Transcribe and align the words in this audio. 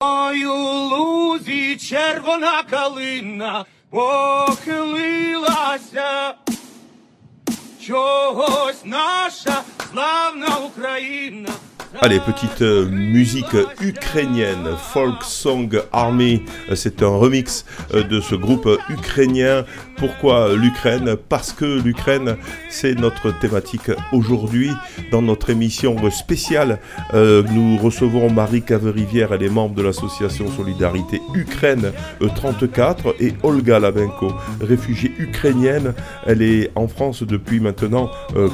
Ой, 0.00 0.46
лузі 0.46 1.76
червона 1.76 2.62
калина 2.62 3.64
похилилася, 3.90 5.24
чогось 7.86 8.84
наша 8.84 9.62
славна 9.90 10.56
Україна. 10.56 11.50
Allez, 11.94 12.20
petite 12.20 12.60
euh, 12.60 12.86
musique 12.86 13.56
ukrainienne, 13.80 14.76
Folk 14.92 15.22
Song 15.22 15.70
Army. 15.90 16.42
Euh, 16.70 16.74
C'est 16.74 17.02
un 17.02 17.08
remix 17.08 17.64
euh, 17.94 18.02
de 18.04 18.20
ce 18.20 18.34
groupe 18.34 18.68
ukrainien. 18.90 19.64
Pourquoi 19.96 20.54
l'Ukraine? 20.54 21.16
Parce 21.30 21.52
que 21.52 21.80
l'Ukraine, 21.80 22.36
c'est 22.68 22.94
notre 22.94 23.36
thématique 23.40 23.90
aujourd'hui. 24.12 24.70
Dans 25.10 25.22
notre 25.22 25.50
émission 25.50 25.96
spéciale, 26.10 26.78
nous 27.14 27.76
recevons 27.78 28.30
Marie 28.30 28.62
Caverivière, 28.62 29.32
elle 29.32 29.42
est 29.42 29.48
membre 29.48 29.74
de 29.74 29.82
l'association 29.82 30.48
Solidarité 30.50 31.20
Ukraine 31.34 31.90
euh, 32.22 32.28
34, 32.28 33.16
et 33.18 33.34
Olga 33.42 33.80
Lavenko, 33.80 34.32
réfugiée 34.60 35.12
ukrainienne. 35.18 35.94
Elle 36.26 36.42
est 36.42 36.70
en 36.76 36.86
France 36.86 37.22
depuis 37.24 37.58
maintenant 37.58 38.10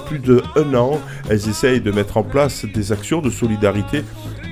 plus 0.07 0.21
de 0.21 0.43
un 0.57 0.74
an. 0.74 1.01
Elles 1.29 1.48
essayent 1.48 1.80
de 1.80 1.91
mettre 1.91 2.16
en 2.16 2.23
place 2.23 2.65
des 2.65 2.93
actions 2.93 3.21
de 3.24 3.30
solidarité 3.30 4.05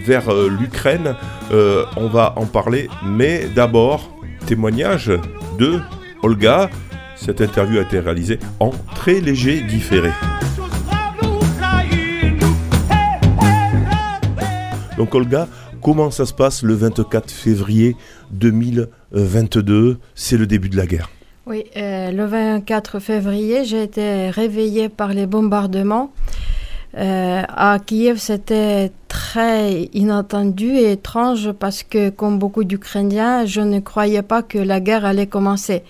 vers 0.05 0.29
euh, 0.31 0.49
l'Ukraine. 0.49 1.15
Euh, 1.53 1.85
on 1.97 2.09
va 2.09 2.35
en 2.37 2.47
parler, 2.47 2.89
mais 3.05 3.47
d'abord, 3.55 4.11
témoignage 4.47 5.13
de 5.59 5.81
Olga. 6.23 6.71
Cette 7.17 7.41
interview 7.41 7.79
a 7.79 7.83
été 7.83 8.01
réalisée 8.01 8.39
en 8.59 8.71
très 8.95 9.21
léger 9.21 9.61
différé. 9.61 10.11
Donc 14.97 15.15
Olga, 15.15 15.49
comment 15.81 16.11
ça 16.11 16.27
se 16.27 16.33
passe 16.33 16.63
le 16.63 16.75
24 16.75 17.31
février 17.31 17.97
2022 18.33 19.99
C'est 20.15 20.37
le 20.37 20.47
début 20.47 20.69
de 20.69 20.77
la 20.77 20.87
guerre. 20.87 21.11
Oui, 21.47 21.65
euh, 21.77 22.13
le 22.13 22.25
24 22.25 23.01
février, 23.01 23.65
j'ai 23.65 23.83
été 23.83 24.31
réveillée 24.31 24.89
par 24.89 25.09
les 25.09 25.27
bombardements. 25.27 26.13
Euh, 26.97 27.43
à 27.49 27.79
Kiev, 27.85 28.19
c'était 28.19 28.93
très 29.09 29.89
inattendu 29.95 30.69
et 30.69 30.93
étrange 30.93 31.53
parce 31.53 31.83
que, 31.83 32.11
comme 32.11 32.39
beaucoup 32.39 32.65
d'Ukrainiens, 32.65 33.47
je 33.47 33.61
ne 33.63 33.81
croyais 33.81 34.23
pas 34.23 34.43
que 34.43 34.59
la 34.59 34.81
guerre 34.81 35.05
allait 35.05 35.27
commencer. 35.27 35.83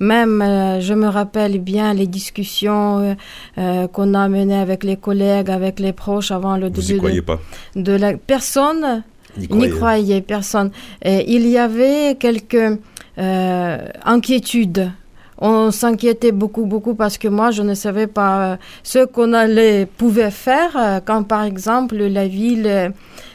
Même, 0.00 0.42
euh, 0.42 0.80
je 0.80 0.94
me 0.94 1.08
rappelle 1.08 1.58
bien 1.58 1.92
les 1.94 2.06
discussions 2.06 3.16
euh, 3.58 3.86
qu'on 3.88 4.14
a 4.14 4.28
menées 4.28 4.58
avec 4.58 4.84
les 4.84 4.96
collègues, 4.96 5.50
avec 5.50 5.78
les 5.80 5.92
proches 5.92 6.30
avant 6.30 6.56
le 6.56 6.66
Vous 6.68 6.80
début 6.82 6.98
croyez 6.98 7.16
de, 7.20 7.20
pas? 7.24 7.40
de 7.74 7.92
la 7.92 8.14
personne 8.14 9.02
N'y 9.50 9.68
croyait 9.68 10.22
personne. 10.22 10.70
Et 11.02 11.34
il 11.34 11.46
y 11.46 11.58
avait 11.58 12.16
quelques 12.18 12.78
inquiétudes. 13.18 14.90
On 15.38 15.70
s'inquiétait 15.70 16.32
beaucoup, 16.32 16.64
beaucoup 16.64 16.94
parce 16.94 17.18
que 17.18 17.28
moi, 17.28 17.50
je 17.50 17.62
ne 17.62 17.74
savais 17.74 18.06
pas 18.06 18.52
euh, 18.52 18.56
ce 18.82 19.04
qu'on 19.04 19.32
allait 19.34 19.86
pouvait 19.86 20.30
faire 20.30 20.76
euh, 20.76 21.00
quand, 21.04 21.24
par 21.24 21.44
exemple, 21.44 21.96
la 21.96 22.26
ville 22.26 22.66
euh, 22.66 22.90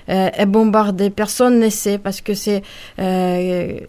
est 0.08 0.46
bombardée. 0.48 1.12
Personne 1.12 1.60
ne 1.60 1.70
sait 1.70 2.00
parce 2.00 2.22
que 2.22 2.34
c'est 2.34 2.64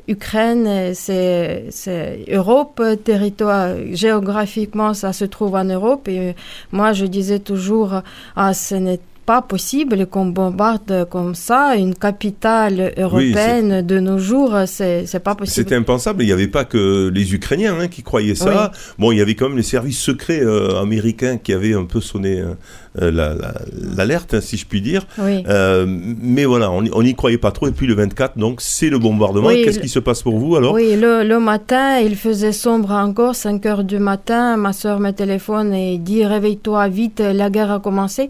Ukraine, 0.08 0.94
c'est 0.94 1.64
c'est 1.70 2.24
Europe, 2.30 2.82
territoire 3.02 3.70
géographiquement, 3.92 4.92
ça 4.94 5.12
se 5.12 5.24
trouve 5.24 5.54
en 5.54 5.64
Europe. 5.64 6.06
Et 6.08 6.36
moi, 6.70 6.92
je 6.92 7.06
disais 7.06 7.38
toujours, 7.38 8.02
ah, 8.36 8.52
ce 8.52 8.74
n'est 8.74 9.00
pas 9.24 9.42
possible 9.42 10.06
qu'on 10.06 10.26
bombarde 10.26 11.06
comme 11.10 11.34
ça 11.34 11.76
une 11.76 11.94
capitale 11.94 12.92
européenne 12.98 13.82
de 13.82 14.00
nos 14.00 14.18
jours, 14.18 14.54
c'est 14.66 15.06
pas 15.22 15.34
possible. 15.34 15.54
C'était 15.54 15.74
impensable. 15.76 16.22
Il 16.22 16.26
n'y 16.26 16.32
avait 16.32 16.48
pas 16.48 16.64
que 16.64 17.08
les 17.14 17.34
Ukrainiens 17.34 17.76
hein, 17.80 17.88
qui 17.88 18.02
croyaient 18.02 18.34
ça. 18.34 18.72
Bon, 18.98 19.12
il 19.12 19.18
y 19.18 19.20
avait 19.20 19.34
quand 19.34 19.48
même 19.48 19.56
les 19.56 19.62
services 19.62 20.00
secrets 20.00 20.40
euh, 20.42 20.80
américains 20.80 21.36
qui 21.38 21.52
avaient 21.52 21.74
un 21.74 21.84
peu 21.84 22.00
sonné 22.00 22.40
euh, 22.40 22.54
euh, 23.00 23.10
la- 23.10 23.34
la- 23.34 23.54
l'alerte, 23.96 24.34
hein, 24.34 24.40
si 24.40 24.56
je 24.56 24.66
puis 24.66 24.80
dire. 24.80 25.06
Oui. 25.18 25.44
Euh, 25.48 25.86
mais 25.88 26.44
voilà, 26.44 26.70
on 26.70 27.02
n'y 27.02 27.14
croyait 27.14 27.38
pas 27.38 27.52
trop. 27.52 27.68
Et 27.68 27.72
puis 27.72 27.86
le 27.86 27.94
24, 27.94 28.38
donc, 28.38 28.60
c'est 28.60 28.90
le 28.90 28.98
bombardement. 28.98 29.48
Qu'est-ce 29.50 29.78
qui 29.78 29.88
se 29.88 29.98
passe 29.98 30.22
pour 30.22 30.38
vous 30.38 30.56
alors? 30.56 30.74
Oui, 30.74 30.96
le, 30.96 31.22
le 31.22 31.38
matin, 31.38 31.98
il 32.00 32.16
faisait 32.16 32.52
sombre 32.52 32.90
encore, 32.90 33.34
5 33.34 33.64
heures 33.66 33.84
du 33.84 33.98
matin. 33.98 34.56
Ma 34.56 34.72
soeur 34.72 35.00
me 35.00 35.10
téléphone 35.12 35.72
et 35.74 35.98
dit 35.98 36.24
Réveille-toi 36.24 36.88
vite, 36.88 37.20
la 37.20 37.48
guerre 37.50 37.70
a 37.70 37.80
commencé. 37.80 38.28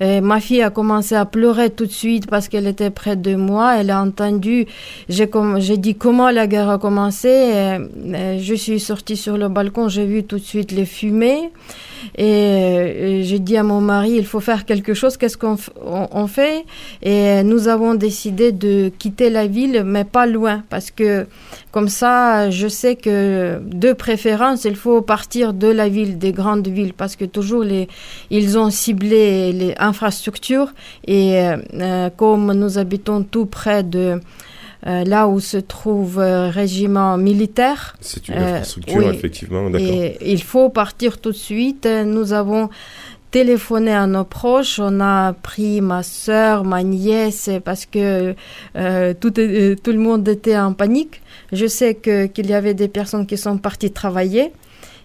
Et 0.00 0.20
ma 0.20 0.33
fille 0.40 0.62
a 0.62 0.70
commencé 0.70 1.14
à 1.14 1.24
pleurer 1.24 1.70
tout 1.70 1.86
de 1.86 1.92
suite 1.92 2.26
parce 2.26 2.48
qu'elle 2.48 2.66
était 2.66 2.90
près 2.90 3.16
de 3.16 3.34
moi. 3.34 3.76
Elle 3.78 3.90
a 3.90 4.00
entendu. 4.00 4.66
J'ai 5.08 5.28
dit 5.76 5.94
Comment 5.94 6.30
la 6.30 6.46
guerre 6.46 6.70
a 6.70 6.78
commencé 6.78 7.78
Je 8.38 8.54
suis 8.54 8.80
sortie 8.80 9.16
sur 9.16 9.36
le 9.36 9.48
balcon, 9.48 9.88
j'ai 9.88 10.06
vu 10.06 10.24
tout 10.24 10.38
de 10.38 10.44
suite 10.44 10.72
les 10.72 10.86
fumées. 10.86 11.50
Et 12.16 12.24
euh, 12.24 13.22
j'ai 13.22 13.38
dit 13.38 13.56
à 13.56 13.62
mon 13.62 13.80
mari, 13.80 14.12
il 14.12 14.26
faut 14.26 14.40
faire 14.40 14.64
quelque 14.64 14.94
chose, 14.94 15.16
qu'est-ce 15.16 15.36
qu'on 15.36 16.26
fait? 16.26 16.64
Et 17.02 17.42
nous 17.42 17.68
avons 17.68 17.94
décidé 17.94 18.52
de 18.52 18.90
quitter 18.98 19.30
la 19.30 19.46
ville, 19.46 19.82
mais 19.84 20.04
pas 20.04 20.26
loin, 20.26 20.62
parce 20.70 20.90
que 20.90 21.26
comme 21.70 21.88
ça, 21.88 22.50
je 22.50 22.68
sais 22.68 22.94
que 22.94 23.60
de 23.64 23.92
préférence, 23.92 24.64
il 24.64 24.76
faut 24.76 25.02
partir 25.02 25.52
de 25.52 25.66
la 25.66 25.88
ville, 25.88 26.18
des 26.18 26.32
grandes 26.32 26.68
villes, 26.68 26.94
parce 26.94 27.16
que 27.16 27.24
toujours 27.24 27.64
les, 27.64 27.88
ils 28.30 28.58
ont 28.58 28.70
ciblé 28.70 29.52
les 29.52 29.74
infrastructures. 29.78 30.72
Et 31.06 31.38
euh, 31.38 31.56
euh, 31.74 32.10
comme 32.16 32.52
nous 32.52 32.78
habitons 32.78 33.22
tout 33.22 33.46
près 33.46 33.82
de 33.82 34.20
euh, 34.86 35.04
là 35.04 35.28
où 35.28 35.40
se 35.40 35.56
trouve 35.56 36.18
euh, 36.18 36.48
régiment 36.50 37.16
militaire, 37.16 37.96
C'est 38.00 38.28
une 38.28 38.34
Euh, 38.34 38.52
infrastructure, 38.54 38.96
oui. 38.96 39.06
effectivement, 39.14 39.68
et 39.78 40.16
il 40.32 40.42
faut 40.42 40.68
partir 40.68 41.18
tout 41.18 41.30
de 41.32 41.36
suite. 41.36 41.86
Nous 42.06 42.32
avons 42.32 42.68
téléphoné 43.30 43.92
à 43.92 44.06
nos 44.06 44.24
proches. 44.24 44.78
On 44.78 45.00
a 45.00 45.32
pris 45.32 45.80
ma 45.80 46.02
soeur, 46.02 46.64
ma 46.64 46.82
nièce, 46.82 47.50
parce 47.64 47.84
que 47.86 48.34
euh, 48.76 49.14
tout, 49.18 49.32
euh, 49.40 49.74
tout 49.82 49.90
le 49.92 49.98
monde 49.98 50.28
était 50.28 50.56
en 50.56 50.72
panique. 50.72 51.20
Je 51.52 51.66
sais 51.66 51.94
que- 51.94 52.26
qu'il 52.26 52.46
y 52.48 52.54
avait 52.54 52.74
des 52.74 52.88
personnes 52.88 53.26
qui 53.26 53.36
sont 53.36 53.58
parties 53.58 53.90
travailler. 53.90 54.52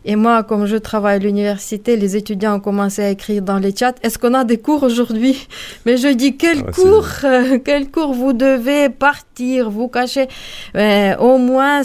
Et 0.06 0.16
moi, 0.16 0.44
comme 0.44 0.66
je 0.66 0.78
travaille 0.78 1.18
à 1.18 1.20
l'université, 1.20 1.98
les 1.98 2.16
étudiants 2.16 2.56
ont 2.56 2.60
commencé 2.60 3.02
à 3.04 3.10
écrire 3.10 3.42
dans 3.42 3.58
les 3.60 3.76
chats 3.76 3.94
Est-ce 4.02 4.18
qu'on 4.18 4.34
a 4.34 4.44
des 4.44 4.58
cours 4.58 4.84
aujourd'hui? 4.84 5.48
Mais 5.86 5.98
je 5.98 6.08
dis 6.08 6.38
Quel 6.38 6.60
Ah, 6.68 6.72
cours 6.72 7.08
euh, 7.26 7.60
Quel 7.64 7.90
cours 7.92 8.14
Vous 8.14 8.34
devez 8.34 8.90
partir, 8.90 9.70
vous 9.70 9.88
cacher? 9.90 10.28
Euh, 10.76 11.16
au 11.18 11.38
moins 11.38 11.82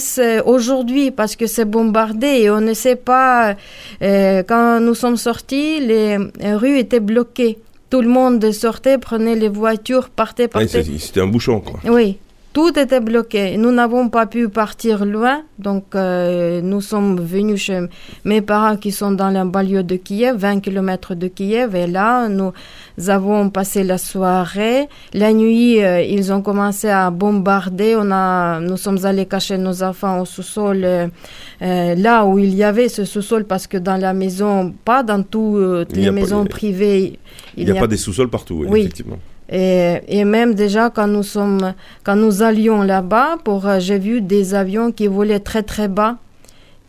aujourd'hui, 0.47 1.11
parce 1.11 1.37
que 1.37 1.47
c'est 1.47 1.65
bombardé 1.65 2.27
et 2.43 2.51
on 2.51 2.61
ne 2.61 2.75
sait 2.75 2.97
pas. 2.97 3.57
euh, 4.03 4.43
quand 4.47 4.81
nous 4.81 4.95
sommes 4.95 5.17
sortis, 5.17 5.81
les 5.81 6.17
rues 6.55 6.79
étaient 6.79 7.01
bloquées. 7.01 7.59
Tout 7.91 8.01
le 8.01 8.09
monde 8.09 8.51
sortait, 8.53 8.99
prenait 8.99 9.37
les 9.37 9.49
voitures, 9.49 10.09
partait, 10.09 10.45
Ah, 10.45 10.59
partait. 10.59 10.83
c'est- 10.83 10.99
C'était 10.99 11.21
un 11.21 11.27
bouchon, 11.29 11.61
quoi. 11.61 11.79
Oui, 11.91 12.19
tout 12.55 12.79
était 12.79 13.01
bloqué. 13.01 13.57
Nous 13.59 13.73
n'avons 13.73 14.09
pas 14.09 14.27
pu 14.27 14.49
partir 14.49 15.05
loin, 15.05 15.43
donc 15.59 15.87
euh, 15.97 16.61
nous 16.63 16.81
sommes 16.81 17.21
venus 17.21 17.61
chez 17.61 17.81
mes 18.25 18.41
parents 18.43 18.77
qui 18.77 18.93
sont 18.93 19.11
dans 19.11 19.29
la 19.29 19.45
banlieue 19.45 19.83
de 19.83 19.97
Kiev, 19.97 20.37
20 20.39 20.61
km 20.61 21.17
de 21.17 21.27
Kiev, 21.27 21.75
et 21.75 21.89
là, 21.89 22.29
nous 22.29 22.53
avons 23.09 23.51
passé 23.51 23.83
la 23.83 23.99
soirée. 23.99 24.89
La 25.13 25.33
nuit, 25.33 25.83
euh, 25.83 26.01
ils 26.01 26.33
ont 26.33 26.43
commencé 26.43 26.89
à 26.89 27.11
bombarder. 27.11 27.97
On 27.99 28.11
a, 28.13 28.61
nous 28.61 28.77
sommes 28.77 29.05
allés 29.05 29.27
cacher 29.27 29.59
nos 29.59 29.83
enfants 29.83 30.21
au 30.21 30.25
sous-sol, 30.25 30.85
euh, 30.85 31.09
là 31.61 32.25
où 32.25 32.39
il 32.39 32.55
y 32.55 32.63
avait 32.63 32.89
ce 32.89 33.05
sous-sol, 33.05 33.45
parce 33.47 33.67
que 33.67 33.79
dans 33.79 33.97
la 33.97 34.15
maison, 34.15 34.73
pas 34.85 35.03
dans 35.03 35.25
toutes 35.25 35.93
les 35.97 36.07
pas- 36.07 36.13
maisons 36.13 36.45
privées, 36.45 37.19
Il 37.57 37.65
n'y 37.69 37.77
a, 37.77 37.81
pas 37.81 37.89
des 37.89 37.97
sous-sols 37.97 38.31
partout, 38.31 38.59
oui, 38.61 38.67
Oui. 38.71 38.81
effectivement. 38.83 39.19
Et, 39.51 40.25
même 40.25 40.55
déjà 40.55 40.91
quand 40.91 41.07
nous 41.07 41.23
sommes, 41.23 41.75
quand 42.03 42.17
nous 42.17 42.43
allions 42.43 42.83
là-bas, 42.83 43.37
pour 43.45 43.67
euh, 43.67 43.79
j'ai 43.79 43.99
vu 43.99 44.21
des 44.21 44.55
avions 44.55 44.91
qui 44.91 45.07
volaient 45.07 45.41
très 45.41 45.63
très 45.63 45.89
bas. 45.89 46.17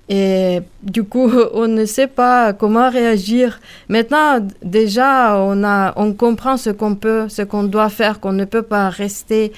Et 0.07 0.59
du 0.83 1.03
coup, 1.03 1.29
on 1.53 1.67
ne 1.67 1.85
sait 1.85 2.07
pas 2.07 2.53
comment 2.53 2.89
réagir. 2.89 3.59
Maintenant, 3.89 4.39
déjà, 4.63 5.37
on 5.37 5.63
a, 5.63 5.93
on 5.97 6.13
comprend 6.13 6.57
ce 6.57 6.69
qu'on 6.69 6.95
peut, 6.95 7.27
ce 7.27 7.41
qu'on 7.41 7.63
doit 7.63 7.89
faire, 7.89 8.19
qu'on 8.19 8.33
ne 8.33 8.45
peut 8.45 8.61
pas 8.61 8.89
rester 8.89 9.51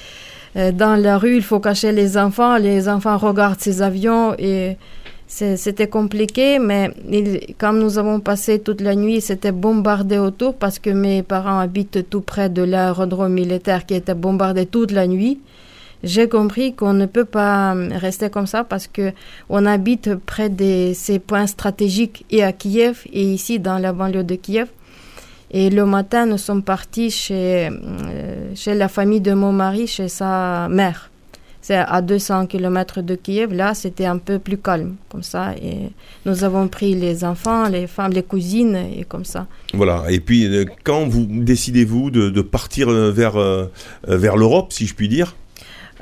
euh, 0.55 0.71
dans 0.71 0.95
la 0.95 1.17
rue. 1.17 1.35
Il 1.35 1.43
faut 1.43 1.59
cacher 1.59 1.91
les 1.91 2.17
enfants. 2.17 2.57
Les 2.57 2.89
enfants 2.89 3.17
regardent 3.17 3.59
ces 3.59 3.81
avions 3.81 4.33
et 4.39 4.77
c'était 5.27 5.87
compliqué. 5.87 6.59
Mais 6.59 6.91
quand 7.57 7.73
nous 7.73 7.97
avons 7.97 8.19
passé 8.19 8.59
toute 8.59 8.81
la 8.81 8.95
nuit, 8.95 9.21
c'était 9.21 9.51
bombardé 9.51 10.17
autour 10.17 10.55
parce 10.55 10.79
que 10.79 10.89
mes 10.89 11.21
parents 11.23 11.59
habitent 11.59 12.09
tout 12.09 12.21
près 12.21 12.49
de 12.49 12.63
l'aérodrome 12.63 13.33
militaire 13.33 13.85
qui 13.85 13.93
était 13.93 14.15
bombardé 14.15 14.65
toute 14.65 14.91
la 14.91 15.07
nuit. 15.07 15.39
J'ai 16.03 16.29
compris 16.29 16.73
qu'on 16.73 16.93
ne 16.93 17.07
peut 17.07 17.25
pas 17.25 17.75
euh, 17.75 17.89
rester 17.95 18.29
comme 18.29 18.45
ça 18.45 18.63
parce 18.63 18.85
que 18.87 19.13
on 19.49 19.65
habite 19.65 20.13
près 20.15 20.47
de 20.47 20.91
ces 20.93 21.17
points 21.17 21.47
stratégiques 21.47 22.23
et 22.29 22.43
à 22.43 22.53
Kiev 22.53 23.01
et 23.11 23.23
ici 23.23 23.59
dans 23.59 23.79
la 23.79 23.93
banlieue 23.93 24.23
de 24.23 24.35
Kiev. 24.35 24.67
Et 25.49 25.69
le 25.69 25.85
matin, 25.85 26.25
nous 26.25 26.37
sommes 26.37 26.61
partis 26.61 27.09
chez, 27.09 27.69
euh, 27.71 28.51
chez 28.53 28.75
la 28.75 28.89
famille 28.89 29.21
de 29.21 29.33
mon 29.33 29.51
mari, 29.51 29.87
chez 29.87 30.09
sa 30.09 30.67
mère. 30.69 31.09
C'est 31.67 31.75
à 31.75 32.01
200 32.01 32.45
km 32.45 33.01
de 33.01 33.15
Kiev. 33.15 33.53
Là, 33.53 33.73
c'était 33.73 34.05
un 34.05 34.19
peu 34.19 34.39
plus 34.39 34.57
calme, 34.57 34.95
comme 35.09 35.21
ça. 35.21 35.53
Et 35.61 35.89
nous 36.25 36.45
avons 36.45 36.69
pris 36.69 36.95
les 36.95 37.25
enfants, 37.25 37.67
les 37.67 37.87
femmes, 37.87 38.13
les 38.13 38.23
cousines, 38.23 38.77
et 38.97 39.03
comme 39.03 39.25
ça. 39.25 39.47
Voilà. 39.73 40.05
Et 40.09 40.21
puis, 40.21 40.45
euh, 40.45 40.63
quand 40.85 41.09
vous 41.09 41.25
décidez-vous 41.29 42.09
de, 42.09 42.29
de 42.29 42.41
partir 42.41 42.89
euh, 42.89 43.11
vers, 43.11 43.35
euh, 43.35 43.65
vers 44.07 44.37
l'Europe, 44.37 44.71
si 44.71 44.87
je 44.87 44.95
puis 44.95 45.09
dire? 45.09 45.35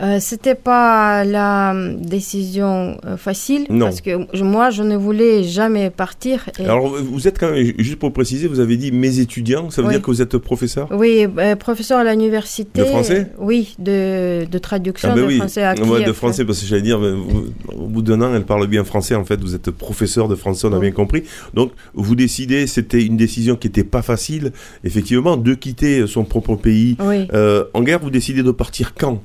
Euh, 0.01 0.17
c'était 0.19 0.55
pas 0.55 1.23
la 1.23 1.73
décision 1.99 2.97
euh, 3.05 3.17
facile 3.17 3.65
Non. 3.69 3.85
parce 3.85 4.01
que 4.01 4.11
je- 4.33 4.43
moi 4.43 4.69
je 4.69 4.83
ne 4.83 4.95
voulais 4.97 5.43
jamais 5.43 5.89
partir. 5.89 6.49
Et 6.59 6.65
Alors, 6.65 6.87
vous 6.87 7.27
êtes 7.27 7.39
quand 7.39 7.51
même, 7.51 7.73
juste 7.77 7.97
pour 7.99 8.11
préciser, 8.11 8.47
vous 8.47 8.59
avez 8.59 8.77
dit 8.77 8.91
mes 8.91 9.19
étudiants, 9.19 9.69
ça 9.69 9.81
veut 9.81 9.87
Oui. 9.87 9.93
dire 9.93 10.01
que 10.01 10.07
vous 10.07 10.21
êtes 10.21 10.37
professeur? 10.37 10.87
Oui, 10.91 11.25
euh, 11.37 11.55
professeur 11.55 11.99
à 11.99 12.03
l'université. 12.03 12.81
De 12.81 12.85
français? 12.85 13.31
Oui, 13.39 13.75
de, 13.79 14.45
de 14.45 14.57
traduction 14.57 15.09
ben 15.09 15.21
de 15.21 15.27
oui, 15.27 15.37
français 15.37 15.63
à 15.63 15.73
Ouais, 15.75 15.97
Kiev. 15.99 16.07
de 16.07 16.13
français, 16.13 16.45
parce 16.45 16.59
que 16.59 16.65
j'allais 16.67 16.81
dire, 16.81 16.99
euh, 17.01 17.15
vous- 17.15 17.45
au 17.73 17.87
bout 17.87 18.01
d'un 18.01 18.21
an, 18.21 18.33
elle 18.35 18.43
parle 18.43 18.67
bien 18.67 18.83
français, 18.83 19.15
en 19.15 19.23
fait, 19.25 19.39
vous 19.41 19.55
êtes 19.55 19.71
professeur 19.71 20.27
de 20.27 20.35
français, 20.35 20.67
on 20.67 20.73
a 20.73 20.75
Oui. 20.75 20.81
bien 20.87 20.91
compris. 20.91 21.23
Donc, 21.53 21.71
vous 21.93 22.15
décidez, 22.15 22.67
c'était 22.67 23.01
une 23.03 23.17
décision 23.17 23.55
qui 23.55 23.67
n'était 23.67 23.83
pas 23.83 24.01
facile, 24.01 24.51
effectivement, 24.83 25.37
de 25.37 25.53
quitter 25.53 26.05
son 26.07 26.23
propre 26.25 26.55
pays. 26.55 26.97
Oui, 26.99 27.27
Euh, 27.33 27.63
en 27.73 27.81
guerre, 27.81 27.99
vous 27.99 28.09
décidez 28.09 28.43
de 28.43 28.51
partir 28.51 28.93
quand? 28.93 29.21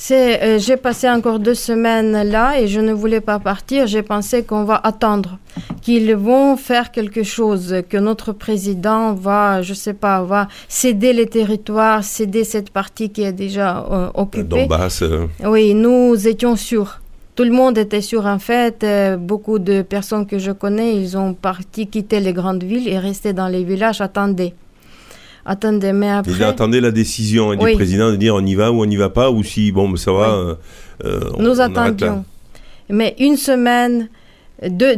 C'est. 0.00 0.42
euh, 0.42 0.58
j'ai 0.58 0.76
passé 0.76 1.08
encore 1.08 1.38
deux 1.38 1.54
semaines 1.54 2.22
là 2.28 2.58
et 2.58 2.66
je 2.68 2.80
ne 2.80 2.92
voulais 2.92 3.20
pas 3.20 3.38
partir. 3.38 3.86
J'ai 3.86 4.02
pensé 4.02 4.42
qu'on 4.44 4.64
va 4.64 4.80
attendre, 4.82 5.38
qu'ils 5.82 6.14
vont 6.14 6.56
faire 6.56 6.90
quelque 6.90 7.22
chose, 7.22 7.82
que 7.88 7.98
notre 7.98 8.32
président 8.32 9.12
va, 9.12 9.62
je 9.62 9.74
sais 9.74 9.94
pas, 9.94 10.22
va 10.22 10.48
céder 10.68 11.12
les 11.12 11.26
territoires, 11.26 12.02
céder 12.02 12.44
cette 12.44 12.70
partie 12.70 13.10
qui 13.10 13.22
est 13.22 13.32
déjà 13.32 13.86
euh, 13.90 14.08
occupée. 14.14 14.66
Donbass 14.66 15.02
euh, 15.02 15.26
Oui, 15.44 15.74
nous 15.74 16.26
étions 16.26 16.56
sûrs. 16.56 17.00
Tout 17.36 17.44
le 17.44 17.52
monde 17.52 17.78
était 17.78 18.02
sûr 18.02 18.26
en 18.26 18.38
fait. 18.38 18.82
Euh, 18.84 19.16
beaucoup 19.16 19.58
de 19.58 19.82
personnes 19.82 20.26
que 20.26 20.38
je 20.38 20.52
connais, 20.52 20.96
ils 20.96 21.16
ont 21.16 21.32
parti 21.34 21.86
quitter 21.86 22.20
les 22.20 22.32
grandes 22.32 22.64
villes 22.64 22.88
et 22.88 22.98
rester 22.98 23.32
dans 23.32 23.48
les 23.48 23.64
villages, 23.64 24.00
attendaient. 24.00 24.54
Attendaient, 25.46 25.92
mais 25.92 26.10
après... 26.10 26.32
Déjà, 26.32 26.48
attendez 26.48 26.80
la 26.80 26.90
décision 26.90 27.50
hein, 27.52 27.56
du 27.56 27.64
Oui. 27.64 27.74
président 27.74 28.10
de 28.10 28.16
dire 28.16 28.34
on 28.34 28.44
y 28.44 28.54
va 28.54 28.70
ou 28.72 28.82
on 28.82 28.86
n'y 28.86 28.96
va 28.96 29.08
pas, 29.08 29.30
ou 29.30 29.42
si, 29.42 29.72
bon, 29.72 29.96
ça 29.96 30.12
va. 30.12 30.28
euh, 30.34 30.54
euh, 31.04 31.20
on- 31.36 31.42
Nous 31.42 31.56
on 31.56 31.60
attendions. 31.60 32.24
Mais 32.90 33.14
une 33.18 33.36
semaine, 33.36 34.08
deux, 34.68 34.94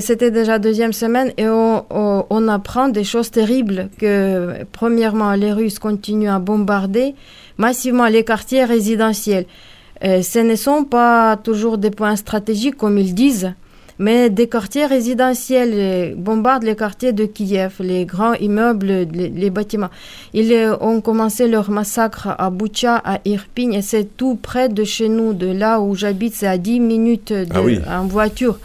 c'était 0.00 0.30
déjà 0.30 0.58
deuxième 0.60 0.92
semaine 0.92 1.32
et 1.36 1.48
on, 1.48 1.84
on- 1.90 2.24
on 2.30 2.48
apprend 2.48 2.88
des 2.88 3.04
choses 3.04 3.30
terribles. 3.30 3.88
Que 3.98 4.64
premièrement, 4.70 5.32
les 5.32 5.52
Russes 5.52 5.78
continuent 5.80 6.30
à 6.30 6.38
bombarder 6.38 7.14
massivement 7.58 8.06
les 8.06 8.22
quartiers 8.24 8.64
résidentiels. 8.64 9.46
Euh, 10.04 10.22
ce 10.22 10.38
ne 10.40 10.54
sont 10.56 10.84
pas 10.84 11.36
toujours 11.36 11.78
des 11.78 11.90
points 11.90 12.16
stratégiques 12.16 12.76
comme 12.76 12.98
ils 12.98 13.14
disent, 13.14 13.52
mais 13.98 14.30
des 14.30 14.48
quartiers 14.48 14.86
résidentiels 14.86 15.72
euh, 15.74 16.14
bombardent 16.16 16.64
les 16.64 16.76
quartiers 16.76 17.12
de 17.12 17.24
Kiev, 17.26 17.74
les 17.80 18.04
grands 18.04 18.34
immeubles, 18.34 19.06
les, 19.12 19.28
les 19.28 19.50
bâtiments. 19.50 19.90
Ils 20.34 20.52
euh, 20.52 20.76
ont 20.80 21.00
commencé 21.00 21.48
leur 21.48 21.70
massacre 21.70 22.28
à 22.38 22.50
Boucha, 22.50 23.00
à 23.04 23.20
Irpin, 23.24 23.70
et 23.72 23.82
c'est 23.82 24.16
tout 24.16 24.36
près 24.40 24.68
de 24.68 24.84
chez 24.84 25.08
nous, 25.08 25.32
de 25.34 25.46
là 25.46 25.80
où 25.80 25.94
j'habite, 25.94 26.34
c'est 26.34 26.46
à 26.46 26.58
10 26.58 26.80
minutes 26.80 27.32
de, 27.32 27.46
Ah 27.54 27.62
oui. 27.62 27.78
en 27.88 28.06
voiture. 28.06 28.58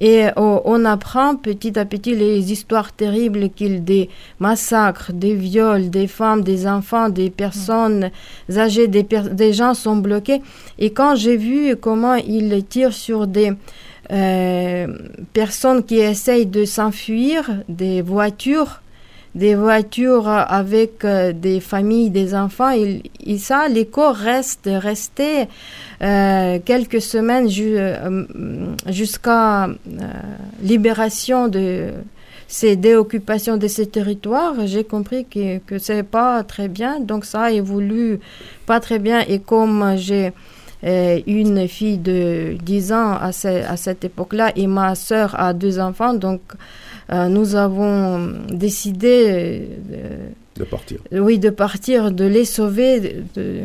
Et 0.00 0.24
on, 0.36 0.60
on 0.64 0.84
apprend 0.84 1.36
petit 1.36 1.78
à 1.78 1.84
petit 1.84 2.16
les 2.16 2.50
histoires 2.50 2.92
terribles 2.92 3.48
qu'ils 3.50 3.84
des 3.84 4.10
massacres, 4.40 5.12
des 5.12 5.34
viols, 5.34 5.88
des 5.88 6.08
femmes, 6.08 6.42
des 6.42 6.66
enfants, 6.66 7.08
des 7.08 7.30
personnes 7.30 8.10
âgées, 8.56 8.88
des, 8.88 9.04
per- 9.04 9.30
des 9.32 9.52
gens 9.52 9.72
sont 9.72 9.96
bloqués. 9.96 10.42
Et 10.80 10.90
quand 10.90 11.14
j'ai 11.14 11.36
vu 11.36 11.76
comment 11.76 12.16
ils 12.16 12.64
tirent 12.64 12.92
sur 12.92 13.28
des 13.28 13.52
euh, 14.10 14.86
personnes 15.32 15.82
qui 15.82 15.98
essayent 15.98 16.46
de 16.46 16.64
s'enfuir, 16.64 17.62
des 17.68 18.02
voitures, 18.02 18.80
des 19.34 19.54
voitures 19.56 20.28
avec 20.28 21.04
euh, 21.04 21.32
des 21.32 21.58
familles, 21.60 22.10
des 22.10 22.34
enfants, 22.34 22.70
et, 22.70 23.02
et 23.26 23.38
ça, 23.38 23.68
les 23.68 23.86
corps 23.86 24.14
restent 24.14 24.68
euh, 24.68 26.58
quelques 26.64 27.00
semaines 27.02 27.48
euh, 27.58 28.24
jusqu'à 28.86 29.68
libération 30.62 31.48
de 31.48 31.88
ces 32.46 32.76
déoccupations 32.76 33.56
de 33.56 33.66
ces 33.66 33.86
territoires. 33.86 34.54
J'ai 34.66 34.84
compris 34.84 35.24
que, 35.24 35.58
que 35.58 35.78
c'est 35.78 36.04
pas 36.04 36.44
très 36.44 36.68
bien, 36.68 37.00
donc 37.00 37.24
ça 37.24 37.44
a 37.44 37.50
évolué 37.50 38.20
pas 38.66 38.78
très 38.78 39.00
bien. 39.00 39.20
Et 39.26 39.40
comme 39.40 39.94
j'ai 39.96 40.32
une 41.26 41.66
fille 41.68 41.98
de 41.98 42.56
10 42.62 42.92
ans 42.92 43.12
à, 43.12 43.32
ce- 43.32 43.48
à 43.66 43.76
cette 43.76 44.04
époque-là 44.04 44.52
et 44.56 44.66
ma 44.66 44.94
sœur 44.94 45.34
a 45.38 45.52
deux 45.54 45.78
enfants, 45.80 46.12
donc 46.14 46.40
euh, 47.12 47.28
nous 47.28 47.54
avons 47.54 48.32
décidé 48.50 49.66
euh, 49.92 50.28
De 50.56 50.64
partir. 50.64 50.98
de, 51.10 51.20
oui, 51.20 51.38
de 51.38 51.50
partir, 51.50 52.10
de 52.12 52.24
les 52.24 52.44
sauver. 52.44 53.22
de- 53.34 53.60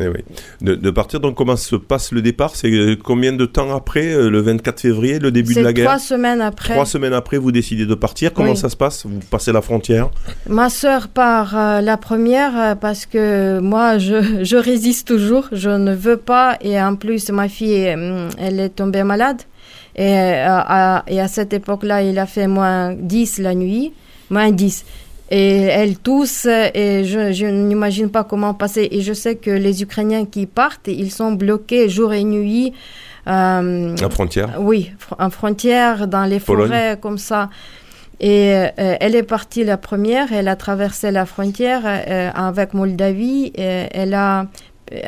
Eh 0.00 0.08
oui. 0.08 0.24
de, 0.60 0.74
de 0.74 0.90
partir, 0.90 1.20
donc 1.20 1.36
comment 1.36 1.56
se 1.56 1.76
passe 1.76 2.10
le 2.12 2.20
départ? 2.22 2.56
C'est 2.56 2.70
euh, 2.70 2.96
combien 3.02 3.32
de 3.32 3.46
temps 3.46 3.74
après, 3.74 4.12
euh, 4.12 4.28
le 4.30 4.40
24 4.40 4.80
février, 4.80 5.18
le 5.18 5.30
début 5.30 5.54
de 5.54 5.60
la 5.60 5.72
guerre? 5.72 5.86
trois 5.86 5.98
semaines 5.98 6.40
après. 6.40 6.74
Trois 6.74 6.86
semaines 6.86 7.12
après, 7.12 7.38
vous 7.38 7.52
décidez 7.52 7.86
de 7.86 7.94
partir. 7.94 8.32
Comment 8.32 8.50
Oui. 8.50 8.56
ça 8.56 8.68
se 8.68 8.76
passe? 8.76 9.06
Vous 9.06 9.20
passez 9.30 9.52
la 9.52 9.62
frontière? 9.62 10.10
Ma 10.48 10.68
sœur 10.70 11.08
part 11.08 11.56
euh, 11.56 11.80
la 11.80 11.96
première 11.96 12.76
parce 12.80 13.06
que 13.06 13.60
moi, 13.60 13.98
je, 13.98 14.42
je 14.44 14.56
résiste 14.56 15.06
toujours. 15.08 15.48
Je 15.52 15.70
ne 15.70 15.94
veux 15.94 16.16
pas. 16.16 16.56
Et 16.60 16.80
en 16.80 16.96
plus, 16.96 17.30
ma 17.30 17.48
fille, 17.48 17.74
elle 18.38 18.60
est 18.60 18.70
tombée 18.70 19.04
malade. 19.04 19.42
Et, 19.96 20.02
euh, 20.12 20.44
à, 20.48 21.04
et 21.06 21.20
à 21.20 21.28
cette 21.28 21.52
époque-là, 21.52 22.02
il 22.02 22.18
a 22.18 22.26
fait 22.26 22.48
moins 22.48 22.92
10 22.94 23.38
la 23.38 23.54
nuit. 23.54 23.92
Moins 24.30 24.50
10. 24.50 24.84
Et 25.30 25.62
elle 25.62 25.96
tousse 25.98 26.44
et 26.46 27.04
je, 27.04 27.32
je 27.32 27.46
n'imagine 27.46 28.10
pas 28.10 28.24
comment 28.24 28.52
passer. 28.54 28.88
Et 28.90 29.00
je 29.00 29.12
sais 29.14 29.36
que 29.36 29.50
les 29.50 29.82
Ukrainiens 29.82 30.26
qui 30.26 30.46
partent, 30.46 30.86
ils 30.88 31.10
sont 31.10 31.32
bloqués 31.32 31.88
jour 31.88 32.12
et 32.12 32.24
nuit. 32.24 32.72
euh, 33.26 33.96
La 34.00 34.10
frontière 34.10 34.50
oui, 34.60 34.92
fr- 35.00 35.16
en 35.24 35.30
frontière, 35.30 36.06
dans 36.08 36.24
les 36.24 36.40
Pologne. 36.40 36.68
forêts, 36.68 36.98
comme 37.00 37.18
ça. 37.18 37.48
Et 38.20 38.52
euh, 38.54 38.96
elle 39.00 39.14
est 39.16 39.22
partie 39.24 39.64
la 39.64 39.76
première, 39.76 40.32
elle 40.32 40.46
a 40.46 40.56
traversé 40.56 41.10
la 41.10 41.24
frontière 41.26 41.82
euh, 41.86 42.30
avec 42.34 42.74
Moldavie. 42.74 43.50
Et 43.56 43.86
elle 43.92 44.14
a, 44.14 44.46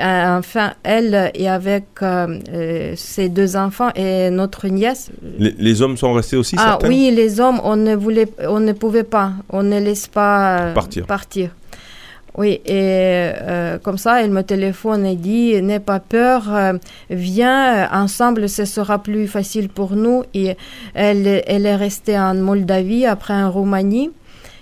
enfin, 0.01 0.73
elle 0.83 1.31
et 1.35 1.49
avec 1.49 1.85
euh, 2.03 2.39
euh, 2.53 2.93
ses 2.97 3.29
deux 3.29 3.57
enfants 3.57 3.91
et 3.95 4.31
notre 4.31 4.69
nièce. 4.69 5.11
les, 5.39 5.55
les 5.59 5.83
hommes 5.83 5.97
sont 5.97 6.13
restés 6.13 6.37
aussi, 6.37 6.57
ah 6.59 6.71
certains 6.71 6.89
oui, 6.89 7.11
les 7.15 7.41
hommes, 7.41 7.61
on 7.63 7.77
ne 7.77 7.95
voulait, 7.95 8.29
on 8.49 8.61
ne 8.61 8.73
pouvait 8.73 9.05
pas, 9.05 9.33
on 9.51 9.63
ne 9.63 9.79
laisse 9.79 10.07
pas 10.07 10.59
euh, 10.61 10.75
Partir. 10.75 11.07
partir. 11.07 11.51
Oui, 12.37 12.61
et 12.67 12.71
euh, 12.71 13.79
comme 13.79 13.97
ça, 13.97 14.23
elle 14.23 14.31
me 14.31 14.43
téléphone 14.43 15.07
et 15.07 15.17
dit 15.17 15.61
N'aie 15.63 15.81
pas 15.81 16.01
peur, 16.01 16.55
euh, 16.55 16.75
viens, 17.09 17.77
euh, 17.77 17.87
ensemble, 17.93 18.49
ce 18.49 18.67
sera 18.67 18.99
plus 18.99 19.27
facile 19.27 19.71
pour 19.71 19.97
nous. 19.97 20.23
Et 20.35 20.55
elle, 20.93 21.43
elle 21.47 21.65
est 21.65 21.77
restée 21.77 22.19
en 22.19 22.35
Moldavie, 22.35 23.07
après 23.07 23.33
en 23.33 23.51
Roumanie. 23.51 24.11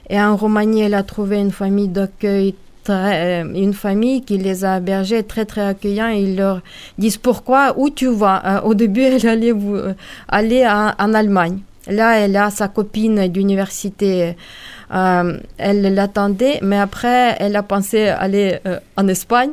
Et 0.08 0.20
en 0.20 0.36
Roumanie, 0.36 0.82
elle 0.82 0.94
a 0.94 1.02
trouvé 1.02 1.38
une 1.38 1.50
famille 1.50 1.88
d'accueil. 1.88 2.54
Euh, 2.92 3.44
une 3.54 3.72
famille 3.72 4.22
qui 4.22 4.38
les 4.38 4.64
a 4.64 4.78
hébergés 4.78 5.22
très 5.22 5.44
très 5.44 5.62
accueillants. 5.62 6.08
Ils 6.08 6.36
leur 6.36 6.60
disent 6.98 7.16
pourquoi 7.16 7.74
où 7.76 7.90
tu 7.90 8.08
vas? 8.08 8.42
Euh, 8.44 8.60
au 8.62 8.74
début 8.74 9.02
elle 9.02 9.26
allait 9.26 9.52
vous, 9.52 9.76
euh, 9.76 9.94
aller 10.28 10.66
en, 10.66 10.92
en 10.98 11.14
Allemagne. 11.14 11.58
Là 11.88 12.18
elle 12.18 12.36
a 12.36 12.50
sa 12.50 12.68
copine 12.68 13.28
d'université 13.28 14.36
elle 14.90 15.94
l'attendait, 15.94 16.60
mais 16.62 16.78
après, 16.78 17.36
elle 17.40 17.56
a 17.56 17.64
pensé 17.64 18.06
aller 18.06 18.60
en 18.96 19.08
Espagne. 19.08 19.50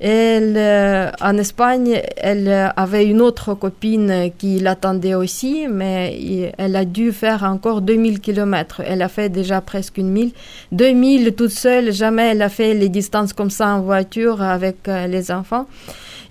Elle, 0.00 0.54
euh, 0.56 1.10
en 1.20 1.36
Espagne, 1.38 2.00
elle 2.16 2.72
avait 2.76 3.06
une 3.06 3.20
autre 3.20 3.54
copine 3.54 4.30
qui 4.38 4.58
l'attendait 4.58 5.14
aussi, 5.14 5.66
mais 5.70 6.52
elle 6.58 6.76
a 6.76 6.84
dû 6.84 7.12
faire 7.12 7.44
encore 7.44 7.80
2000 7.80 8.20
kilomètres. 8.20 8.82
Elle 8.86 9.02
a 9.02 9.08
fait 9.08 9.28
déjà 9.28 9.60
presque 9.60 9.98
une 9.98 10.10
mille. 10.10 10.32
2000 10.72 11.34
toute 11.34 11.50
seule, 11.50 11.92
jamais 11.92 12.30
elle 12.30 12.42
a 12.42 12.48
fait 12.48 12.74
les 12.74 12.88
distances 12.88 13.32
comme 13.32 13.50
ça 13.50 13.68
en 13.68 13.80
voiture 13.80 14.42
avec 14.42 14.88
euh, 14.88 15.06
les 15.06 15.30
enfants. 15.30 15.66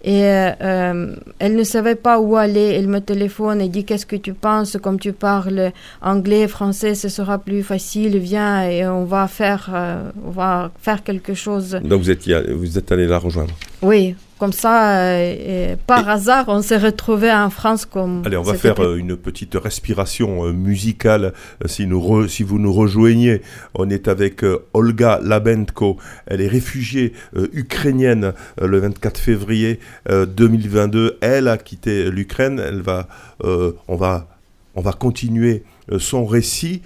Et 0.04 0.24
euh, 0.26 1.16
elle 1.40 1.56
ne 1.56 1.64
savait 1.64 1.96
pas 1.96 2.20
où 2.20 2.36
aller. 2.36 2.74
Elle 2.78 2.88
me 2.88 3.00
téléphone 3.00 3.62
et 3.62 3.70
dit 3.70 3.86
Qu'est-ce 3.86 4.06
que 4.06 4.18
tu 4.18 4.34
penses? 4.34 4.78
Comme 4.82 5.00
tu 5.00 5.14
parles 5.14 5.72
anglais, 6.02 6.48
français, 6.48 6.94
ce 6.96 7.08
sera 7.08 7.38
plus 7.38 7.64
facile. 7.64 8.18
Viens 8.18 8.64
et 8.64 8.86
on 8.86 9.06
va 9.06 9.28
faire, 9.28 9.70
euh, 9.74 10.10
on 10.26 10.32
va 10.32 10.72
faire 10.82 11.04
quelque 11.04 11.34
chose. 11.34 11.80
Donc 11.84 12.02
vous 12.02 12.12
êtes, 12.12 12.30
vous 12.52 12.78
êtes 12.78 12.92
allé 12.92 13.08
la 13.08 13.18
rejoindre? 13.18 13.54
Oui, 13.82 14.16
comme 14.44 14.52
ça, 14.52 14.98
euh, 15.00 15.72
et 15.74 15.76
par 15.88 16.10
hasard, 16.10 16.46
on 16.50 16.62
s'est 16.62 16.78
retrouvé 16.78 17.32
en 17.32 17.50
France 17.50 17.86
comme. 17.86 18.24
Allez, 18.26 18.36
on 18.36 18.42
va 18.42 18.56
faire 18.56 18.78
euh, 18.84 18.98
une 18.98 19.16
petite 19.16 19.56
respiration 19.56 20.46
euh, 20.46 20.52
musicale. 20.52 21.32
Si, 21.66 21.88
nous 21.88 22.02
re- 22.02 22.28
si 22.28 22.44
vous 22.44 22.60
nous 22.60 22.74
rejoignez, 22.74 23.42
on 23.74 23.90
est 23.90 24.10
avec 24.10 24.44
Olga 24.74 25.22
Labenko. 25.24 25.96
Elle 26.28 26.42
est 26.42 26.50
réfugiée 26.50 27.14
euh, 27.38 27.48
ukrainienne 27.54 28.34
le 28.62 28.80
24 28.80 29.18
février 29.18 29.80
euh, 30.10 30.26
2022. 30.26 31.20
Elle 31.22 31.48
a 31.48 31.58
quitté 31.58 32.12
l'Ukraine. 32.12 32.60
Elle 32.60 32.82
va, 32.82 33.08
euh, 33.46 33.72
on 33.88 33.96
va, 33.96 34.28
on 34.76 34.82
va 34.82 34.92
continuer 34.92 35.64
son 36.00 36.26
récit 36.26 36.82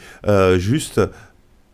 juste 0.57 1.01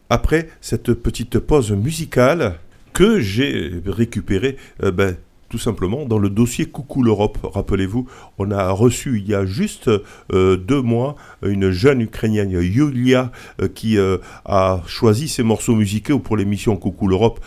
après 0.10 0.48
cette 0.62 0.94
petite 0.94 1.40
pause 1.40 1.72
musicale 1.72 2.56
que 2.94 3.20
j'ai 3.20 3.82
récupérée. 3.88 4.58
ben, 4.80 5.16
tout 5.54 5.60
simplement 5.60 6.08
dans 6.08 6.18
le 6.18 6.32
dossier 6.32 6.66
Coucou 6.66 7.04
l'Europe. 7.04 7.38
Rappelez-vous, 7.44 8.10
on 8.40 8.50
a 8.50 8.72
reçu 8.72 9.20
il 9.20 9.30
y 9.30 9.36
a 9.36 9.46
juste 9.46 9.88
euh, 10.34 10.58
deux 10.58 10.82
mois 10.82 11.16
une 11.46 11.70
jeune 11.70 12.02
Ukrainienne, 12.02 12.50
Yulia, 12.50 13.32
euh, 13.62 13.68
qui 13.68 14.00
euh, 14.00 14.18
a 14.46 14.82
choisi 14.88 15.28
ses 15.28 15.44
morceaux 15.44 15.76
musicaux 15.76 16.18
pour 16.18 16.38
l'émission 16.38 16.76
Coucou 16.76 17.08
l'Europe. 17.08 17.40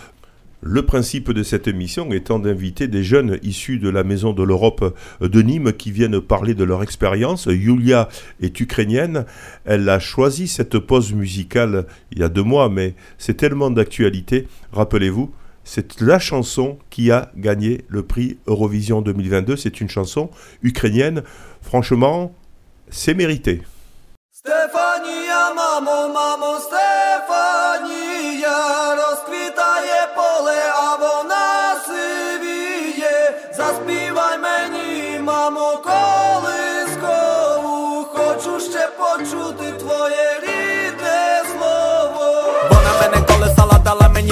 Le 0.61 0.83
principe 0.83 1.33
de 1.33 1.43
cette 1.43 1.67
émission 1.67 2.13
étant 2.13 2.39
d'inviter 2.39 2.87
des 2.87 3.03
jeunes 3.03 3.41
issus 3.43 3.81
de 3.81 3.89
la 3.89 4.05
Maison 4.05 4.33
de 4.33 4.45
l'Europe 4.45 4.97
de 5.21 5.43
Nîmes 5.43 5.73
qui 5.73 5.91
viennent 5.91 6.21
parler 6.21 6.55
de 6.55 6.63
leur 6.63 6.85
expérience. 6.85 7.47
Yulia 7.51 8.09
est 8.41 8.61
ukrainienne. 8.61 9.25
Elle 9.65 9.89
a 9.89 9.99
choisi 9.99 10.47
cette 10.47 10.79
pause 10.79 11.13
musicale 11.13 11.87
il 12.13 12.21
y 12.21 12.23
a 12.23 12.29
deux 12.29 12.45
mois, 12.45 12.69
mais 12.69 12.95
c'est 13.19 13.37
tellement 13.37 13.73
d'actualité. 13.73 14.47
Rappelez-vous, 14.71 15.33
c'est 15.67 16.01
la 16.01 16.21
chanson 16.21 16.79
qui 16.91 17.11
a 17.11 17.33
gagné 17.37 17.85
le 17.89 18.05
prix 18.05 18.39
Eurovision 18.47 19.03
2022. 19.03 19.57
C'est 19.57 19.81
une 19.81 19.89
chanson 19.89 20.31
ukrainienne. 20.63 21.25
Franchement, 21.61 22.33
c'est 22.89 23.15
mérité. 23.15 23.63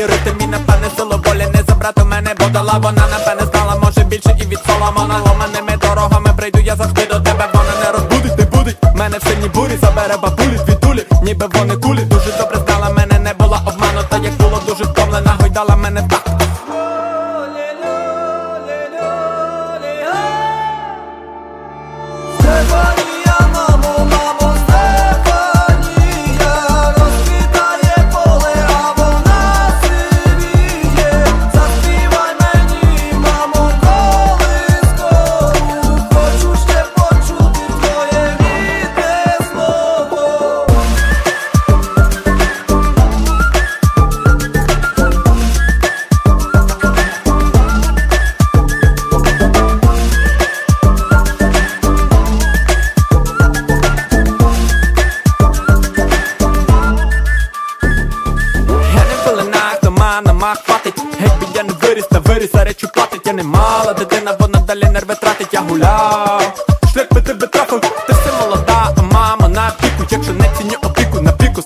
Дала 0.06 0.32
мені 0.32 0.46
напевне 0.46 0.88
силу 0.96 1.20
волі 1.26 1.46
не 1.54 1.62
забрати 1.68 2.02
в 2.02 2.06
мене, 2.06 2.34
бо 2.40 2.46
дала 2.46 2.72
вона 2.72 3.02
напевне 3.08 3.46
знала, 3.52 3.76
може 3.82 4.04
більше 4.04 4.36
і 4.40 4.44
від 4.46 4.58
Соломона. 4.66 5.18
Ломаними 5.26 5.76
дорогами 5.80 6.30
прийду 6.36 6.58
я 6.60 6.76
завжди 6.76 7.06
до 7.06 7.20
тебе, 7.20 7.48
вона 7.54 7.72
не 7.84 7.92
розбудить, 7.92 8.38
не 8.38 8.44
будить. 8.44 8.76
Мене 8.94 9.18
в 9.18 9.22
сильній 9.22 9.48
бурі 9.48 9.78
забере 9.82 10.16
бабулі 10.22 10.58
відтулі, 10.68 11.06
ніби 11.22 11.46
вони 11.54 11.76
кулі. 11.76 12.04
Дуже 12.04 12.32
добре 12.38 12.58
знала, 12.66 12.90
мене 12.90 13.18
не 13.18 13.34
була 13.34 13.62
обманута, 13.66 14.16
як 14.16 14.32
було 14.32 14.62
дуже 14.66 14.84
втомлена, 14.84 15.36
гойдала 15.40 15.76
мене 15.76 16.08
так 16.10 16.43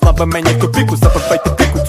слабо 0.09 0.27
мені 0.27 0.51
в 0.51 0.61
копіку, 0.61 0.97
запивайте 0.97 1.51
піку 1.51 1.88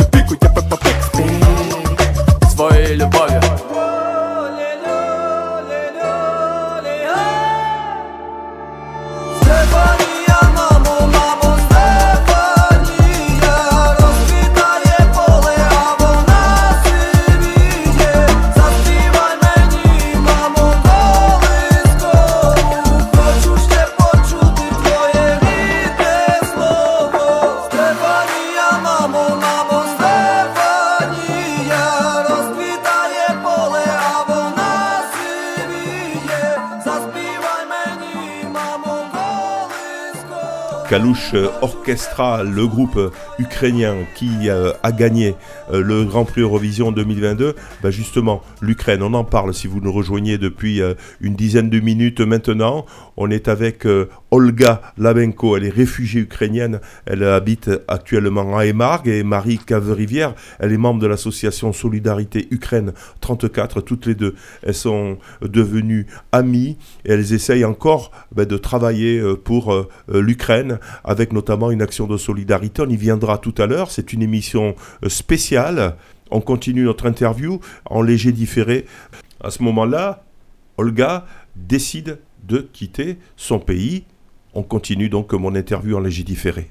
Euh, 40.92 41.48
Orchestra, 41.62 42.44
le 42.44 42.66
groupe 42.66 43.00
ukrainien 43.38 43.96
qui 44.16 44.50
euh, 44.50 44.72
a 44.82 44.92
gagné 44.92 45.36
euh, 45.72 45.84
le 45.84 46.04
Grand 46.04 46.26
Prix 46.26 46.42
Eurovision 46.42 46.92
2022, 46.92 47.56
bah 47.84 47.92
justement, 47.92 48.42
l'Ukraine, 48.60 49.04
on 49.04 49.14
en 49.14 49.24
parle 49.24 49.54
si 49.54 49.68
vous 49.68 49.82
nous 49.82 49.92
rejoignez 49.92 50.40
depuis 50.40 50.82
euh, 50.82 50.96
une 51.22 51.36
dizaine 51.36 51.70
de 51.70 51.80
minutes 51.80 52.22
maintenant. 52.22 52.88
On 53.18 53.30
est 53.30 53.50
avec 53.50 53.86
Olga 54.32 54.82
Labenko, 54.98 55.58
elle 55.58 55.66
est 55.66 55.70
réfugiée 55.70 56.22
ukrainienne, 56.22 56.80
elle 57.06 57.24
habite 57.24 57.70
actuellement 57.88 58.58
à 58.58 58.66
Emarg 58.66 59.08
et 59.08 59.24
Marie 59.24 59.58
Caverivière, 59.58 60.36
elle 60.60 60.72
est 60.72 60.78
membre 60.78 61.00
de 61.00 61.08
l'association 61.08 61.74
Solidarité 61.74 62.48
Ukraine 62.52 62.94
34, 63.22 63.82
toutes 63.82 64.06
les 64.06 64.16
deux. 64.16 64.36
Elles 64.64 64.76
sont 64.76 65.18
devenues 65.42 66.06
amies 66.32 66.78
et 67.06 67.14
elles 67.14 67.34
essayent 67.34 67.66
encore 67.66 68.12
bah, 68.32 68.46
de 68.46 68.58
travailler 68.58 69.20
euh, 69.20 69.36
pour 69.36 69.74
euh, 69.74 69.90
euh, 70.14 70.22
l'Ukraine 70.22 70.80
avec 71.04 71.34
notamment 71.34 71.72
une 71.72 71.82
action 71.82 72.08
de 72.08 72.18
solidarité. 72.18 72.84
On 72.84 72.90
y 72.90 72.98
viendra 72.98 73.38
tout 73.38 73.56
à 73.58 73.66
l'heure. 73.66 73.92
C'est 73.92 74.14
une 74.14 74.22
émission 74.22 74.76
spéciale. 75.08 75.96
On 76.32 76.42
continue 76.42 76.84
notre 76.84 77.08
interview 77.08 77.60
en 77.86 78.02
léger 78.02 78.32
différé. 78.32 78.86
À 79.42 79.50
ce 79.50 79.64
moment-là, 79.64 80.24
Olga 80.78 81.26
décide 81.56 82.20
de 82.48 82.60
quitter 82.60 83.18
son 83.36 83.60
pays. 83.60 84.04
On 84.54 84.64
continue 84.64 85.10
donc 85.10 85.32
mon 85.34 85.54
interview 85.56 85.96
en 85.98 86.00
léger 86.00 86.24
différé. 86.24 86.70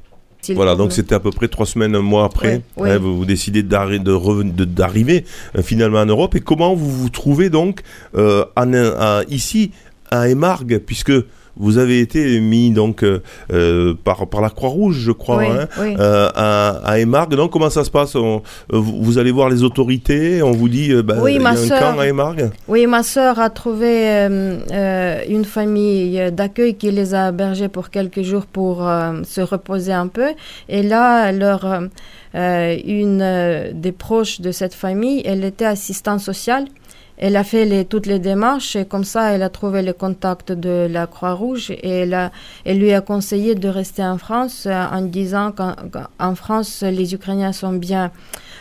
Voilà, 0.55 0.77
donc 0.77 0.93
c'était 0.93 1.15
à 1.15 1.21
peu 1.21 1.31
près 1.31 1.49
trois 1.49 1.67
semaines, 1.67 1.95
un 1.97 2.01
mois 2.01 2.25
après. 2.25 2.63
Hein, 2.95 2.99
vous, 2.99 3.17
vous 3.19 3.25
décidez 3.25 3.63
d'arriver 3.63 5.25
euh, 5.57 5.63
finalement 5.63 5.99
en 5.99 6.07
Europe. 6.07 6.35
Et 6.37 6.41
comment 6.41 6.75
vous 6.75 6.91
vous 6.91 7.09
trouvez 7.11 7.51
donc 7.51 7.81
euh, 8.15 8.45
en- 8.57 8.73
à- 8.75 9.23
ici 9.29 9.73
à 10.11 10.29
Emarg, 10.29 10.79
puisque 10.87 11.13
vous 11.59 11.79
avez 11.79 12.01
été 12.01 12.41
mis 12.41 12.71
donc 12.71 13.03
euh, 13.03 13.21
euh, 13.53 13.95
par, 14.05 14.27
par 14.29 14.41
la 14.41 14.51
Croix-Rouge, 14.51 14.97
je 14.99 15.13
crois, 15.13 15.39
Oui, 15.39 15.47
hein, 15.49 15.69
oui. 15.81 15.95
euh, 15.99 16.29
à, 16.35 16.69
à 16.85 16.99
Emarg. 16.99 17.35
Donc 17.35 17.53
comment 17.53 17.71
ça 17.71 17.85
se 17.85 17.91
passe? 17.91 18.15
On- 18.15 18.43
vous, 18.71 19.19
allez 19.19 19.31
voir 19.33 19.49
les 19.51 19.63
autorités, 19.63 20.43
on 20.43 20.53
vous 20.53 20.69
dit 20.69 20.93
bah, 21.03 21.17
Oui, 21.21 21.35
il 21.37 21.43
y 21.43 21.45
a 21.45 21.51
un 21.51 21.69
camp 21.81 21.99
à 21.99 22.07
Emarg 22.07 22.51
Oui, 22.69 22.87
ma 22.87 23.03
sœur 23.03 23.39
a 23.41 23.51
trouvé 23.51 24.07
une 25.29 25.45
famille 25.45 26.31
d'accueil 26.33 26.75
qui 26.75 26.91
les 26.91 27.15
a 27.15 27.29
hébergés 27.31 27.69
pour 27.69 27.91
quelques 27.91 28.23
jours 28.23 28.47
pour 28.47 28.79
se 29.25 29.41
reposer 29.41 29.93
un 29.93 30.07
peu. 30.09 30.29
Et 30.69 30.83
là, 30.83 31.33
leur, 31.33 31.67
une 32.35 33.71
des 33.73 33.93
proches 33.93 34.41
de 34.41 34.53
cette 34.53 34.75
famille, 34.75 35.23
elle 35.25 35.45
était 35.45 35.65
assistante 35.65 36.21
sociale. 36.21 36.67
Elle 37.21 37.37
a 37.37 37.43
fait 37.43 37.65
les, 37.65 37.85
toutes 37.85 38.07
les 38.07 38.21
démarches 38.21 38.77
et 38.77 38.85
comme 38.85 39.03
ça, 39.03 39.33
elle 39.33 39.43
a 39.43 39.49
trouvé 39.49 39.83
le 39.83 39.93
contact 39.93 40.53
de 40.53 40.87
la 40.89 41.09
Croix-Rouge 41.09 41.73
et 41.73 41.89
elle, 42.03 42.15
a- 42.15 42.31
elle 42.65 42.79
lui 42.79 42.93
a 42.93 43.01
conseillé 43.01 43.57
de 43.57 43.69
rester 43.69 44.05
en 44.05 44.19
France 44.19 44.67
euh, 44.67 44.85
en 44.93 45.03
disant 45.03 45.51
qu'en 45.53 46.35
France, 46.37 46.83
les 46.83 47.15
Ukrainiens 47.15 47.53
sont 47.53 47.73
bien 47.73 48.13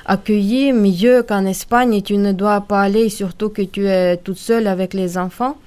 accueilli 0.07 0.73
mieux 0.73 1.21
qu'en 1.21 1.45
Espagne. 1.45 2.01
Tu 2.01 2.17
ne 2.17 2.31
dois 2.31 2.61
pas 2.61 2.81
aller, 2.81 3.09
surtout 3.09 3.49
que 3.49 3.61
tu 3.61 3.87
es 3.87 4.17
toute 4.17 4.39
seule 4.39 4.65
avec 4.65 4.95
les 4.95 5.19
enfants. 5.19 5.57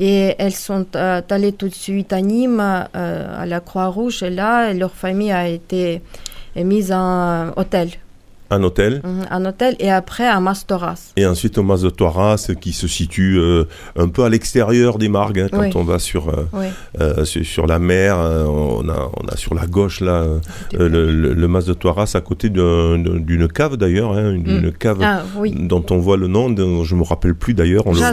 Et 0.00 0.34
elles 0.38 0.54
sont 0.54 0.86
euh, 0.96 1.20
allées 1.30 1.52
tout 1.52 1.68
de 1.68 1.74
suite 1.74 2.12
à 2.12 2.20
Nîmes, 2.22 2.60
euh, 2.96 3.42
à 3.42 3.46
la 3.46 3.60
Croix-Rouge, 3.60 4.22
et 4.24 4.30
là, 4.30 4.72
leur 4.72 4.92
famille 4.92 5.30
a 5.30 5.46
été 5.48 6.02
mise 6.56 6.90
en 6.92 7.50
hôtel. 7.56 7.90
Un 8.54 8.62
hôtel. 8.64 9.00
Mhm, 9.02 9.26
Un 9.30 9.44
hôtel, 9.46 9.76
et 9.80 9.90
après 9.90 10.26
à 10.26 10.38
Mastoras. 10.40 11.12
Et 11.16 11.24
ensuite 11.26 11.56
au 11.58 11.62
Mas 11.62 11.80
de 11.82 11.90
Toiras, 11.90 12.50
qui 12.60 12.72
se 12.72 12.86
situe 12.86 13.38
euh, 13.38 13.64
un 13.96 14.08
peu 14.08 14.24
à 14.24 14.28
l'extérieur 14.28 14.98
des 14.98 15.08
Margues, 15.08 15.40
hein, 15.40 15.48
quand 15.50 15.60
Oui. 15.60 15.70
on 15.74 15.84
va 15.84 15.98
sur, 15.98 16.28
euh, 16.28 16.46
Oui. 16.52 16.66
euh, 17.00 17.24
sur, 17.24 17.44
sur 17.46 17.66
la 17.66 17.78
mer. 17.78 18.16
euh, 18.18 18.44
on, 18.44 18.86
a, 18.90 19.10
on 19.20 19.26
a 19.28 19.36
sur 19.36 19.54
la 19.54 19.66
gauche 19.66 20.00
là 20.00 20.16
euh, 20.24 20.38
le, 20.72 20.88
le, 20.88 21.32
le 21.32 21.48
Mas 21.48 21.64
de 21.64 21.72
Toiras, 21.72 22.12
à 22.14 22.20
côté 22.20 22.50
d'un- 22.50 22.98
d'un- 22.98 23.20
d'une 23.20 23.48
cave 23.48 23.76
d'ailleurs, 23.78 24.12
hein, 24.12 24.34
d'une 24.34 24.70
cave 24.72 24.98
Ah 25.02 25.22
oui. 25.36 25.54
dont 25.58 25.84
on 25.90 25.96
voit 25.98 26.16
le 26.18 26.26
nom, 26.26 26.50
dont 26.50 26.84
je 26.84 26.94
me 26.94 27.02
rappelle 27.04 27.34
plus 27.34 27.54
d'ailleurs. 27.54 27.84
Là, 27.94 28.12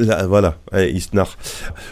là, 0.00 0.26
voilà, 0.26 0.56
ouais, 0.72 0.92
Isnar. 0.92 1.36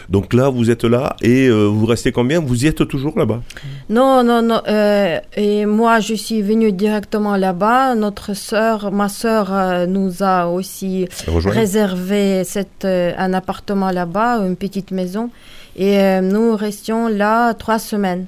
Donc 0.09 0.33
là, 0.33 0.49
vous 0.49 0.69
êtes 0.69 0.83
là 0.85 1.15
et 1.21 1.47
euh, 1.47 1.65
vous 1.65 1.85
restez 1.85 2.11
combien? 2.11 2.39
Vous 2.39 2.63
y 2.63 2.67
êtes 2.67 2.87
toujours 2.87 3.17
là-bas? 3.17 3.41
Non, 3.89 4.23
non, 4.23 4.41
non. 4.41 4.61
euh, 4.67 5.19
et 5.35 5.65
moi, 5.65 5.99
je 5.99 6.13
suis 6.13 6.36
venue 6.41 6.71
directement 6.71 7.35
là-bas. 7.35 7.95
Notre 7.95 8.33
sœur, 8.33 8.91
ma 8.91 9.09
sœur, 9.09 9.53
euh, 9.53 9.85
nous 9.85 10.23
a 10.23 10.47
aussi 10.47 11.07
réservé 11.27 12.43
cette, 12.43 12.85
euh, 12.85 13.13
un 13.17 13.33
appartement 13.33 13.91
là-bas, 13.91 14.39
une 14.45 14.55
petite 14.55 14.91
maison. 14.91 15.29
Et 15.75 15.99
euh, 15.99 16.21
nous 16.21 16.55
restions 16.55 17.07
là 17.07 17.53
trois 17.53 17.79
semaines. 17.79 18.25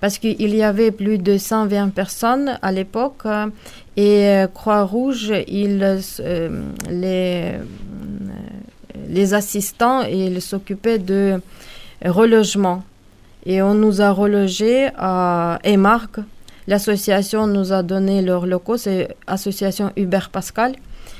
Parce 0.00 0.18
qu'il 0.18 0.54
y 0.54 0.62
avait 0.62 0.92
plus 0.92 1.18
de 1.18 1.38
120 1.38 1.88
personnes 1.88 2.58
à 2.62 2.70
l'époque. 2.70 3.24
et 3.96 4.44
Croix-Rouge, 4.54 5.32
ils, 5.48 6.00
les, 6.88 7.54
les 9.08 9.34
assistants, 9.34 10.02
ils 10.02 10.40
s'occupaient 10.40 11.00
de 11.00 11.40
relogement. 12.04 12.84
Et 13.44 13.60
on 13.60 13.74
nous 13.74 14.00
a 14.00 14.12
relogés 14.12 14.88
à 14.96 15.58
Emarc. 15.64 16.20
L'association 16.68 17.46
nous 17.46 17.72
a 17.72 17.82
donné 17.82 18.22
leurs 18.22 18.46
locaux, 18.46 18.76
c'est 18.76 19.08
l'association 19.26 19.90
Hubert 19.96 20.28
Pascal. 20.30 20.72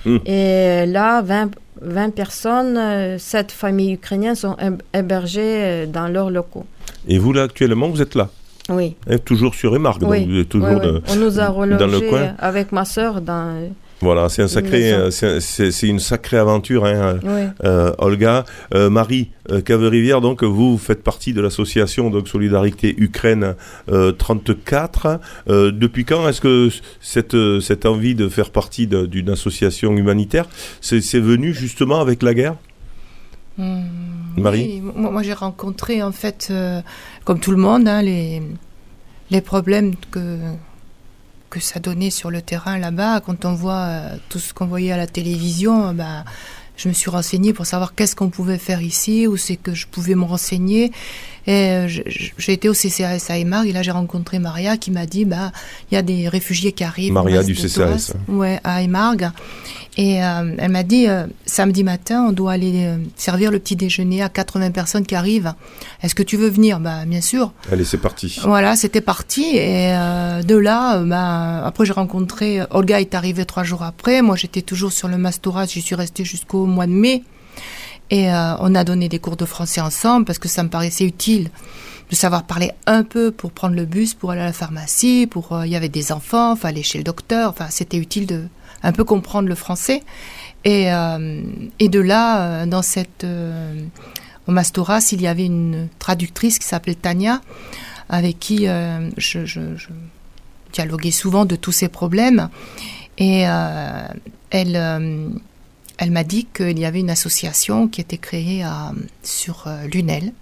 Mm. 0.04 0.16
Et 0.26 0.84
là, 0.86 1.22
20, 1.22 1.50
20 1.80 2.14
personnes, 2.14 3.18
7 3.18 3.50
familles 3.50 3.94
ukrainiennes 3.94 4.34
sont 4.36 4.52
héb- 4.60 4.80
hébergées 4.94 5.40
euh, 5.64 5.86
dans 5.86 6.06
leurs 6.08 6.30
locaux. 6.30 6.66
Et 7.08 7.18
vous 7.18 7.32
là 7.32 7.42
actuellement, 7.44 7.88
vous 7.88 8.02
êtes 8.02 8.14
là? 8.14 8.28
Oui. 8.68 8.94
Hein, 9.08 9.16
Toujours 9.24 9.54
sur 9.54 9.74
Emargue, 9.74 10.02
oui. 10.02 10.20
donc 10.20 10.28
vous 10.28 10.38
êtes 10.40 10.48
toujours 10.50 10.68
oui, 10.68 10.74
oui. 10.80 10.86
de- 10.86 11.02
On 11.10 11.16
nous 11.16 11.40
a 11.40 11.46
dans 11.46 11.54
relogés 11.54 11.86
le 12.04 12.08
coin 12.10 12.34
avec 12.38 12.70
ma 12.70 12.84
sœur 12.84 13.20
dans. 13.22 13.54
Voilà, 14.00 14.28
c'est 14.28 14.42
un 14.42 14.48
sacré, 14.48 14.92
maison. 14.92 15.10
euh, 15.24 15.40
c'est 15.40 15.88
une 15.88 15.98
sacrée 15.98 16.36
aventure, 16.38 16.84
hein, 16.84 17.18
Oui. 17.24 17.42
euh, 17.64 17.92
Olga. 17.98 18.44
Euh, 18.72 18.90
Marie 18.90 19.30
euh, 19.50 19.60
Cave-Rivière, 19.60 20.20
donc 20.20 20.44
vous 20.44 20.78
faites 20.78 21.02
partie 21.02 21.32
de 21.32 21.40
l'association 21.40 22.08
donc 22.08 22.28
Solidarité 22.28 22.94
Ukraine 22.96 23.54
euh, 23.90 24.12
34. 24.12 25.18
Euh, 25.48 25.72
depuis 25.72 26.04
quand 26.04 26.28
est-ce 26.28 26.40
que 26.40 26.68
cette, 27.00 27.34
euh, 27.34 27.60
cette 27.60 27.86
envie 27.86 28.14
de 28.14 28.28
faire 28.28 28.50
partie 28.50 28.86
d'une 28.86 29.30
association 29.30 29.96
humanitaire, 29.96 30.46
c'est 30.80 31.00
venu 31.18 31.52
justement 31.52 32.00
avec 32.00 32.22
la 32.22 32.34
guerre? 32.34 32.54
Hmm, 33.56 33.80
Marie? 34.36 34.80
oui, 34.84 34.92
Moi, 34.94 35.10
moi, 35.10 35.22
j'ai 35.24 35.32
rencontré, 35.32 36.02
en 36.04 36.12
fait, 36.12 36.48
euh, 36.52 36.80
comme 37.24 37.40
tout 37.40 37.50
le 37.50 37.56
monde, 37.56 37.88
hein, 37.88 38.02
les, 38.02 38.40
les 39.32 39.40
problèmes 39.40 39.94
que, 40.12 40.38
ça 41.60 41.80
donnait 41.80 42.10
sur 42.10 42.30
le 42.30 42.42
terrain 42.42 42.78
là-bas. 42.78 43.20
Quand 43.20 43.44
on 43.44 43.54
voit 43.54 43.86
euh, 43.86 44.16
tout 44.28 44.38
ce 44.38 44.54
qu'on 44.54 44.66
voyait 44.66 44.92
à 44.92 44.96
la 44.96 45.06
télévision, 45.06 45.92
bah, 45.94 46.24
je 46.76 46.88
me 46.88 46.94
suis 46.94 47.10
renseignée 47.10 47.52
pour 47.52 47.66
savoir 47.66 47.94
qu'est-ce 47.94 48.14
qu'on 48.14 48.30
pouvait 48.30 48.58
faire 48.58 48.80
ici, 48.80 49.26
où 49.26 49.36
c'est 49.36 49.56
que 49.56 49.74
je 49.74 49.86
pouvais 49.86 50.14
me 50.14 50.24
renseigner. 50.24 50.92
Et 51.48 51.70
euh, 51.70 51.88
j'ai 51.88 52.52
été 52.52 52.68
au 52.68 52.74
CCAS 52.74 53.24
à 53.30 53.38
Emar 53.38 53.64
et 53.64 53.72
là 53.72 53.80
j'ai 53.80 53.90
rencontré 53.90 54.38
Maria 54.38 54.76
qui 54.76 54.90
m'a 54.90 55.06
dit 55.06 55.24
bah 55.24 55.50
il 55.90 55.94
y 55.94 55.96
a 55.96 56.02
des 56.02 56.28
réfugiés 56.28 56.72
qui 56.72 56.84
arrivent. 56.84 57.14
Maria 57.14 57.42
du. 57.42 57.54
Torres. 57.54 58.12
Ouais, 58.28 58.60
à 58.64 58.82
Emargue. 58.82 59.30
Et 59.96 60.22
euh, 60.22 60.54
elle 60.58 60.70
m'a 60.70 60.82
dit 60.82 61.08
euh, 61.08 61.26
samedi 61.46 61.84
matin 61.84 62.26
on 62.28 62.32
doit 62.32 62.52
aller 62.52 62.92
servir 63.16 63.50
le 63.50 63.58
petit 63.60 63.76
déjeuner 63.76 64.22
à 64.22 64.28
80 64.28 64.72
personnes 64.72 65.06
qui 65.06 65.14
arrivent. 65.14 65.54
Est-ce 66.02 66.14
que 66.14 66.22
tu 66.22 66.36
veux 66.36 66.50
venir? 66.50 66.80
Bah 66.80 67.06
bien 67.06 67.22
sûr. 67.22 67.52
Allez, 67.72 67.84
c'est 67.84 67.96
parti. 67.96 68.38
Voilà, 68.44 68.76
c'était 68.76 69.00
parti. 69.00 69.56
Et 69.56 69.94
euh, 69.94 70.42
de 70.42 70.54
là, 70.54 70.98
ben, 70.98 71.62
après 71.64 71.86
j'ai 71.86 71.94
rencontré, 71.94 72.60
Olga 72.72 73.00
est 73.00 73.14
arrivée 73.14 73.46
trois 73.46 73.64
jours 73.64 73.84
après. 73.84 74.20
Moi 74.20 74.36
j'étais 74.36 74.60
toujours 74.60 74.92
sur 74.92 75.08
le 75.08 75.16
Mastorat, 75.16 75.64
j'y 75.64 75.80
suis 75.80 75.94
restée 75.94 76.26
jusqu'au 76.26 76.66
mois 76.66 76.86
de 76.86 76.92
mai. 76.92 77.24
Et 78.10 78.32
euh, 78.32 78.56
on 78.60 78.74
a 78.74 78.84
donné 78.84 79.08
des 79.08 79.18
cours 79.18 79.36
de 79.36 79.44
français 79.44 79.80
ensemble 79.80 80.24
parce 80.24 80.38
que 80.38 80.48
ça 80.48 80.62
me 80.62 80.68
paraissait 80.70 81.04
utile 81.04 81.50
de 82.10 82.14
savoir 82.16 82.44
parler 82.44 82.72
un 82.86 83.02
peu 83.04 83.30
pour 83.30 83.52
prendre 83.52 83.74
le 83.76 83.84
bus, 83.84 84.14
pour 84.14 84.30
aller 84.30 84.40
à 84.40 84.46
la 84.46 84.52
pharmacie, 84.54 85.26
pour 85.30 85.52
euh, 85.52 85.66
il 85.66 85.72
y 85.72 85.76
avait 85.76 85.90
des 85.90 86.10
enfants, 86.10 86.56
fallait 86.56 86.82
chez 86.82 86.96
le 86.98 87.04
docteur. 87.04 87.50
Enfin, 87.50 87.66
c'était 87.68 87.98
utile 87.98 88.26
de 88.26 88.44
un 88.82 88.92
peu 88.92 89.04
comprendre 89.04 89.48
le 89.48 89.54
français. 89.54 90.02
Et, 90.64 90.90
euh, 90.92 91.42
et 91.78 91.88
de 91.88 92.00
là, 92.00 92.40
euh, 92.62 92.66
dans 92.66 92.80
cette 92.82 93.24
euh, 93.24 93.74
au 94.46 94.52
Mastoras, 94.52 95.10
il 95.12 95.20
y 95.20 95.26
avait 95.26 95.44
une 95.44 95.88
traductrice 95.98 96.58
qui 96.58 96.66
s'appelait 96.66 96.94
Tania, 96.94 97.42
avec 98.08 98.38
qui 98.38 98.66
je, 99.18 99.44
je- 99.44 99.76
je 99.76 99.88
dialoguais 100.72 101.10
souvent 101.10 101.44
de 101.44 101.56
tous 101.56 101.72
ces 101.72 101.88
problèmes. 101.88 102.48
Et 103.18 103.46
euh, 103.46 104.06
elle, 104.50 104.76
euh, 104.76 105.28
elle 105.98 106.10
m'a 106.10 106.24
dit 106.24 106.46
qu'il 106.54 106.78
y 106.78 106.84
avait 106.84 107.00
une 107.00 107.10
association 107.10 107.88
qui 107.88 108.00
était 108.00 108.18
créée 108.18 108.62
à- 108.62 108.92
sur 109.22 109.64
euh, 109.66 109.86
Lunel, 109.92 110.32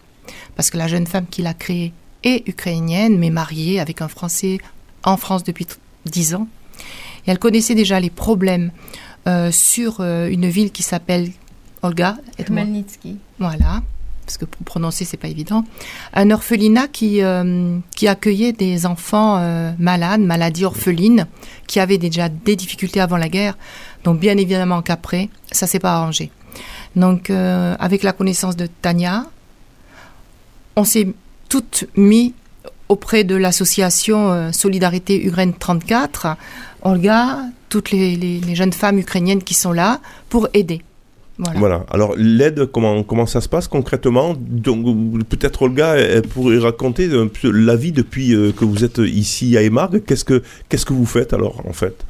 parce 0.55 0.71
que 0.71 0.77
la 0.79 0.87
jeune 0.88 1.07
femme 1.07 1.27
qui 1.31 1.42
l'a 1.42 1.55
créée 1.55 1.92
est 2.23 2.47
ukrainienne, 2.49 3.19
mais 3.19 3.31
mariée 3.31 3.81
avec 3.81 4.01
un 4.03 4.09
Français 4.09 4.59
en 5.05 5.16
France 5.16 5.45
depuis 5.45 5.66
t- 5.66 5.75
10 6.07 6.35
ans. 6.35 6.49
Et 7.27 7.31
elle 7.31 7.38
connaissait 7.38 7.75
déjà 7.75 8.01
les 8.01 8.11
problèmes 8.11 8.71
euh, 9.27 9.51
sur 9.51 9.99
euh, 10.01 10.29
une 10.29 10.49
ville 10.49 10.71
qui 10.73 10.83
s'appelle 10.83 11.31
Olga. 11.83 12.16
Khmelnytsky. 12.38 13.16
Voilà, 13.38 13.83
parce 14.25 14.38
que 14.38 14.45
pour 14.45 14.62
prononcer, 14.64 15.05
c'est 15.05 15.16
pas 15.16 15.29
évident. 15.29 15.64
Un 16.14 16.31
orphelinat 16.31 16.88
qui, 16.88 17.23
euh, 17.23 17.79
qui 17.95 18.09
accueillait 18.09 18.53
des 18.53 18.87
enfants 18.87 19.38
euh, 19.38 19.73
malades, 19.79 20.21
maladies 20.21 20.64
orphelines, 20.64 21.27
qui 21.66 21.81
avaient 21.81 21.99
déjà 21.99 22.29
des 22.29 22.57
difficultés 22.57 23.01
avant 23.01 23.16
la 23.16 23.29
guerre. 23.29 23.57
Donc, 24.07 24.21
bien 24.21 24.37
évidemment 24.37 24.83
qu'après, 24.83 25.29
ça 25.51 25.66
s'est 25.66 25.81
pas 25.81 25.95
arrangé. 25.95 26.31
Donc, 26.95 27.29
euh, 27.29 27.75
avec 27.81 28.05
la 28.05 28.12
connaissance 28.12 28.55
de 28.57 28.69
Tania, 28.81 29.27
on 30.77 30.85
s'est 30.85 31.09
toutes 31.49 31.87
mis 31.97 32.33
auprès 32.88 33.25
de 33.25 33.35
l'association 33.35 34.31
euh, 34.31 34.53
Solidarité 34.53 35.27
Ukraine 35.27 35.55
34, 35.59 36.37
Olga, 36.83 37.40
toutes 37.69 37.90
les, 37.90 38.40
jeunes 38.55 38.73
femmes 38.73 39.01
ukrainiennes 39.01 39.42
qui 39.42 39.55
sont 39.55 39.73
là 39.73 39.99
pour 40.29 40.49
aider. 40.55 40.83
Voilà. 41.38 41.85
Alors 41.90 42.14
l'aide, 42.16 42.64
comment 42.66 43.03
comment 43.03 43.27
ça 43.27 43.40
se 43.42 43.49
passe 43.49 43.69
concrètement? 43.69 44.35
Donc 44.38 44.87
peut-être 45.29 45.62
Olga 45.62 45.97
pourrait 46.33 46.59
raconter 46.59 47.09
peu 47.09 47.51
la 47.51 47.77
vie 47.77 47.92
depuis 47.92 48.35
euh, 48.35 48.53
que 48.53 48.64
vous 48.64 48.85
êtes 48.85 48.99
ici 48.99 49.55
à 49.59 49.62
Emargue. 49.62 50.03
Qu'est-ce 50.07 50.25
que 50.25 50.42
qu'est-ce 50.69 50.87
que 50.87 50.95
vous 50.95 51.05
faites 51.05 51.35
alors 51.35 51.61
en 51.69 51.75
fait? 51.75 52.07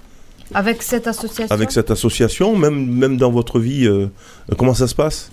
Avec 0.55 0.83
cette 0.83 1.07
association 1.09 1.55
avec 1.55 1.73
cette 1.73 1.91
association, 1.91 2.57
même 2.57 2.87
même 2.87 3.17
dans 3.17 3.31
votre 3.33 3.59
vie, 3.59 3.87
euh, 3.87 4.07
comment 4.59 4.75
ça 4.75 4.87
se 4.87 4.95
passe 4.95 5.29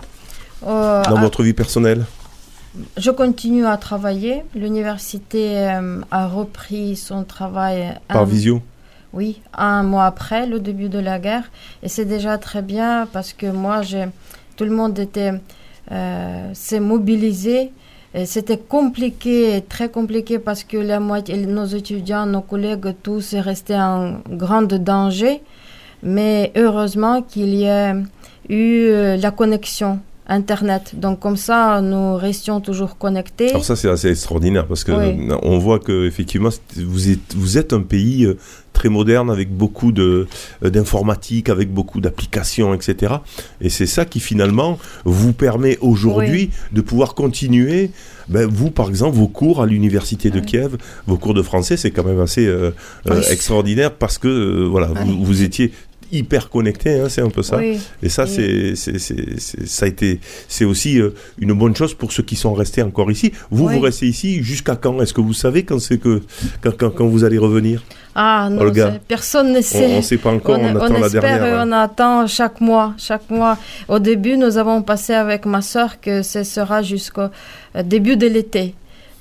euh, 0.65 1.04
dans 1.04 1.17
à- 1.17 1.21
votre 1.21 1.43
vie 1.43 1.54
personnelle 1.54 2.06
Je 2.97 3.12
continue 3.12 3.65
à 3.67 3.78
travailler. 3.78 4.43
L'université 4.56 5.58
euh, 5.69 6.02
a 6.10 6.28
repris 6.28 6.95
son 6.95 7.23
travail. 7.23 7.93
par 8.08 8.23
un- 8.23 8.26
visio 8.26 8.62
Oui, 9.13 9.41
un 9.56 9.84
mois 9.84 10.06
après 10.06 10.47
le 10.47 10.60
début 10.60 10.89
de 10.89 10.97
la 10.97 11.19
guerre. 11.19 11.43
Et 11.84 11.89
c'est 11.89 12.06
déjà 12.06 12.39
très 12.39 12.63
bien 12.63 13.08
parce 13.13 13.34
que 13.34 13.45
moi, 13.45 13.84
j'ai, 13.84 14.06
tout 14.58 14.63
le 14.63 14.71
monde 14.71 14.97
était, 14.97 15.34
s'est 16.54 16.80
mobilisé. 16.80 17.71
Et 18.15 18.26
C'était 18.26 18.60
compliqué, 18.60 19.63
très 19.67 19.89
compliqué 19.89 20.38
parce 20.38 20.63
que 20.63 20.78
la 20.78 20.99
moitié, 20.99 21.36
nos 21.38 21.65
étudiants, 21.65 22.28
nos 22.28 22.41
collègues, 22.41 22.93
tous 23.02 23.34
restaient 23.36 23.76
en 23.76 24.19
grand 24.30 24.62
danger. 24.62 25.41
Mais 26.04 26.52
heureusement 26.56 27.21
qu'il 27.23 27.56
y 27.56 27.67
a 27.67 27.95
eu 28.49 28.88
euh, 28.88 29.17
la 29.17 29.32
connexion 29.32 29.99
Internet. 30.28 30.94
Donc 30.96 31.20
comme 31.20 31.38
ça, 31.38 31.82
nous 31.82 32.16
restions 32.16 32.62
toujours 32.62 32.98
connectés. 32.98 33.50
Alors 33.50 33.66
ça 33.66 33.76
c'est 33.76 33.90
assez 33.90 34.10
extraordinaire 34.10 34.66
parce 34.68 34.84
que 34.84 34.92
Oui. 34.92 35.28
on 35.42 35.58
voit 35.58 35.80
que 35.80 36.08
effectivement 36.08 36.50
vous 36.78 37.10
êtes 37.10 37.34
vous 37.36 37.58
êtes 37.58 37.74
un 37.74 37.82
pays 37.82 38.26
euh, 38.26 38.38
très 38.72 38.90
moderne 38.90 39.30
avec 39.30 39.52
beaucoup 39.52 39.92
de 39.92 40.28
euh, 40.64 40.70
d'informatique, 40.70 41.50
avec 41.50 41.72
beaucoup 41.74 42.00
d'applications, 42.02 42.74
etc. 42.74 43.16
Et 43.62 43.70
c'est 43.70 43.86
ça 43.86 44.06
qui 44.06 44.20
finalement 44.20 44.80
vous 45.06 45.34
permet 45.34 45.78
aujourd'hui 45.82 46.52
de 46.72 46.82
pouvoir 46.82 47.16
continuer. 47.16 47.92
Ben, 48.30 48.48
vous, 48.50 48.72
par 48.72 48.88
exemple, 48.88 49.18
vos 49.18 49.28
cours 49.28 49.62
à 49.62 49.66
l'université 49.66 50.30
de 50.30 50.40
Kiev, 50.40 50.78
vos 51.08 51.18
cours 51.18 51.34
de 51.34 51.42
français, 51.42 51.76
c'est 51.76 51.92
quand 51.92 52.06
même 52.06 52.22
assez 52.22 52.48
euh, 52.48 52.72
extraordinaire 53.30 53.94
parce 53.94 54.18
que 54.18 54.64
voilà, 54.66 54.88
vous 55.06 55.44
étiez 55.44 55.74
hyper 56.12 56.50
connecté, 56.50 57.00
hein, 57.00 57.10
c'est 57.10 57.22
un 57.22 57.30
peu 57.30 57.44
ça. 57.44 57.58
Oui. 57.58 57.80
Et 58.02 58.10
ça, 58.10 58.26
Et- 58.26 58.76
c'est, 58.76 59.00
ça 59.66 59.86
a 59.86 59.88
été, 59.89 60.20
c'est 60.48 60.66
aussi 60.66 61.00
euh, 61.00 61.13
une 61.39 61.54
bonne 61.54 61.76
chose 61.76 61.94
pour 61.94 62.12
ceux 62.12 62.24
qui 62.24 62.36
sont 62.36 62.54
restés 62.54 62.82
encore 62.82 63.12
ici. 63.12 63.32
Vous, 63.52 63.68
Oui. 63.68 63.76
vous 63.76 63.80
restez 63.82 64.08
ici 64.08 64.44
jusqu'à 64.44 64.76
quand? 64.76 65.02
Est-ce 65.02 65.13
que 65.13 65.22
vous 65.22 65.34
savez 65.34 65.63
quand 65.63 65.80
c'est 65.80 65.98
que, 65.98 66.22
quand, 66.62 66.76
quand, 66.78 66.89
quand 66.92 67.06
vous 67.08 67.24
allez 67.24 67.38
revenir? 67.38 67.84
Ah 68.16 68.48
non, 68.52 68.62
Olga. 68.62 69.00
personne 69.08 69.52
ne 69.54 69.58
On 69.60 69.62
sait. 69.62 69.96
ne 69.98 70.02
sait 70.02 70.18
pas 70.18 70.32
encore, 70.32 70.60
on, 70.60 70.66
on, 70.76 70.76
attend 70.76 71.00
la 71.00 71.08
espère 71.08 71.22
dernière. 71.22 71.60
hein. 71.60 71.66
on 71.68 71.72
attend 71.72 72.28
chaque 72.28 72.62
mois, 72.62 72.94
chaque 72.98 73.30
mois. 73.30 73.58
Au 73.88 73.98
début, 74.00 74.38
nous 74.38 74.58
avons 74.58 74.82
passé 74.84 75.13
avec 75.13 75.46
ma 75.46 75.62
soeur 75.62 76.00
que 76.00 76.22
ce 76.22 76.44
sera 76.44 76.84
jusqu'au 76.84 77.22
euh, 77.76 77.84
début 77.84 78.16
de 78.16 78.28
l'été. 78.28 78.76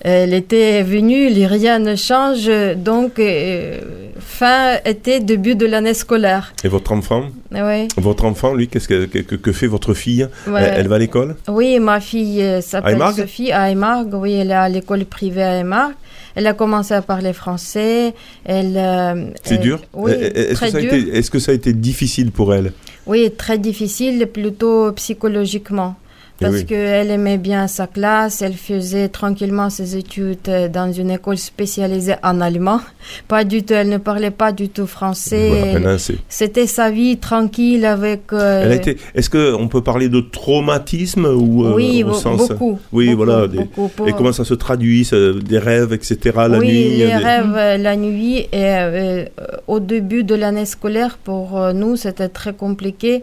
Euh, 0.05 0.27
L'été 0.27 0.61
est 0.79 0.83
venu, 0.83 1.29
les- 1.29 1.47
rien 1.47 1.79
ne 1.79 1.95
change, 1.95 2.51
donc 2.77 3.19
euh, 3.21 3.79
fin 4.19 4.79
été, 4.85 5.21
début 5.21 5.55
de 5.55 5.65
l'année 5.67 5.95
scolaire. 5.95 6.53
Et 6.65 6.69
votre 6.69 6.91
enfant, 6.93 7.27
Oui, 7.53 7.87
votre 7.97 8.25
enfant, 8.25 8.53
lui, 8.55 8.67
qu'est-ce 8.67 8.89
que, 8.89 9.05
que, 9.05 9.37
que 9.37 9.53
fait 9.53 9.69
votre 9.69 9.95
fille? 9.95 10.27
Ouais. 10.49 10.61
elle, 10.63 10.75
elle 10.81 10.89
va 10.89 10.97
à 10.97 10.99
l'école? 10.99 11.37
Oui, 11.49 11.79
ma 11.79 12.01
fille 12.01 12.43
euh, 12.43 12.61
s'appelle 12.61 12.99
Sophie 13.17 13.53
à 13.53 13.71
Aymarg. 13.71 14.13
Oui, 14.15 14.33
elle 14.33 14.51
est 14.51 14.55
à 14.55 14.69
l'école 14.69 15.05
privée 15.05 15.43
à 15.45 15.59
Aymarg. 15.61 15.93
Elle 16.35 16.47
a 16.47 16.55
commencé 16.55 16.95
à 16.95 17.03
parler 17.03 17.33
français. 17.35 18.15
Elle, 18.45 18.77
euh, 18.77 19.27
C'est 19.45 19.55
elle- 19.57 19.61
dur? 19.61 19.81
Oui, 19.93 20.13
Eh, 20.19 20.25
eh, 20.35 20.41
Est-ce 20.53 20.61
que, 20.61 20.77
a 20.77 20.81
dur. 20.81 20.95
été, 20.95 21.17
est-ce 21.19 21.31
que 21.31 21.39
ça 21.39 21.53
a 21.53 21.55
été 21.55 21.73
difficile 21.75 22.33
pour 22.33 22.55
elle? 22.55 22.73
Oui, 23.07 23.31
très 23.37 23.59
difficile, 23.59 24.27
plutôt 24.27 24.91
psychologiquement. 24.93 25.95
Eh 26.43 26.45
Parce 26.45 26.57
oui. 26.57 26.67
qu'elle 26.67 27.11
aimait 27.11 27.39
bien 27.39 27.69
sa 27.69 27.87
classe, 27.87 28.43
elle 28.43 28.55
faisait 28.55 29.09
tranquillement 29.09 29.71
ses 29.71 29.97
études 29.97 30.49
euh, 30.49 30.69
dans 30.69 30.91
une 30.93 31.11
école 31.13 31.39
spécialisée 31.39 32.15
en 32.23 32.41
allemand. 32.41 32.81
Pas 33.29 33.45
du 33.45 33.63
tout, 33.63 33.75
elle 33.75 33.89
ne 33.89 33.99
parlait 33.99 34.31
pas 34.33 34.51
du 34.53 34.69
tout 34.69 34.87
français. 34.87 35.71
Voilà, 35.73 35.97
C'était 36.29 36.67
sa 36.67 36.91
vie 36.91 37.17
tranquille 37.19 37.85
avec. 37.87 38.33
euh, 38.33 38.71
été, 38.73 38.97
est-ce 39.15 39.31
qu'on 39.31 39.69
peut 39.69 39.83
parler 39.83 40.09
de 40.09 40.21
traumatisme 40.21 41.27
ou, 41.27 41.65
euh, 41.65 41.75
oui, 41.75 42.03
au 42.05 42.13
sens 42.13 42.49
beaucoup. 42.49 42.79
Oui, 42.93 43.07
beaucoup, 43.15 43.17
voilà, 43.25 43.47
des- 43.47 43.59
beaucoup 43.59 43.89
pour- 43.89 44.09
Et 44.09 44.13
comment 44.13 44.33
ça 44.33 44.45
se 44.45 44.55
traduit 44.55 45.05
ça, 45.05 45.17
Des 45.33 45.59
rêves, 45.59 45.93
etc. 45.93 46.17
La 46.49 46.59
oui, 46.59 46.67
nuit 46.67 46.89
les 46.99 47.07
des- 47.07 47.15
rêves 47.15 47.55
euh, 47.57 47.77
la 47.77 47.97
nuit 47.97 48.39
et 48.39 48.49
euh, 48.55 49.25
au 49.67 49.81
début 49.81 50.25
de 50.25 50.35
l'année 50.35 50.67
scolaire 50.67 51.19
pour 51.23 51.59
nous 51.75 51.97
c'était 51.97 52.29
très 52.29 52.53
compliqué. 52.55 53.23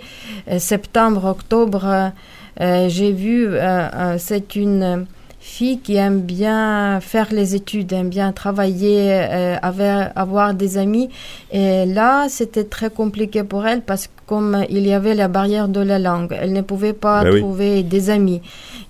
Septembre, 0.57 1.25
octobre, 1.25 2.11
j'ai 2.59 3.11
vu 3.11 3.47
euh, 3.47 3.87
euh, 3.93 4.15
c'est 4.17 4.55
une 4.55 5.05
fille 5.39 5.79
qui 5.79 5.95
aime 5.95 6.21
bien 6.21 6.99
faire 7.01 7.27
les 7.31 7.55
études, 7.55 7.91
aime 7.93 8.09
bien 8.09 8.31
travailler, 8.33 9.11
euh, 9.11 9.55
avoir, 9.61 10.09
avoir 10.15 10.53
des 10.53 10.77
amis. 10.77 11.09
Et 11.51 11.85
là, 11.85 12.27
c'était 12.29 12.65
très 12.65 12.89
compliqué 12.89 13.43
pour 13.43 13.65
elle 13.65 13.81
parce 13.81 14.07
que 14.07 14.11
comme 14.27 14.63
il 14.69 14.85
y 14.85 14.93
avait 14.93 15.15
la 15.15 15.27
barrière 15.27 15.67
de 15.67 15.79
la 15.79 15.97
langue, 15.97 16.37
elle 16.39 16.53
ne 16.53 16.61
pouvait 16.61 16.93
pas 16.93 17.23
Ben 17.23 17.33
oui. 17.33 17.39
trouver 17.39 17.81
des 17.81 18.11
amis. 18.11 18.41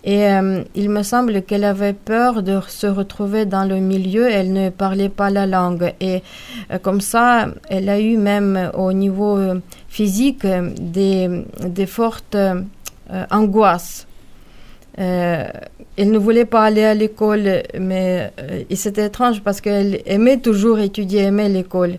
Et 0.04 0.28
euh, 0.28 0.64
il 0.76 0.90
me 0.90 1.04
semble 1.04 1.44
qu'elle 1.44 1.64
avait 1.64 1.94
peur 1.94 2.44
de 2.44 2.60
se 2.68 2.88
retrouver 2.88 3.46
dans 3.46 3.64
le 3.64 3.78
milieu, 3.78 4.30
elle 4.30 4.52
ne 4.52 4.70
parlait 4.70 5.08
pas 5.08 5.30
la 5.30 5.46
langue. 5.46 5.94
Et 6.02 6.24
euh, 6.72 6.78
comme 6.80 7.00
ça, 7.00 7.48
elle 7.70 7.88
a 7.90 8.00
eu 8.02 8.18
même 8.18 8.72
au 8.74 8.92
niveau 8.92 9.38
euh, 9.38 9.60
physique 9.88 10.44
euh, 10.44 10.72
des, 10.80 11.30
des 11.66 11.86
fortes 11.86 12.36
euh, 13.12 13.14
euh, 13.22 13.26
angoisses. 13.32 14.06
Euh, 15.00 15.46
elle 15.98 16.12
ne 16.12 16.18
voulait 16.18 16.46
pas 16.46 16.64
aller 16.64 16.84
à 16.84 16.94
l'école, 16.94 17.64
mais 17.80 18.32
euh, 18.40 18.64
c'était 18.76 19.06
étrange 19.06 19.42
parce 19.42 19.62
qu'elle 19.62 20.02
aimait 20.06 20.38
toujours 20.38 20.80
étudier, 20.80 21.22
aimait 21.24 21.50
l'école. 21.50 21.98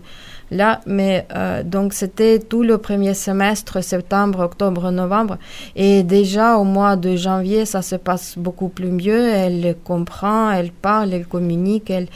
Là, 0.53 0.81
mais 0.85 1.25
euh, 1.33 1.63
donc 1.63 1.93
c'était 1.93 2.37
tout 2.39 2.61
le 2.61 2.77
premier 2.77 3.13
semestre, 3.13 3.81
septembre, 3.81 4.39
octobre, 4.39 4.91
novembre. 4.91 5.37
Et 5.77 6.03
déjà 6.03 6.57
au 6.57 6.65
mois 6.65 6.97
de 6.97 7.15
janvier, 7.15 7.65
ça 7.65 7.81
se 7.81 7.95
passe 7.95 8.37
beaucoup 8.37 8.67
plus 8.67 8.91
mieux. 8.91 9.29
Elle 9.29 9.75
comprend, 9.83 10.51
elle 10.51 10.71
parle, 10.71 11.13
elle 11.13 11.25
communique. 11.25 11.89
Elle, 11.89 12.07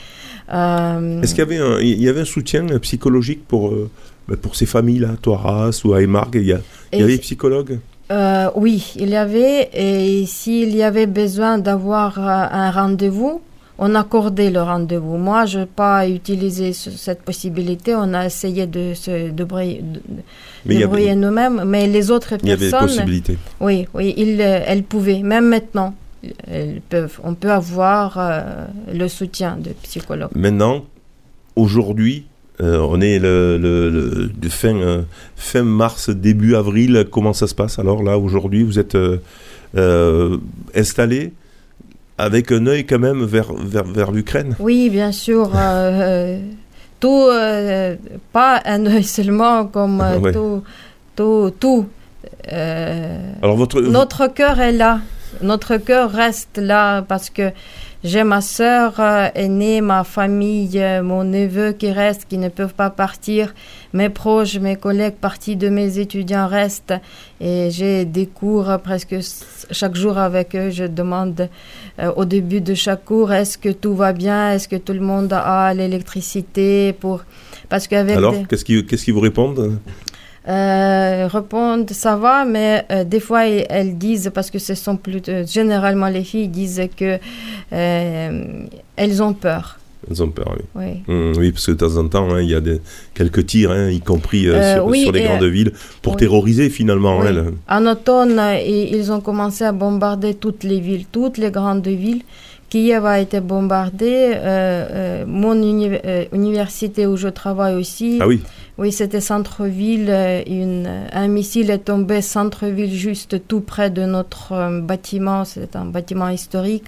euh, 0.52 1.22
Est-ce 1.22 1.34
qu'il 1.34 1.38
y 1.44 1.46
avait 1.46 1.58
un, 1.58 1.78
il 1.80 2.00
y 2.02 2.08
avait 2.10 2.20
un 2.20 2.24
soutien 2.26 2.66
psychologique 2.80 3.46
pour, 3.48 3.70
euh, 3.70 3.90
bah, 4.28 4.36
pour 4.40 4.54
ces 4.54 4.66
familles-là, 4.66 5.16
toi, 5.22 5.40
Arras 5.42 5.80
ou 5.84 5.94
à 5.94 6.02
Aymarg 6.02 6.34
Il 6.34 6.42
y, 6.46 6.52
a- 6.52 6.60
il 6.92 6.98
y 7.00 7.02
avait 7.02 7.12
des 7.16 7.22
psychologues? 7.22 7.78
Euh, 8.10 8.50
oui, 8.54 8.92
il 8.96 9.08
y 9.10 9.16
avait, 9.16 9.68
et 9.72 10.26
s'il 10.26 10.74
y 10.76 10.82
avait 10.84 11.06
besoin 11.06 11.58
d'avoir 11.58 12.18
euh, 12.18 12.46
un 12.52 12.70
rendez-vous, 12.70 13.40
on 13.78 13.94
accordait 13.96 14.50
le 14.50 14.62
rendez-vous. 14.62 15.16
Moi, 15.16 15.44
je 15.46 15.58
n'ai 15.60 15.66
pas 15.66 16.08
utilisé 16.08 16.72
ce- 16.72 16.90
cette 16.92 17.22
possibilité, 17.22 17.94
on 17.96 18.14
a 18.14 18.26
essayé 18.26 18.66
de 18.68 18.94
se 18.94 19.30
débrouiller, 19.30 19.82
de, 19.82 20.00
nous-mêmes, 21.14 21.62
mais 21.66 21.86
les 21.88 22.10
autres 22.12 22.34
il 22.42 22.48
y 22.48 22.52
avait 22.52 22.64
des 22.66 22.70
personnes, 22.70 22.88
possibilités. 22.88 23.38
oui, 23.60 23.86
oui, 23.92 24.14
ils, 24.16 24.40
euh, 24.40 24.60
elles 24.66 24.84
pouvaient, 24.84 25.20
même 25.22 25.48
maintenant, 25.48 25.94
elles 26.48 26.80
peuvent, 26.88 27.18
on 27.24 27.34
peut 27.34 27.50
avoir 27.52 28.16
euh, 28.18 28.40
le 28.94 29.08
soutien 29.08 29.56
de 29.60 29.70
psychologues. 29.82 30.30
Maintenant, 30.34 30.84
aujourd'hui, 31.56 32.26
euh, 32.62 32.78
on 32.80 33.00
est 33.00 33.18
le, 33.18 33.58
le- 33.58 33.90
le- 33.90 34.26
de 34.28 34.48
fin, 34.48 34.74
euh, 34.76 35.02
fin 35.36 35.62
mars, 35.62 36.08
début 36.10 36.54
avril. 36.54 37.06
Comment 37.10 37.32
ça 37.32 37.46
se 37.46 37.54
passe 37.54 37.78
alors 37.78 38.02
là, 38.02 38.18
aujourd'hui? 38.18 38.62
Vous 38.62 38.78
êtes 38.78 38.94
euh, 38.94 40.38
installé 40.74 41.32
avec 42.18 42.50
un 42.52 42.66
œil 42.66 42.86
quand 42.86 42.98
même 42.98 43.24
vers, 43.24 43.52
vers, 43.52 43.84
vers 43.84 44.10
l'Ukraine? 44.10 44.56
Oui, 44.58 44.88
bien 44.90 45.12
sûr. 45.12 45.50
tout, 47.00 47.28
pas 48.32 48.62
un 48.64 48.86
œil 48.86 49.04
seulement, 49.04 49.66
comme 49.66 50.00
Ouais. 50.22 50.32
tout, 50.32 50.62
tout, 51.14 51.52
tout. 51.60 51.86
Alors 52.50 53.56
votre, 53.56 53.80
notre 53.80 54.28
cœur 54.28 54.60
est 54.60 54.72
là. 54.72 55.00
Notre 55.42 55.76
cœur 55.76 56.10
reste 56.10 56.56
là 56.56 57.02
parce 57.02 57.28
que 57.28 57.50
j'ai 58.04 58.22
ma 58.24 58.40
sœur 58.40 58.94
euh, 59.00 59.28
aînée, 59.34 59.80
ma 59.80 60.04
famille, 60.04 60.78
euh, 60.80 61.02
mon 61.02 61.24
neveu 61.24 61.72
qui 61.72 61.90
reste, 61.90 62.26
qui 62.28 62.38
ne 62.38 62.48
peuvent 62.48 62.74
pas 62.74 62.90
partir. 62.90 63.54
Mes 63.92 64.08
proches, 64.10 64.58
mes 64.58 64.76
collègues 64.76 65.14
partis 65.20 65.56
de 65.56 65.68
mes 65.68 65.98
étudiants 65.98 66.46
restent. 66.46 66.94
Et 67.40 67.68
j'ai 67.70 68.04
des 68.04 68.26
cours 68.26 68.70
euh, 68.70 68.78
presque 68.78 69.16
chaque 69.70 69.96
jour 69.96 70.18
avec 70.18 70.54
eux. 70.54 70.70
Je 70.70 70.84
demande 70.84 71.48
euh, 71.98 72.12
au 72.16 72.24
début 72.24 72.60
de 72.60 72.74
chaque 72.74 73.04
cours, 73.04 73.32
est-ce 73.32 73.58
que 73.58 73.70
tout 73.70 73.94
va 73.94 74.12
bien? 74.12 74.52
Est-ce 74.52 74.68
que 74.68 74.76
tout 74.76 74.92
le 74.92 75.00
monde 75.00 75.32
a 75.32 75.74
l'électricité 75.74 76.92
pour... 76.92 77.24
Parce 77.68 77.88
qu'avec 77.88 78.16
alors 78.16 78.32
des- 78.32 78.44
qu'est-ce 78.44 78.64
qu'ils 78.64 78.86
qu'est-ce 78.86 79.04
qu'ils 79.04 79.14
vous 79.14 79.20
répondent? 79.20 79.80
Euh, 80.48 81.28
répondent 81.30 81.90
ça 81.90 82.16
va, 82.16 82.44
mais 82.44 82.84
euh, 82.90 83.04
des 83.04 83.20
fois 83.20 83.46
elles, 83.46 83.66
elles 83.68 83.98
disent 83.98 84.30
parce 84.34 84.50
que 84.50 84.58
ce 84.58 84.74
sont 84.74 84.96
plutôt 84.96 85.32
généralement 85.46 86.08
les 86.08 86.22
filles 86.24 86.48
disent 86.48 86.82
que 86.96 87.18
euh, 87.72 88.42
elles 88.96 89.22
ont 89.22 89.32
peur. 89.34 89.78
Ils 90.08 90.22
ont 90.22 90.28
peur, 90.28 90.54
oui. 90.56 90.64
Oui. 90.76 91.02
Hum, 91.12 91.32
oui, 91.36 91.50
parce 91.50 91.66
que 91.66 91.72
de 91.72 91.76
temps 91.78 91.96
en 91.96 92.06
temps, 92.06 92.30
hein, 92.32 92.40
il 92.40 92.50
y 92.50 92.54
a 92.54 92.60
des, 92.60 92.80
quelques 93.12 93.44
tirs, 93.46 93.72
hein, 93.72 93.88
y 93.90 93.98
compris 94.00 94.46
euh, 94.46 94.54
Euh, 94.54 94.74
sur, 94.76 94.86
oui, 94.86 95.02
sur 95.02 95.10
les 95.10 95.22
grandes 95.22 95.42
villes, 95.42 95.72
pour 96.00 96.12
oui. 96.12 96.18
terroriser 96.20 96.70
finalement. 96.70 97.18
Oui. 97.18 97.26
hein, 97.28 97.46
En 97.68 97.86
automne, 97.90 98.40
ils 98.64 99.10
ont 99.10 99.20
commencé 99.20 99.64
à 99.64 99.72
bombarder 99.72 100.34
toutes 100.34 100.62
les 100.62 100.78
villes, 100.78 101.06
toutes 101.10 101.38
les 101.38 101.50
grandes 101.50 101.88
villes. 101.88 102.22
Kiev 102.68 103.04
a 103.04 103.18
été 103.20 103.40
bombardée. 103.40 104.32
euh, 104.34 104.86
euh, 104.90 105.24
mon 105.26 105.54
uni- 105.54 105.98
université 106.32 107.06
où 107.06 107.16
je 107.16 107.28
travaille 107.28 107.74
aussi. 107.74 108.18
Ah 108.20 108.28
oui, 108.28 108.42
Oui, 108.78 108.92
c'était 108.92 109.20
centre-ville. 109.22 110.08
euh, 110.10 110.42
une- 110.46 111.06
Un 111.12 111.28
missile 111.28 111.70
est 111.70 111.78
tombé 111.78 112.20
centre-ville, 112.20 112.92
juste 112.94 113.46
tout 113.48 113.60
près 113.62 113.88
de 113.90 114.02
notre 114.04 114.52
euh, 114.52 114.80
bâtiment. 114.80 115.44
C'est 115.44 115.76
un 115.76 115.86
bâtiment 115.86 116.28
historique. 116.28 116.84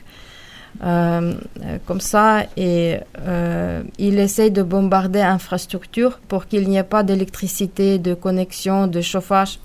Euh, 0.85 1.33
euh, 1.65 1.79
comme 1.87 2.01
ça, 2.01 2.45
et 2.57 2.99
euh, 3.27 3.83
il 3.99 4.19
essaye 4.19 4.51
de 4.53 4.63
bombarder 4.63 5.21
l'infrastructure 5.21 6.21
pour 6.29 6.47
qu'il 6.47 6.69
n'y 6.69 6.77
ait 6.77 6.83
pas 6.85 7.03
d'électricité, 7.03 7.99
de 7.99 8.15
connexion, 8.15 8.87
de 8.87 9.01
chauffage. 9.01 9.59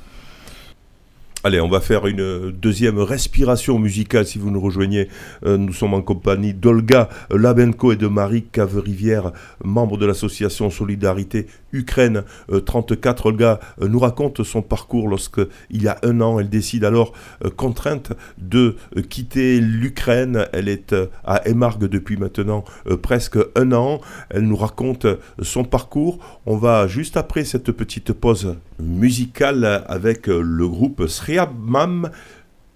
Allez, 1.45 1.59
on 1.59 1.67
va 1.67 1.81
faire 1.81 2.07
une 2.07 2.51
deuxième 2.51 2.99
respiration 2.99 3.77
musicale 3.77 4.25
si 4.25 4.39
vous 4.39 4.49
nous 4.49 4.61
rejoignez. 4.61 5.09
Euh, 5.45 5.57
nous 5.57 5.73
sommes 5.73 5.93
en 5.93 6.01
compagnie 6.01 6.53
d'Olga 6.53 7.09
Labenko 7.31 7.91
et 7.91 7.97
de 7.97 8.07
Marie 8.07 8.43
Caverivière, 8.43 9.33
membres 9.61 9.97
de 9.97 10.05
l'association 10.05 10.69
Solidarité 10.69 11.47
Ukraine 11.73 12.23
euh, 12.49 12.61
34. 12.61 13.25
Olga 13.25 13.59
euh, 13.81 13.89
nous 13.89 13.99
raconte 13.99 14.43
son 14.43 14.61
parcours 14.61 15.09
lorsque, 15.09 15.41
il 15.69 15.83
y 15.83 15.89
a 15.89 15.97
un 16.03 16.21
an, 16.21 16.39
elle 16.39 16.49
décide 16.49 16.85
alors, 16.85 17.11
euh, 17.43 17.49
contrainte, 17.49 18.13
de 18.37 18.77
euh, 18.95 19.01
quitter 19.01 19.59
l'Ukraine. 19.59 20.45
Elle 20.53 20.69
est 20.69 20.93
euh, 20.93 21.07
à 21.25 21.45
Emargue 21.45 21.85
depuis 21.85 22.15
maintenant 22.15 22.63
euh, 22.89 22.95
presque 22.95 23.37
un 23.55 23.73
an. 23.73 23.99
Elle 24.29 24.43
nous 24.43 24.55
raconte 24.55 25.05
euh, 25.05 25.17
son 25.41 25.65
parcours. 25.65 26.19
On 26.45 26.55
va 26.55 26.87
juste 26.87 27.17
après 27.17 27.43
cette 27.43 27.71
petite 27.71 28.13
pause 28.13 28.55
musicale 28.79 29.83
avec 29.87 30.29
euh, 30.29 30.41
le 30.41 30.67
groupe 30.67 31.07
Sriabmam. 31.33 32.11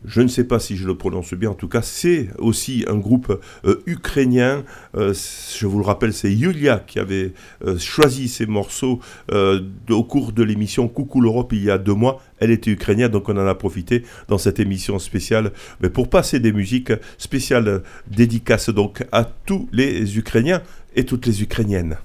Je 0.05 0.21
ne 0.21 0.27
sais 0.27 0.43
pas 0.43 0.59
si 0.59 0.77
je 0.77 0.87
le 0.87 0.95
prononce 0.95 1.33
bien, 1.33 1.49
en 1.49 1.53
tout 1.55 1.67
cas 1.67 1.81
c'est 1.81 2.29
aussi 2.37 2.85
un 2.87 2.97
groupe 2.97 3.41
euh, 3.65 3.81
ukrainien, 3.87 4.63
Euh, 4.95 5.13
je 5.59 5.65
vous 5.67 5.79
le 5.79 5.83
rappelle 5.83 6.13
c'est 6.13 6.31
Yulia 6.31 6.83
qui 6.85 6.99
avait 6.99 7.33
euh, 7.65 7.77
choisi 7.77 8.27
ces 8.29 8.45
morceaux 8.45 8.99
au 9.89 10.03
cours 10.03 10.31
de 10.31 10.43
l'émission 10.43 10.87
Coucou 10.87 11.19
l'Europe 11.19 11.51
il 11.51 11.63
y 11.63 11.71
a 11.71 11.77
deux 11.77 11.95
mois, 11.95 12.21
elle 12.39 12.51
était 12.51 12.71
ukrainienne 12.71 13.11
donc 13.11 13.27
on 13.27 13.37
en 13.37 13.47
a 13.47 13.55
profité 13.55 14.03
dans 14.27 14.37
cette 14.37 14.59
émission 14.59 14.97
spéciale 14.99 15.51
mais 15.81 15.89
pour 15.89 16.09
passer 16.09 16.39
des 16.39 16.53
musiques 16.53 16.93
spéciales 17.17 17.81
dédicaces 18.07 18.69
donc 18.69 19.03
à 19.11 19.23
tous 19.23 19.67
les 19.71 20.17
Ukrainiens 20.17 20.61
et 20.95 21.05
toutes 21.05 21.25
les 21.25 21.41
Ukrainiennes. 21.41 21.97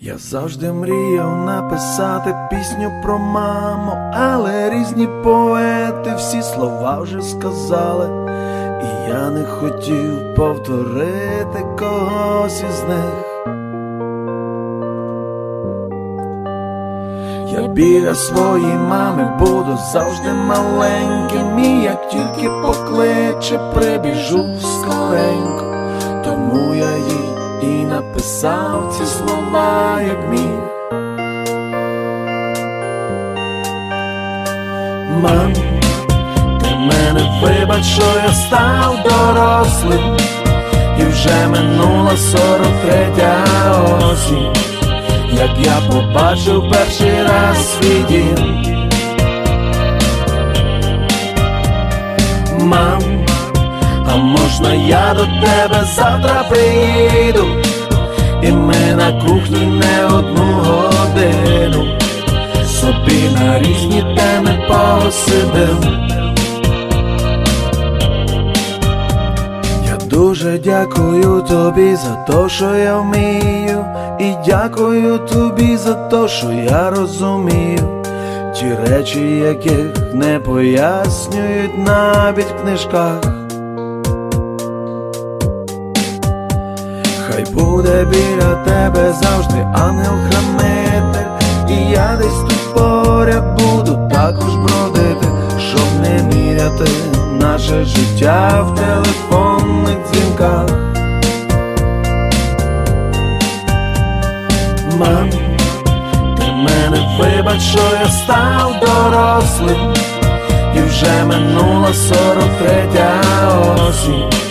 Я 0.00 0.18
завжди 0.18 0.72
мріяв 0.72 1.44
написати 1.44 2.36
пісню 2.50 2.92
про 3.02 3.18
маму, 3.18 3.92
але 4.12 4.70
різні 4.70 5.08
поети 5.24 6.14
всі 6.16 6.42
слова 6.42 7.00
вже 7.00 7.22
сказали, 7.22 8.06
і 8.82 9.10
я 9.10 9.30
не 9.30 9.44
хотів 9.44 10.34
повторити 10.36 11.66
когось 11.78 12.62
із 12.70 12.82
них. 12.88 13.24
Я 17.52 17.66
біля 17.68 18.14
своїй 18.14 18.76
мами 18.88 19.36
буду 19.38 19.78
завжди 19.92 20.32
маленьким, 20.32 21.58
і 21.58 21.82
як 21.82 22.08
тільки 22.08 22.48
покличе, 22.48 23.58
прибіжу 23.74 24.44
скоренько, 24.60 25.74
тому 26.24 26.74
я 26.74 26.96
їй 26.96 27.27
і 27.62 27.66
написав 27.66 28.94
ці 28.98 29.06
слова, 29.06 30.00
як 30.02 30.30
міг. 30.30 30.68
Мам, 35.22 35.52
ти 36.60 36.70
мене 36.76 37.40
вибач, 37.42 37.84
що 37.84 38.02
я 38.24 38.32
став 38.32 38.96
дорослим, 39.04 40.16
і 41.00 41.04
вже 41.04 41.48
минула 41.48 42.16
сорок 42.16 42.72
третя 42.86 43.44
осінь, 44.12 44.52
як 45.32 45.50
я 45.58 45.80
побачив 45.90 46.70
перший 46.70 47.22
раз 47.22 47.72
свій 47.72 48.04
дім. 48.08 48.64
Мам, 52.60 53.07
а 54.10 54.16
можна 54.16 54.74
я 54.74 55.14
до 55.14 55.24
тебе 55.24 55.84
завтра 55.96 56.44
приїду, 56.48 57.46
і 58.42 58.52
ми 58.52 58.94
на 58.96 59.12
кухні 59.12 59.66
не 59.66 60.06
одну 60.06 60.52
годину 60.52 61.98
собі 62.80 63.30
на 63.40 63.58
різні 63.58 64.16
теми 64.16 64.68
посидим. 64.68 65.78
Я 69.86 69.96
дуже 70.10 70.58
дякую 70.58 71.44
тобі 71.48 71.96
за 71.96 72.14
те, 72.14 72.48
що 72.48 72.74
я 72.74 72.98
вмію, 72.98 73.84
і 74.20 74.34
дякую 74.46 75.18
тобі 75.18 75.76
за 75.76 75.94
те, 75.94 76.28
що 76.28 76.52
я 76.52 76.90
розумію. 76.90 78.04
Ті 78.54 78.74
речі, 78.86 79.20
яких 79.36 80.14
не 80.14 80.38
пояснюють 80.38 81.78
навіть 81.78 82.46
в 82.46 82.62
книжках. 82.62 83.37
Буде 87.48 88.04
біля 88.04 88.54
тебе 88.54 89.12
завжди 89.12 89.66
ангел-хранитель, 89.74 91.30
і 91.68 91.90
я 91.90 92.18
десь 92.18 92.40
тут 92.40 92.74
поряд 92.74 93.60
буду 93.60 94.08
також 94.10 94.54
бродити, 94.56 95.26
щоб 95.58 96.02
не 96.02 96.22
міряти 96.22 96.90
наше 97.40 97.84
життя 97.84 98.62
в 98.62 98.74
телефонних 98.74 99.96
дзвінках. 100.10 100.68
Мам, 104.98 105.30
ти 106.36 106.52
мене 106.52 107.18
вибач, 107.20 107.60
що 107.60 107.80
я 108.02 108.08
став 108.08 108.72
дорослим, 108.80 109.94
і 110.76 110.80
вже 110.80 111.24
минула 111.24 111.94
сорок 111.94 112.50
третя 112.58 113.20
осінь 113.88 114.47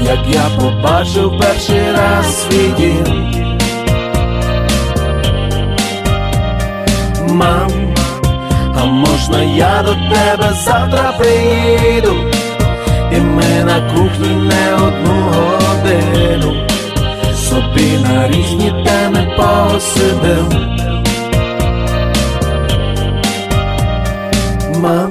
як 0.00 0.18
я 0.28 0.42
побачив 0.60 1.38
перший 1.40 1.92
раз 1.92 2.42
свій 2.42 2.68
дім. 2.78 3.30
Мам, 7.28 7.70
а 8.76 8.84
можна 8.84 9.42
я 9.42 9.82
до 9.82 9.94
тебе 9.94 10.52
завтра 10.64 11.12
приїду, 11.18 12.14
і 13.12 13.20
ми 13.20 13.64
на 13.64 13.92
кухні 13.94 14.28
не 14.28 14.74
одну 14.74 15.32
годину 15.32 16.66
собі 17.50 17.98
на 18.02 18.28
різні 18.28 18.72
теми 18.84 19.36
посидим. 19.36 20.70
Мам, 24.80 25.09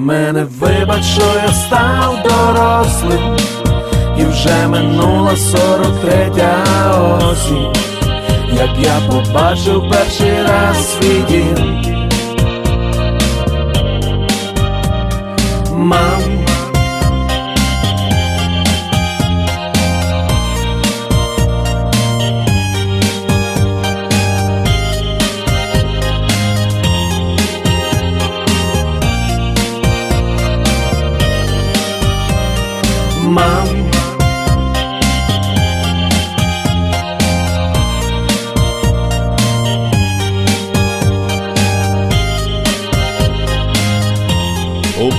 мене 0.00 0.46
вибач, 0.60 1.04
що 1.04 1.22
я 1.46 1.52
став 1.52 2.18
дорослим, 2.24 3.36
і 4.18 4.24
вже 4.24 4.68
минула 4.68 5.36
сорок 5.36 6.00
третя 6.00 6.64
осінь, 7.30 7.72
як 8.52 8.70
я 8.78 9.00
побачив 9.10 9.90
перший 9.90 10.42
раз 10.42 10.92
свій 10.92 11.22
дім. 11.28 11.89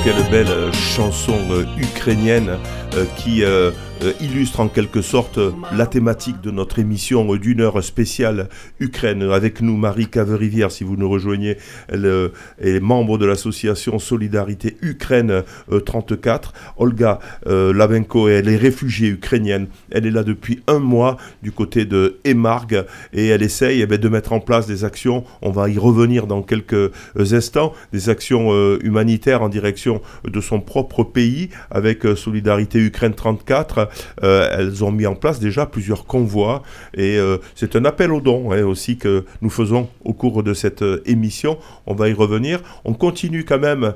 Quelle 0.03 0.23
belle 0.31 0.73
chanson 0.73 1.37
euh, 1.51 1.65
ukrainienne 1.77 2.57
euh, 2.95 3.05
qui 3.17 3.43
euh, 3.43 3.71
illustre 4.19 4.59
en 4.59 4.67
quelque 4.67 5.01
sorte 5.01 5.37
euh, 5.37 5.51
la 5.73 5.85
thématique 5.85 6.41
de 6.41 6.51
notre 6.51 6.79
émission 6.79 7.33
euh, 7.33 7.39
d'une 7.39 7.61
heure 7.61 7.83
spéciale 7.83 8.49
Ukraine. 8.79 9.23
Avec 9.23 9.61
nous, 9.61 9.77
Marie 9.77 10.07
Caverivière, 10.07 10.71
si 10.71 10.83
vous 10.83 10.97
nous 10.97 11.09
rejoignez, 11.09 11.57
elle 11.87 12.05
euh, 12.05 12.29
est 12.59 12.79
membre 12.79 13.17
de 13.17 13.25
l'association 13.25 13.99
Solidarité 13.99 14.77
Ukraine 14.81 15.43
euh, 15.71 15.79
34. 15.79 16.53
Olga 16.77 17.19
euh, 17.47 17.73
Lavenko, 17.73 18.27
elle 18.27 18.49
est 18.49 18.57
réfugiée 18.57 19.09
ukrainienne. 19.09 19.67
Elle 19.91 20.05
est 20.05 20.11
là 20.11 20.23
depuis 20.23 20.61
un 20.67 20.79
mois 20.79 21.17
du 21.43 21.51
côté 21.51 21.85
de 21.85 22.19
Emargue 22.23 22.85
et 23.13 23.27
elle 23.27 23.43
essaye 23.43 23.81
eh 23.81 23.85
ben, 23.85 23.99
de 23.99 24.09
mettre 24.09 24.33
en 24.33 24.39
place 24.39 24.67
des 24.67 24.83
actions. 24.83 25.23
On 25.41 25.51
va 25.51 25.69
y 25.69 25.77
revenir 25.77 26.27
dans 26.27 26.41
quelques 26.41 26.73
euh, 26.73 26.91
instants. 27.15 27.73
Des 27.93 28.09
actions 28.09 28.51
euh, 28.51 28.79
humanitaires 28.83 29.41
en 29.41 29.49
direction 29.49 30.01
de 30.23 30.41
son 30.41 30.59
propre 30.59 31.03
pays 31.03 31.49
avec 31.69 32.05
euh, 32.05 32.15
Solidarité 32.15 32.79
Ukraine 32.79 33.13
34. 33.13 33.89
Euh, 34.23 34.47
elles 34.57 34.83
ont 34.83 34.91
mis 34.91 35.05
en 35.05 35.15
place 35.15 35.39
déjà 35.39 35.65
plusieurs 35.65 36.05
convois 36.05 36.63
et 36.93 37.17
euh, 37.17 37.37
c'est 37.55 37.75
un 37.75 37.85
appel 37.85 38.11
aux 38.11 38.21
dons 38.21 38.51
hein, 38.51 38.63
aussi 38.63 38.97
que 38.97 39.25
nous 39.41 39.49
faisons 39.49 39.89
au 40.03 40.13
cours 40.13 40.43
de 40.43 40.53
cette 40.53 40.81
euh, 40.81 41.01
émission. 41.05 41.57
On 41.85 41.95
va 41.95 42.09
y 42.09 42.13
revenir. 42.13 42.61
On 42.85 42.93
continue 42.93 43.45
quand 43.45 43.59
même 43.59 43.93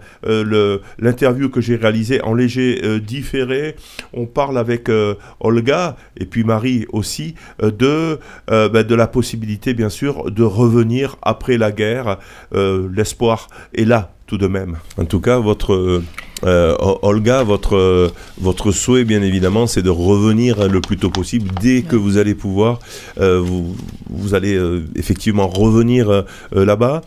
l'interview 0.99 1.49
que 1.49 1.61
j'ai 1.61 1.75
réalisée 1.75 2.21
en 2.21 2.33
léger 2.33 2.99
différé. 2.99 3.75
On 4.13 4.25
parle 4.25 4.57
avec 4.57 4.89
Olga 5.39 5.95
et 6.17 6.25
puis 6.25 6.43
Marie 6.43 6.85
aussi 6.91 7.35
de, 7.61 8.19
ben, 8.47 8.83
de 8.83 8.95
la 8.95 9.07
possibilité 9.07 9.73
bien 9.73 9.89
sûr 9.89 10.31
de 10.31 10.43
revenir 10.43 11.17
après 11.21 11.57
la 11.57 11.71
guerre. 11.71 12.17
L'espoir 12.51 13.47
est 13.73 13.85
là 13.85 14.14
tout 14.27 14.37
de 14.37 14.47
même. 14.47 14.77
En 14.97 15.05
tout 15.05 15.19
cas, 15.19 15.39
votre 15.39 16.01
euh, 16.43 16.75
Olga, 17.01 17.43
votre 17.43 18.11
votre 18.39 18.71
souhait, 18.71 19.05
bien 19.05 19.21
évidemment, 19.21 19.67
c'est 19.67 19.81
de 19.81 19.89
revenir 19.89 20.67
le 20.67 20.81
plus 20.81 20.97
tôt 20.97 21.09
possible. 21.09 21.49
Dès 21.61 21.81
que 21.83 21.95
vous 21.95 22.17
allez 22.17 22.35
pouvoir, 22.35 22.79
euh, 23.19 23.39
vous 23.39 23.75
vous 24.09 24.33
allez 24.33 24.55
euh, 24.55 24.85
effectivement 24.95 25.47
revenir 25.47 26.23
là-bas. 26.51 27.01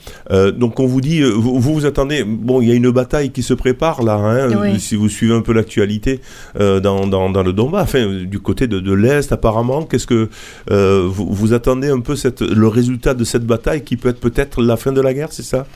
Donc, 0.57 0.81
on 0.81 0.87
vous 0.87 1.01
dit, 1.01 1.23
vous, 1.23 1.61
vous 1.61 1.87
attendez. 1.87 2.25
Bon, 2.25 2.61
il 2.61 2.69
y 2.69 2.73
a 2.73 2.75
une 2.75 2.91
bataille 2.91 3.31
qui 3.31 3.43
se 3.43 3.55
prépare 3.55 4.03
là. 4.03 4.15
Hein, 4.15 4.49
Oui. 4.61 4.81
Si 4.81 4.97
vous 4.97 5.09
suivez 5.09 5.35
un 5.35 5.43
peu 5.43 5.53
l'actualité 5.53 6.21
dans, 6.59 7.07
dans 7.07 7.31
dans 7.31 7.43
le 7.43 7.53
Donbass, 7.53 7.83
enfin 7.83 8.25
du 8.25 8.39
côté 8.41 8.67
de, 8.67 8.81
de 8.81 8.93
l'est, 8.93 9.31
apparemment. 9.33 9.83
Qu'est-ce 9.85 10.07
que 10.07 10.29
vous, 10.69 11.29
vous 11.33 11.53
attendez 11.53 11.89
un 11.89 12.01
peu 12.01 12.17
cette 12.17 12.43
le 12.43 12.69
résultat 12.69 13.15
de 13.15 13.25
cette 13.25 13.45
bataille 13.45 13.83
qui 13.83 13.97
peut 13.97 14.09
être 14.09 14.21
peut-être 14.21 14.63
la 14.63 14.77
fin 14.77 14.93
de 14.93 15.01
la 15.01 15.13
guerre, 15.15 15.33
c'est 15.33 15.43
ça? 15.43 15.67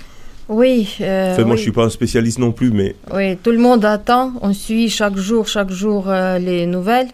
Oui. 0.49 0.97
euh, 1.01 1.33
Enfin, 1.33 1.43
moi, 1.45 1.53
oui. 1.53 1.57
je 1.59 1.63
suis 1.63 1.73
pas 1.73 1.85
un 1.85 1.91
spécialiste 1.91 2.39
non 2.39 2.53
plus, 2.53 2.71
mais 2.71 2.95
Oui, 3.15 3.37
tout 3.37 3.51
le 3.53 3.59
monde 3.59 3.85
attend. 3.85 4.33
On 4.43 4.53
suit 4.53 4.89
chaque 4.91 5.17
jour, 5.17 5.47
chaque 5.49 5.71
jour 5.71 6.05
euh, 6.09 6.39
les 6.39 6.67
nouvelles. 6.67 7.09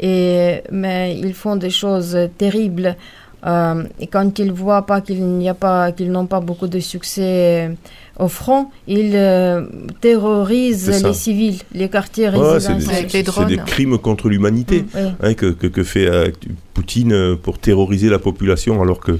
Et, 0.00 0.62
mais 0.72 1.16
ils 1.18 1.34
font 1.34 1.56
des 1.56 1.70
choses 1.70 2.16
terribles. 2.38 2.96
Euh, 3.46 3.84
et 4.00 4.06
quand 4.06 4.38
ils 4.38 4.50
voient 4.52 4.86
pas 4.86 5.02
qu'il 5.02 5.22
n'y 5.22 5.48
a 5.50 5.54
pas, 5.54 5.92
qu'ils 5.92 6.10
n'ont 6.10 6.26
pas 6.26 6.40
beaucoup 6.40 6.66
de 6.66 6.80
succès 6.80 7.68
euh, 7.68 7.74
au 8.18 8.28
front, 8.28 8.68
ils 8.88 9.12
euh, 9.14 9.66
terrorisent 10.00 11.04
les 11.04 11.12
civils, 11.12 11.58
les 11.74 11.88
quartiers 11.90 12.28
Ouais, 12.30 12.32
c'est 12.58 12.68
des, 12.68 12.74
résidentiels. 12.74 12.90
Avec 12.96 13.04
les 13.04 13.10
c'est 13.10 13.18
des 13.18 13.56
drones. 13.56 13.56
crimes 13.66 13.98
contre 13.98 14.28
l'humanité 14.30 14.82
Mm, 14.82 14.86
oui. 14.94 15.00
hein, 15.22 15.34
que, 15.34 15.46
que, 15.52 15.66
que 15.66 15.82
fait 15.84 16.06
euh, 16.06 16.30
Poutine 16.72 17.36
pour 17.42 17.58
terroriser 17.58 18.08
la 18.08 18.18
population 18.18 18.80
alors 18.82 18.98
que 19.00 19.18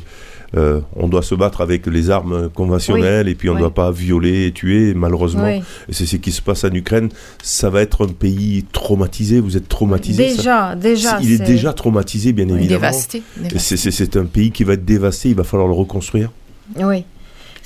euh, 0.57 0.81
on 0.97 1.09
doit 1.09 1.23
se 1.23 1.35
battre 1.35 1.61
avec 1.61 1.87
les 1.87 2.11
armes 2.11 2.49
conventionnelles 2.51 3.29
et 3.29 3.35
puis 3.35 3.49
on 3.49 3.53
ne 3.53 3.57
oui. 3.57 3.62
doit 3.62 3.75
pas 3.75 3.90
violer 3.90 4.47
et 4.47 4.53
tuer 4.53 4.95
malheureusement. 4.95 5.45
Oui. 5.47 5.62
C'est 5.90 6.07
ce 6.07 6.17
qui 6.17 6.33
se 6.33 6.43
passe 6.43 6.64
en 6.64 6.73
Ukraine. 6.73 7.09
Ça 7.43 7.71
va 7.71 7.81
être 7.83 8.07
un 8.07 8.12
pays 8.12 8.64
traumatisé. 8.73 9.40
Vous 9.40 9.57
êtes 9.57 9.69
traumatisé. 9.69 10.31
ça 10.31 10.37
Déjà, 10.37 10.75
déjà. 10.77 11.19
il 11.23 11.33
est 11.33 11.45
déjà 11.45 11.73
traumatisé, 11.73 12.33
bien 12.33 12.47
Oui, 12.47 12.55
évidemment. 12.55 12.81
Dévasté. 12.81 13.23
C'est 13.59 14.17
un 14.17 14.25
pays 14.27 14.51
qui 14.51 14.64
va 14.64 14.75
être 14.75 14.85
dévasté. 14.85 15.31
Il 15.31 15.37
va 15.37 15.45
falloir 15.45 15.69
le 15.69 15.75
reconstruire. 15.75 16.31
Oui. 16.77 17.05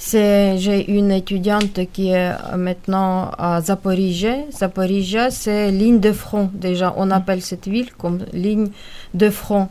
C'est, 0.01 0.59
j'ai 0.59 0.93
une 0.93 1.11
étudiante 1.11 1.81
qui 1.93 2.11
est 2.11 2.31
euh, 2.31 2.57
maintenant 2.57 3.33
à 3.37 3.61
Zaporizhia. 3.61 4.37
Zaporizhia, 4.53 5.33
c'est 5.33 5.73
ligne 5.73 5.99
de 5.99 6.13
front. 6.13 6.51
Déjà, 6.55 6.95
on 6.97 7.11
appelle 7.11 7.43
cette 7.43 7.67
ville 7.67 7.91
comme 7.99 8.21
ligne 8.33 8.69
de 9.15 9.29
front. 9.29 9.69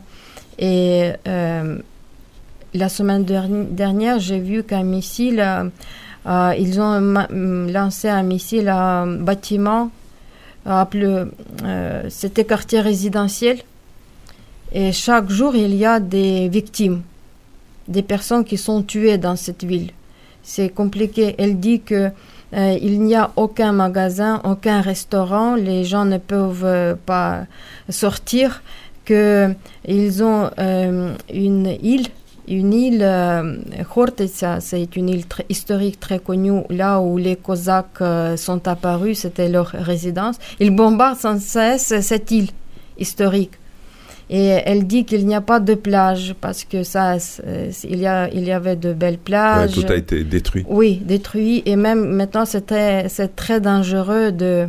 Et 0.58 1.12
euh, 1.26 1.78
la 2.74 2.88
semaine 2.88 3.24
derni- 3.24 3.66
dernière, 3.70 4.18
j'ai 4.20 4.38
vu 4.40 4.62
qu'un 4.62 4.82
missile, 4.82 5.40
euh, 5.40 5.64
euh, 6.26 6.54
ils 6.58 6.80
ont 6.80 7.00
ma- 7.00 7.26
m- 7.30 7.70
lancé 7.72 8.08
un 8.08 8.22
missile 8.22 8.68
à 8.68 9.02
un 9.02 9.06
bâtiment. 9.06 9.90
euh, 10.66 12.02
c'était 12.10 12.44
quartier 12.44 12.80
résidentiel. 12.80 13.58
Et 14.72 14.92
chaque 14.92 15.30
jour, 15.30 15.56
il 15.56 15.74
y 15.74 15.86
a 15.86 15.98
des 15.98 16.48
victimes, 16.50 17.00
des 17.86 18.02
personnes 18.02 18.44
qui 18.44 18.58
sont 18.58 18.82
tuées 18.82 19.16
dans 19.16 19.36
cette 19.36 19.64
ville. 19.64 19.90
C'est 20.42 20.68
compliqué. 20.68 21.34
Elle 21.38 21.58
dit 21.58 21.80
que 21.80 22.10
euh, 22.54 22.78
il 22.82 23.00
n'y 23.00 23.14
a 23.14 23.30
aucun 23.36 23.72
magasin, 23.72 24.40
aucun 24.44 24.80
restaurant, 24.82 25.54
les 25.54 25.84
gens 25.84 26.04
ne 26.04 26.18
peuvent 26.18 26.64
euh, 26.66 26.94
pas 27.06 27.46
sortir, 27.88 28.62
que 29.06 29.48
ils 29.86 30.22
ont 30.22 30.50
euh, 30.58 31.14
une 31.32 31.76
île, 31.82 32.08
une 32.48 32.72
île 32.72 33.02
euh, 33.02 33.56
Khortytsa, 33.92 34.60
c'est 34.60 34.96
une 34.96 35.08
île 35.08 35.26
très 35.26 35.44
historique 35.48 36.00
très 36.00 36.18
connue, 36.18 36.62
là 36.70 37.00
où 37.00 37.16
les 37.18 37.36
Cosaques 37.36 38.00
euh, 38.00 38.36
sont 38.36 38.66
apparus, 38.66 39.20
c'était 39.20 39.48
leur 39.48 39.66
résidence. 39.68 40.36
Ils 40.60 40.70
bombardent 40.74 41.18
sans 41.18 41.40
cesse 41.40 41.92
cette 42.00 42.30
île 42.30 42.48
historique. 42.98 43.52
Et 44.30 44.46
elle 44.66 44.86
dit 44.86 45.06
qu'il 45.06 45.26
n'y 45.26 45.34
a 45.34 45.40
pas 45.40 45.58
de 45.58 45.72
plage 45.74 46.34
parce 46.38 46.64
que 46.64 46.82
ça, 46.82 47.16
il 47.84 47.98
y, 47.98 48.06
a, 48.06 48.28
il 48.30 48.44
y 48.44 48.52
avait 48.52 48.76
de 48.76 48.92
belles 48.92 49.14
Ouais, 49.14 49.20
plages. 49.24 49.72
tout 49.72 49.90
a 49.90 49.96
été 49.96 50.22
détruit. 50.22 50.66
Oui, 50.68 51.00
détruit. 51.02 51.62
Et 51.64 51.76
même 51.76 52.04
maintenant, 52.14 52.44
c'était, 52.44 53.08
c'est 53.08 53.34
très 53.36 53.58
dangereux 53.60 54.30
de. 54.32 54.68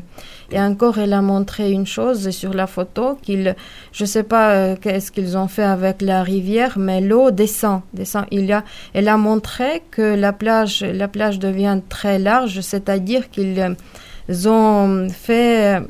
Et 0.51 0.59
encore, 0.59 0.97
elle 0.97 1.13
a 1.13 1.21
montré 1.21 1.71
une 1.71 1.85
chose 1.85 2.29
sur 2.31 2.53
la 2.53 2.65
photo 2.67 3.17
qu'il, 3.21 3.55
je 3.91 4.05
sais 4.05 4.23
pas 4.23 4.51
euh, 4.51 4.75
qu'est-ce 4.79 5.11
qu'ils 5.11 5.37
ont 5.37 5.47
fait 5.47 5.63
avec 5.63 6.01
la 6.01 6.23
rivière, 6.23 6.77
mais 6.79 7.01
l'eau 7.01 7.31
descend, 7.31 7.81
descend. 7.93 8.25
Il 8.31 8.45
y 8.45 8.51
a, 8.53 8.63
elle 8.93 9.07
a 9.07 9.17
montré 9.17 9.83
que 9.91 10.01
la 10.15 10.33
plage, 10.33 10.81
la 10.83 11.07
plage 11.07 11.39
devient 11.39 11.79
très 11.87 12.17
large, 12.19 12.61
c'est-à-dire 12.61 13.29
qu'ils 13.29 13.59
euh, 13.59 14.49
ont 14.49 15.07
fait, 15.09 15.77
euh, 15.77 15.81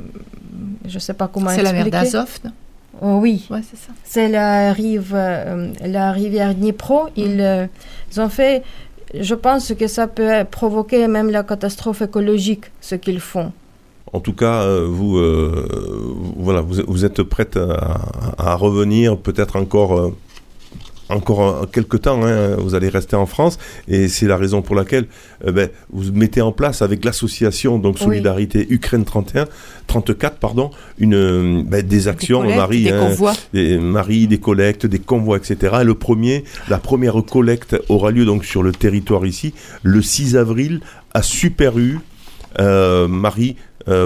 je 0.87 0.99
sais 0.99 1.13
pas 1.13 1.27
comment 1.27 1.49
C'est 1.51 1.63
la 1.63 1.71
mer 1.73 1.87
expliquer. 1.87 2.05
d'Azov. 2.11 2.39
non? 2.43 2.51
Oh, 3.01 3.19
oui. 3.21 3.47
Ouais, 3.49 3.61
c'est 3.69 3.77
ça. 3.77 3.93
C'est 4.03 4.27
la 4.27 4.73
rive, 4.73 5.13
euh, 5.15 5.71
la 5.85 6.11
rivière 6.11 6.53
Dnipro. 6.53 7.07
Ils, 7.15 7.39
euh, 7.39 7.65
ils 8.11 8.19
ont 8.19 8.27
fait. 8.27 8.61
Je 9.17 9.35
pense 9.35 9.73
que 9.73 9.87
ça 9.87 10.07
peut 10.07 10.43
provoquer 10.51 11.07
même 11.07 11.29
la 11.29 11.43
catastrophe 11.43 12.01
écologique, 12.01 12.65
ce 12.81 12.95
qu'ils 12.95 13.21
font. 13.21 13.53
En 14.13 14.19
tout 14.19 14.33
cas, 14.33 14.63
euh, 14.63 14.87
vous, 14.89 15.17
euh, 15.17 16.15
voilà, 16.37 16.61
vous, 16.61 16.81
vous 16.87 17.05
êtes 17.05 17.21
prête 17.23 17.57
à, 17.57 17.99
à 18.37 18.55
revenir, 18.55 19.17
peut-être 19.17 19.55
encore, 19.55 19.99
euh, 19.99 20.15
encore 21.09 21.69
quelques 21.71 22.01
temps. 22.01 22.23
hein, 22.23 22.55
vous 22.57 22.75
allez 22.75 22.89
rester 22.89 23.15
en 23.15 23.25
France, 23.25 23.57
et 23.87 24.07
c'est 24.07 24.27
la 24.27 24.37
raison 24.37 24.61
pour 24.61 24.75
laquelle 24.75 25.05
euh, 25.45 25.51
ben, 25.51 25.69
vous 25.91 26.11
mettez 26.11 26.41
en 26.41 26.51
place 26.51 26.81
avec 26.81 27.03
l'association 27.05 27.77
donc 27.79 27.95
Oui. 27.99 28.05
Solidarité 28.05 28.65
Ukraine 28.69 29.05
31, 29.05 29.45
34, 29.87 30.37
pardon, 30.37 30.71
une 30.99 31.63
ben, 31.63 31.85
des 31.85 32.07
actions, 32.07 32.43
Marie, 32.43 32.83
des 32.83 32.91
hein, 32.91 32.99
convois. 32.99 33.33
des, 33.53 33.77
Marie, 33.77 34.27
des 34.27 34.39
collectes, 34.39 34.85
des 34.85 34.99
convois, 34.99 35.37
etc. 35.37 35.77
Et 35.81 35.83
le 35.83 35.95
premier, 35.95 36.43
la 36.67 36.77
première 36.79 37.15
collecte 37.25 37.75
aura 37.89 38.11
lieu 38.11 38.25
donc 38.25 38.45
sur 38.45 38.63
le 38.63 38.71
territoire 38.71 39.25
ici, 39.25 39.53
le 39.83 40.01
6 40.01 40.35
avril 40.35 40.81
à 41.13 41.21
Super 41.21 41.77
U. 41.77 41.99
Euh, 42.59 43.07
Marie, 43.07 43.55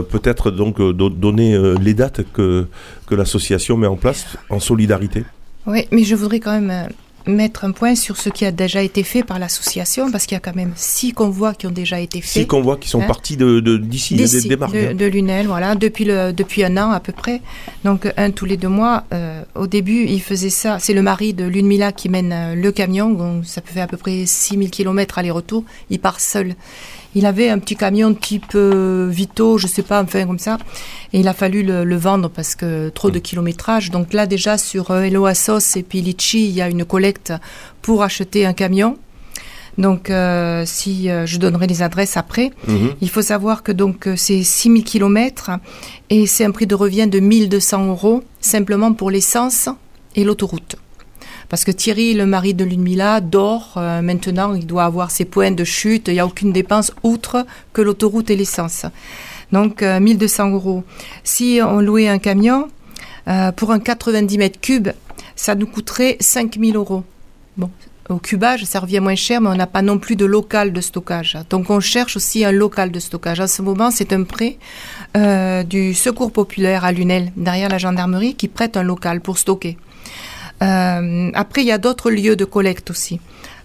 peut-être 0.02 0.52
donc 0.52 0.80
euh, 0.80 0.94
do- 0.94 1.10
donner 1.10 1.54
euh, 1.54 1.76
les 1.82 1.94
dates 1.94 2.22
que, 2.34 2.68
que 3.08 3.16
l'association 3.16 3.78
met 3.78 3.88
en 3.88 3.96
place 3.98 4.26
en 4.50 4.60
solidarité. 4.60 5.24
Oui, 5.66 5.86
mais 5.92 6.04
je 6.04 6.16
voudrais 6.16 6.40
quand 6.40 6.52
même 6.60 6.72
euh, 6.72 7.32
mettre 7.32 7.64
un 7.64 7.72
point 7.72 7.96
sur 7.96 8.18
ce 8.18 8.28
qui 8.30 8.44
a 8.46 8.52
déjà 8.52 8.82
été 8.84 9.02
fait 9.04 9.24
par 9.24 9.40
l'association, 9.40 10.12
parce 10.12 10.26
qu'il 10.26 10.36
y 10.36 10.38
a 10.38 10.42
quand 10.42 10.56
même 10.58 10.74
six 10.76 11.14
convois 11.14 11.54
qui 11.54 11.68
ont 11.68 11.72
déjà 11.72 12.02
été 12.02 12.22
Six 12.22 12.40
faits. 12.40 12.48
convois 12.48 12.76
qui 12.76 12.90
sont 12.90 13.02
Hein 13.02 13.08
partis 13.08 13.38
de, 13.38 13.62
de- 13.62 13.78
d'ici, 13.78 14.16
des, 14.16 14.24
D'ici, 14.24 14.50
de, 14.50 14.58
hein. 14.62 14.94
de 14.94 15.06
Lunel, 15.06 15.48
voilà, 15.48 15.76
depuis, 15.76 16.04
le, 16.04 16.34
depuis 16.34 16.66
un 16.66 16.76
an 16.76 16.92
à 16.92 17.00
peu 17.00 17.14
près. 17.14 17.40
Donc, 17.86 18.12
un 18.18 18.32
tous 18.32 18.44
les 18.46 18.58
deux 18.58 18.68
mois. 18.68 19.06
Euh, 19.14 19.42
au 19.56 19.68
début, 19.68 20.04
il 20.06 20.22
faisait 20.22 20.50
ça. 20.50 20.80
C'est 20.80 20.94
le 20.94 21.02
mari 21.02 21.34
de 21.34 21.46
Lunmila 21.46 21.94
qui 21.94 22.10
mène 22.10 22.32
euh, 22.34 22.56
le 22.56 22.72
camion. 22.74 23.10
Donc, 23.10 23.46
ça 23.46 23.62
peut 23.62 23.72
faire 23.72 23.86
à 23.86 23.88
peu 23.88 23.96
près 23.98 24.26
6000 24.26 24.70
km 24.70 25.18
aller-retour. 25.18 25.64
Il 25.90 26.00
part 26.00 26.20
seul. 26.20 26.56
Il 27.16 27.26
avait 27.26 27.50
un 27.50 27.60
petit 27.60 27.76
camion 27.76 28.14
type 28.14 28.54
euh, 28.56 29.08
Vito, 29.12 29.58
je 29.58 29.68
sais 29.68 29.84
pas, 29.84 30.02
enfin 30.02 30.26
comme 30.26 30.40
ça. 30.40 30.58
Et 31.14 31.20
il 31.20 31.28
a 31.28 31.34
fallu 31.34 31.64
le, 31.64 31.84
le 31.84 31.96
vendre 31.96 32.30
parce 32.30 32.56
que 32.56 32.90
trop 32.90 33.12
de 33.12 33.20
kilométrage. 33.20 33.92
Donc 33.92 34.14
là, 34.14 34.26
déjà, 34.26 34.58
sur 34.58 34.92
euh, 34.92 35.04
et 35.04 35.84
puis 35.84 36.02
Litchi, 36.02 36.46
il 36.46 36.52
y 36.52 36.62
a 36.62 36.70
une 36.70 36.86
collecte 36.86 37.34
pour 37.82 38.04
acheter 38.04 38.46
un 38.46 38.54
camion. 38.54 38.98
Donc, 39.78 40.10
euh, 40.10 40.64
si 40.66 41.10
euh, 41.10 41.26
je 41.26 41.38
donnerai 41.38 41.68
les 41.68 41.82
adresses 41.82 42.18
après. 42.18 42.52
Mhm. 42.68 42.94
Il 43.02 43.10
faut 43.10 43.22
savoir 43.22 43.64
que 43.64 43.72
donc 43.72 44.08
c'est 44.16 44.44
6000 44.44 44.84
km 44.84 45.52
et 46.10 46.28
c'est 46.28 46.46
un 46.46 46.52
prix 46.52 46.68
de 46.68 46.76
revient 46.76 47.08
de 47.08 47.20
1200 47.20 47.88
euros 47.88 48.24
simplement 48.40 48.94
pour 48.94 49.10
l'essence 49.10 49.70
et 50.16 50.24
l'autoroute. 50.24 50.76
Parce 51.54 51.66
que 51.66 51.72
Thierry, 51.72 52.16
le 52.16 52.26
mari 52.26 52.56
de 52.56 52.66
Ludmilla, 52.66 53.22
dort 53.22 53.76
euh, 53.78 54.02
maintenant, 54.02 54.56
il 54.56 54.66
doit 54.66 54.86
avoir 54.86 55.12
ses 55.12 55.24
points 55.24 55.52
de 55.52 55.64
chute, 55.64 56.08
il 56.08 56.16
n'y 56.16 56.20
a 56.20 56.26
aucune 56.26 56.52
dépense 56.52 56.92
outre 57.04 57.46
que 57.74 57.84
l'autoroute 57.84 58.32
et 58.32 58.36
l'essence. 58.36 58.88
Donc 59.52 59.84
euh, 59.84 60.00
1200 60.00 60.50
euros. 60.50 60.84
Si 61.24 61.60
on 61.62 61.80
louait 61.80 62.08
un 62.08 62.18
camion, 62.18 62.70
euh, 63.28 63.52
pour 63.52 63.72
un 63.72 63.80
90 63.80 64.36
mètres 64.40 64.60
cubes, 64.60 64.90
ça 65.36 65.54
nous 65.54 65.68
coûterait 65.68 66.18
5000 66.20 66.76
euros. 66.76 67.04
Bon, 67.56 67.70
au 68.10 68.18
cubage, 68.18 68.64
ça 68.66 68.80
revient 68.80 69.00
moins 69.00 69.14
cher, 69.14 69.40
mais 69.40 69.50
on 69.50 69.56
n'a 69.56 69.68
pas 69.68 69.84
non 69.84 70.00
plus 70.00 70.16
de 70.16 70.26
local 70.26 70.74
de 70.74 70.82
stockage. 70.82 71.38
Donc 71.52 71.70
on 71.70 71.80
cherche 71.80 72.18
aussi 72.18 72.44
un 72.44 72.52
local 72.52 72.90
de 72.90 73.00
stockage. 73.00 73.42
En 73.42 73.48
ce 73.48 73.62
moment, 73.62 73.92
c'est 73.92 74.12
un 74.12 74.24
prêt 74.24 74.58
euh, 75.16 75.62
du 75.62 75.94
Secours 75.94 76.32
populaire 76.32 76.84
à 76.84 76.92
Lunel, 76.92 77.32
derrière 77.38 77.70
la 77.70 77.78
gendarmerie, 77.78 78.34
qui 78.34 78.48
prête 78.48 78.76
un 78.76 78.82
local 78.82 79.22
pour 79.22 79.38
stocker. 79.38 79.78
Euh, 80.64 81.32
après, 81.34 81.62
il 81.62 81.68
y 81.68 81.72
a 81.72 81.78
d'autres 81.78 82.10
lieux 82.10 82.36
de 82.36 82.46
collecte 82.46 82.90
aussi. 82.90 83.20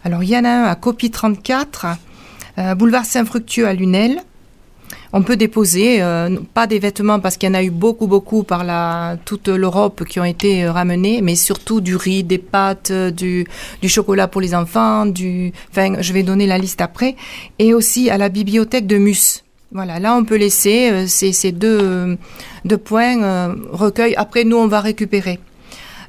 Alors, 0.04 0.22
il 0.22 0.30
y 0.30 0.36
en 0.36 0.44
a 0.44 0.48
un 0.48 0.64
à 0.64 0.74
Copie 0.74 1.10
34, 1.10 1.86
euh, 2.58 2.74
boulevard 2.74 3.04
Saint-Fructueux 3.04 3.66
à 3.66 3.74
Lunel. 3.74 4.20
On 5.12 5.22
peut 5.22 5.36
déposer, 5.36 6.02
euh, 6.02 6.36
pas 6.52 6.66
des 6.66 6.78
vêtements 6.78 7.18
parce 7.18 7.38
qu'il 7.38 7.48
y 7.48 7.52
en 7.52 7.54
a 7.54 7.62
eu 7.62 7.70
beaucoup, 7.70 8.06
beaucoup 8.06 8.42
par 8.42 8.62
la, 8.62 9.16
toute 9.24 9.48
l'Europe 9.48 10.04
qui 10.04 10.20
ont 10.20 10.24
été 10.24 10.68
ramenés, 10.68 11.22
mais 11.22 11.34
surtout 11.34 11.80
du 11.80 11.96
riz, 11.96 12.24
des 12.24 12.36
pâtes, 12.36 12.92
du, 12.92 13.46
chocolat 13.86 14.28
pour 14.28 14.42
les 14.42 14.54
enfants, 14.54 15.06
du, 15.06 15.52
enfin, 15.70 15.94
je 16.00 16.12
vais 16.12 16.22
donner 16.22 16.46
la 16.46 16.58
liste 16.58 16.82
après, 16.82 17.16
et 17.58 17.72
aussi 17.72 18.10
à 18.10 18.18
la 18.18 18.28
bibliothèque 18.28 18.86
de 18.86 18.98
Mus. 18.98 19.44
Voilà, 19.70 19.98
là 19.98 20.14
on 20.14 20.24
peut 20.24 20.36
laisser 20.36 21.06
ces, 21.06 21.52
deux 21.52 22.18
points 22.84 23.22
euh, 23.22 23.54
recueil. 23.70 24.14
Après, 24.16 24.44
nous 24.44 24.56
on 24.56 24.66
va 24.66 24.80
récupérer. 24.80 25.38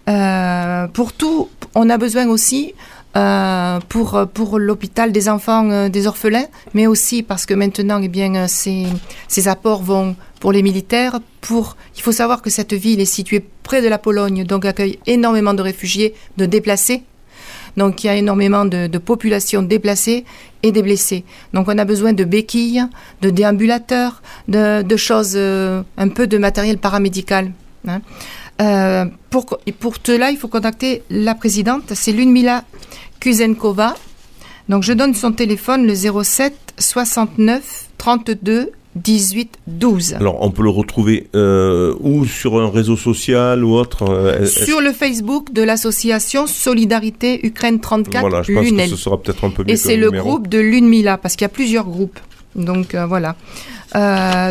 Euh, 0.10 0.88
pour 0.88 1.14
tout, 1.14 1.50
on 1.76 1.90
a 1.90 1.98
besoin 1.98 2.28
aussi 2.28 2.74
euh, 3.16 3.80
pour 3.90 4.28
pour 4.34 4.58
l'hôpital 4.60 5.12
des 5.12 5.30
enfants 5.30 5.70
euh, 5.70 5.90
des 5.90 6.08
orphelins, 6.08 6.48
mais 6.74 6.88
aussi 6.88 7.22
parce 7.22 7.46
que 7.46 7.54
maintenant, 7.54 8.00
eh 8.02 8.08
bien, 8.08 8.48
ces, 8.48 8.86
ces 9.28 9.48
apports 9.48 9.84
vont 9.84 10.16
pour 10.40 10.52
les 10.52 10.64
militaires. 10.64 11.20
Il 11.50 12.02
faut 12.02 12.12
savoir 12.12 12.42
que 12.42 12.50
cette 12.50 12.74
ville 12.74 13.00
est 13.00 13.06
située 13.06 13.44
près 13.64 13.82
de 13.82 13.88
la 13.88 13.98
Pologne, 13.98 14.46
donc 14.46 14.66
accueille 14.66 15.00
énormément 15.06 15.54
de 15.54 15.62
réfugiés, 15.62 16.16
de 16.38 16.46
déplacés. 16.46 17.04
Donc 17.78 18.04
il 18.04 18.08
y 18.08 18.10
a 18.10 18.16
énormément 18.16 18.66
de, 18.66 18.88
de 18.88 18.98
populations 18.98 19.62
déplacées 19.62 20.26
et 20.64 20.72
des 20.72 20.82
blessés. 20.82 21.24
Donc 21.54 21.68
on 21.68 21.78
a 21.78 21.86
besoin 21.86 22.14
de 22.14 22.24
béquilles, 22.24 22.84
de 23.22 23.30
déambulateurs, 23.30 24.22
de, 24.48 24.84
choses, 24.98 25.38
un 25.38 26.10
peu 26.10 26.26
de 26.28 26.38
matériel 26.38 26.78
paramédical. 26.78 27.52
hein. 27.88 28.02
Euh, 28.62 29.06
pour, 29.30 29.46
pour 29.80 29.96
cela, 30.04 30.32
il 30.32 30.38
faut 30.38 30.48
contacter 30.48 31.04
la 31.10 31.36
présidente, 31.36 31.94
c'est 31.94 32.12
Ludmila 32.12 32.64
Kuzenkova. 33.20 33.96
Donc 34.68 34.84
je 34.84 34.94
donne 34.94 35.14
son 35.14 35.32
téléphone, 35.32 35.88
le 35.88 35.96
07 35.96 36.54
69 36.78 37.90
32 37.98 38.72
18 38.96 39.60
12. 39.68 40.16
Alors, 40.16 40.42
on 40.42 40.52
peut 40.52 40.64
le 40.64 40.70
retrouver 40.72 41.28
euh, 41.36 41.96
ou 42.00 42.26
sur 42.26 42.60
un 42.60 42.70
réseau 42.70 42.98
social 42.98 43.64
ou 43.64 43.76
autre 43.76 44.04
euh, 44.10 44.46
Sur 44.46 44.82
le 44.82 44.92
Facebook 44.92 45.54
de 45.54 45.62
l'association 45.62 46.48
Solidarité 46.48 47.46
Ukraine 47.46 47.80
34 47.80 48.22
Voilà, 48.22 48.42
je 48.42 48.52
pense 48.52 48.70
que 48.70 48.88
ce 48.88 48.96
sera 48.96 49.22
peut-être 49.22 49.44
un 49.44 49.52
peu 49.52 49.64
mieux 49.64 49.72
Et 49.72 49.78
c'est 49.78 49.96
le 49.96 50.08
numéro. 50.08 50.28
groupe 50.28 50.48
de 50.48 50.60
Lunmila, 50.60 51.18
parce 51.18 51.36
qu'il 51.36 51.44
y 51.44 51.46
a 51.46 51.50
plusieurs 51.50 51.86
groupes. 51.86 52.20
Donc 52.56 52.96
euh, 52.96 53.06
voilà. 53.06 53.36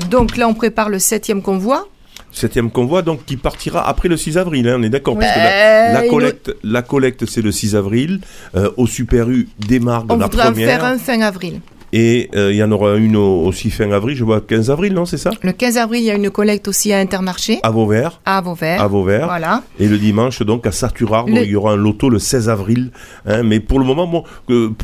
Donc 0.09 0.37
là, 0.37 0.49
on 0.49 0.55
prépare 0.55 0.89
le 0.89 0.99
septième 0.99 1.43
convoi. 1.43 1.89
Septième 2.31 2.70
convoi, 2.70 3.03
donc 3.03 3.24
qui 3.24 3.37
partira 3.37 3.89
après 3.89 4.09
le 4.09 4.16
6 4.16 4.39
avril, 4.39 4.68
hein, 4.68 4.76
on 4.79 4.83
est 4.83 4.91
d'accord 4.91 5.18
Parce 5.18 5.33
que 5.33 5.93
la, 5.95 6.09
collecte, 6.09 6.55
la 6.62 6.83
collecte 6.83 7.26
c'est 7.26 7.43
le 7.43 7.51
6 7.51 7.74
avril, 7.74 8.20
euh, 8.55 8.70
au 8.76 8.87
Super 8.87 9.29
U 9.31 9.49
démarre 9.59 10.05
de 10.05 10.12
On 10.12 10.18
la 10.18 10.26
voudrait 10.26 10.49
en 10.49 10.53
première, 10.53 10.68
faire 10.68 10.85
un 10.85 10.99
fin 10.99 11.20
avril. 11.20 11.61
Et 11.93 12.28
euh, 12.34 12.53
il 12.53 12.57
y 12.57 12.62
en 12.62 12.70
aura 12.70 12.97
une 12.97 13.16
au- 13.16 13.47
aussi 13.47 13.70
fin 13.70 13.91
avril, 13.93 14.16
je 14.16 14.24
vois 14.24 14.41
15 14.41 14.70
avril, 14.70 14.93
non, 14.93 15.07
c'est 15.07 15.16
ça? 15.16 15.30
Le 15.43 15.53
15 15.53 15.76
avril, 15.78 16.01
il 16.03 16.07
y 16.07 16.11
a 16.11 16.14
une 16.14 16.30
collecte 16.30 16.68
aussi 16.68 16.93
à 16.93 16.99
Intermarché, 16.99 17.61
À 17.62 17.70
Vauvert, 17.70 18.20
à 18.24 18.41
Vauvert. 18.41 18.80
à 18.82 18.86
Vauvert. 18.89 19.26
Voilà. 19.26 19.62
Et 19.80 19.86
le 19.89 19.99
dimanche, 19.99 20.43
donc, 20.43 20.66
à 20.66 20.72
Saturard, 20.72 21.26
Le- 21.26 21.45
il 21.45 21.51
y 21.51 21.57
aura 21.57 21.72
un 21.72 21.76
loto 21.76 22.11
le 22.11 22.18
16 22.18 22.49
avril. 22.49 22.91
hein, 23.26 23.43
mais 23.43 23.61
pour 23.61 23.78
le 23.78 23.84
moment, 23.84 24.07
bon, 24.07 24.24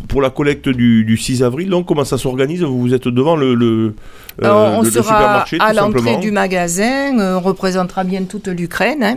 pour 0.09 0.23
la 0.23 0.31
collecte 0.31 0.69
du, 0.69 1.05
du 1.05 1.17
6 1.17 1.43
avril, 1.43 1.69
donc, 1.69 1.87
comment 1.87 2.05
ça 2.05 2.19
s'organise? 2.19 2.63
Vous 2.63 2.95
êtes 2.95 3.09
devant 3.09 3.37
le, 3.37 3.55
le, 3.55 3.95
euh, 4.43 4.75
on 4.77 4.81
le- 4.81 4.87
le 4.87 4.91
sera 4.91 5.03
supermarché, 5.05 5.57
à 5.61 5.73
l'entrée 5.73 6.17
du 6.17 6.31
magasin, 6.31 7.19
euh, 7.19 7.37
on 7.37 7.41
représentera 7.41 8.05
bien 8.05 8.23
toute 8.25 8.49
l'Ukraine. 8.49 9.03
hein. 9.03 9.17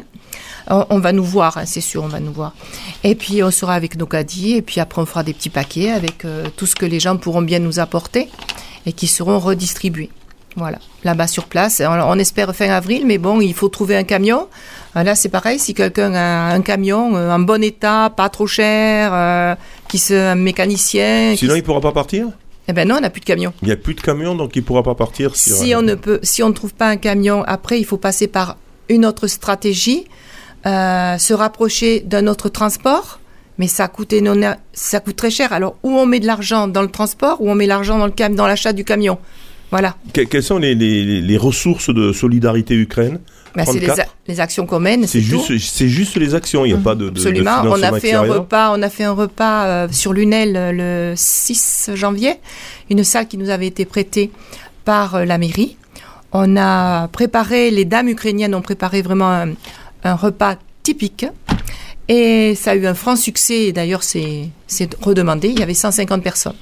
On, 0.70 0.86
on 0.90 1.00
va 1.00 1.12
nous 1.14 1.24
voir, 1.24 1.58
hein, 1.58 1.66
c'est 1.66 1.82
sûr, 1.82 2.04
on 2.04 2.08
va 2.08 2.20
nous 2.20 2.32
voir. 2.34 2.54
Et 3.04 3.16
puis 3.16 3.44
on 3.44 3.52
sera 3.52 3.74
avec 3.74 3.98
nos 3.98 4.06
caddies, 4.06 4.54
et 4.56 4.62
puis 4.62 4.80
après 4.80 5.02
on 5.02 5.06
fera 5.06 5.24
des 5.24 5.34
petits 5.34 5.50
paquets 5.50 5.92
avec 5.92 6.26
euh, 6.26 6.46
tout 6.56 6.66
ce 6.66 6.76
que 6.76 6.86
les 6.86 7.00
gens 7.00 7.18
pourront 7.18 7.42
bien 7.42 7.60
nous 7.60 7.80
apporter 7.80 8.28
et 8.86 8.94
qui 8.94 9.08
seront 9.08 9.40
redistribués. 9.40 10.10
Voilà, 10.56 10.80
là-bas 11.04 11.28
sur 11.28 11.46
place. 11.46 11.82
On, 11.86 11.92
on 11.92 12.18
espère 12.18 12.56
fin 12.56 12.70
avril, 12.70 13.04
mais 13.06 13.20
bon, 13.20 13.40
il 13.42 13.54
faut 13.54 13.70
trouver 13.70 13.96
un 13.96 14.04
camion. 14.04 14.48
Euh, 14.96 15.04
Là, 15.04 15.14
c'est 15.16 15.30
pareil, 15.30 15.60
si 15.60 15.74
quelqu'un 15.76 16.14
a 16.16 16.52
un 16.54 16.62
camion 16.62 17.16
euh, 17.16 17.32
en 17.32 17.38
bon 17.40 17.64
état, 17.64 18.10
pas 18.10 18.28
trop 18.30 18.48
cher, 18.48 19.12
euh, 19.14 19.56
qui 19.88 20.00
se, 20.00 20.14
un 20.16 20.36
mécanicien, 20.36 21.36
Sinon, 21.38 21.56
il 21.56 21.64
pourra 21.64 21.80
pas 21.82 21.92
partir? 21.92 22.28
Eh 22.68 22.74
ben 22.74 22.88
non, 22.88 22.96
on 22.98 23.02
n'a 23.02 23.10
plus 23.12 23.22
de 23.22 23.26
camion. 23.26 23.54
Il 23.62 23.68
n'y 23.68 23.72
a 23.74 23.78
plus 23.78 23.94
de 23.94 24.02
camion, 24.02 24.34
donc 24.36 24.56
il 24.56 24.64
pourra 24.64 24.82
pas 24.84 24.96
partir. 24.96 25.36
sur- 25.36 25.56
Si 25.56 25.74
on 25.76 25.82
ne 25.84 25.94
peut, 25.96 26.20
si 26.24 26.42
on 26.44 26.50
ne 26.50 26.54
trouve 26.54 26.74
pas 26.74 26.88
un 26.90 26.98
camion, 26.98 27.44
après 27.46 27.80
il 27.80 27.86
faut 27.86 27.98
passer 27.98 28.28
par 28.28 28.58
une 28.90 29.06
autre 29.06 29.28
stratégie, 29.28 30.06
euh, 30.66 31.18
se 31.18 31.34
rapprocher 31.34 32.02
d'un 32.02 32.28
autre 32.28 32.50
transport, 32.50 33.20
mais 33.58 33.68
ça 33.68 33.88
coûte 33.88 34.14
énorme- 34.14 34.56
ça 34.74 35.00
coûte 35.00 35.16
très 35.16 35.30
cher. 35.32 35.54
Alors 35.54 35.76
où 35.84 35.92
on 35.98 36.06
met 36.06 36.20
de 36.20 36.26
l'argent 36.28 36.68
dans 36.68 36.82
le 36.82 36.90
transport, 36.90 37.42
ou 37.42 37.50
on 37.50 37.56
met 37.56 37.68
l'argent 37.68 37.98
dans 37.98 38.06
le 38.06 38.12
cam, 38.12 38.36
dans 38.36 38.48
l'achat 38.48 38.74
du 38.74 38.84
camion? 38.84 39.18
Voilà. 39.72 39.96
Que- 40.14 40.22
quelles 40.22 40.44
sont 40.44 40.58
les, 40.60 40.76
les- 40.76 41.22
les 41.22 41.38
ressources 41.38 41.94
de 41.94 42.12
solidarité 42.14 42.74
Ukraine? 42.76 43.20
Ben, 43.56 43.66
c'est 43.66 43.80
les, 43.80 43.88
34. 43.88 44.08
a- 44.10 44.14
les 44.28 44.40
actions 44.40 44.66
qu'on 44.68 44.80
mène. 44.80 45.08
C'est 45.08 45.20
juste, 45.22 45.58
c'est 45.58 45.88
juste 45.90 46.16
les 46.16 46.36
actions. 46.36 46.64
Il 46.64 46.74
n'y 46.74 46.78
a 46.80 46.82
pas 46.82 46.94
de, 46.96 47.06
de, 47.06 47.10
de 47.10 47.20
Absolument. 47.20 47.62
on 47.66 47.82
a 47.82 48.00
fait 48.00 48.14
un 48.14 48.22
repas, 48.22 48.72
on 48.78 48.82
a 48.84 48.90
fait 48.90 49.04
un 49.06 49.14
repas 49.14 49.66
euh, 49.66 49.88
sur 49.92 50.14
Lunel 50.14 50.56
euh, 50.56 51.12
le 51.12 51.14
6 51.16 51.92
janvier, 51.96 52.36
une 52.92 53.04
salle 53.04 53.28
qui 53.28 53.38
nous 53.38 53.50
avait 53.50 53.66
été 53.68 53.86
prêtée 53.86 54.32
par 54.86 55.16
euh, 55.16 55.26
la 55.26 55.38
mairie. 55.40 55.76
On 56.34 56.56
a 56.58 57.08
préparé, 57.08 57.72
les 57.72 57.86
dames 57.86 58.10
ukrainiennes 58.10 58.54
ont 58.54 58.62
préparé 58.62 59.02
vraiment 59.02 59.32
un, 59.32 59.50
un 60.04 60.16
repas 60.16 60.56
typique. 60.84 61.26
Et 62.10 62.56
ça 62.56 62.72
a 62.72 62.76
eu 62.76 62.88
un 62.88 62.94
franc 62.94 63.16
succès. 63.16 63.72
D'ailleurs, 63.72 64.04
c'est 64.04 64.50
redemandé. 65.02 65.50
Il 65.50 65.60
y 65.60 65.64
avait 65.64 65.74
150 65.74 66.24
personnes. 66.24 66.56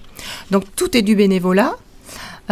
Donc 0.51 0.63
tout 0.75 0.95
est 0.97 1.01
du 1.01 1.15
bénévolat. 1.15 1.75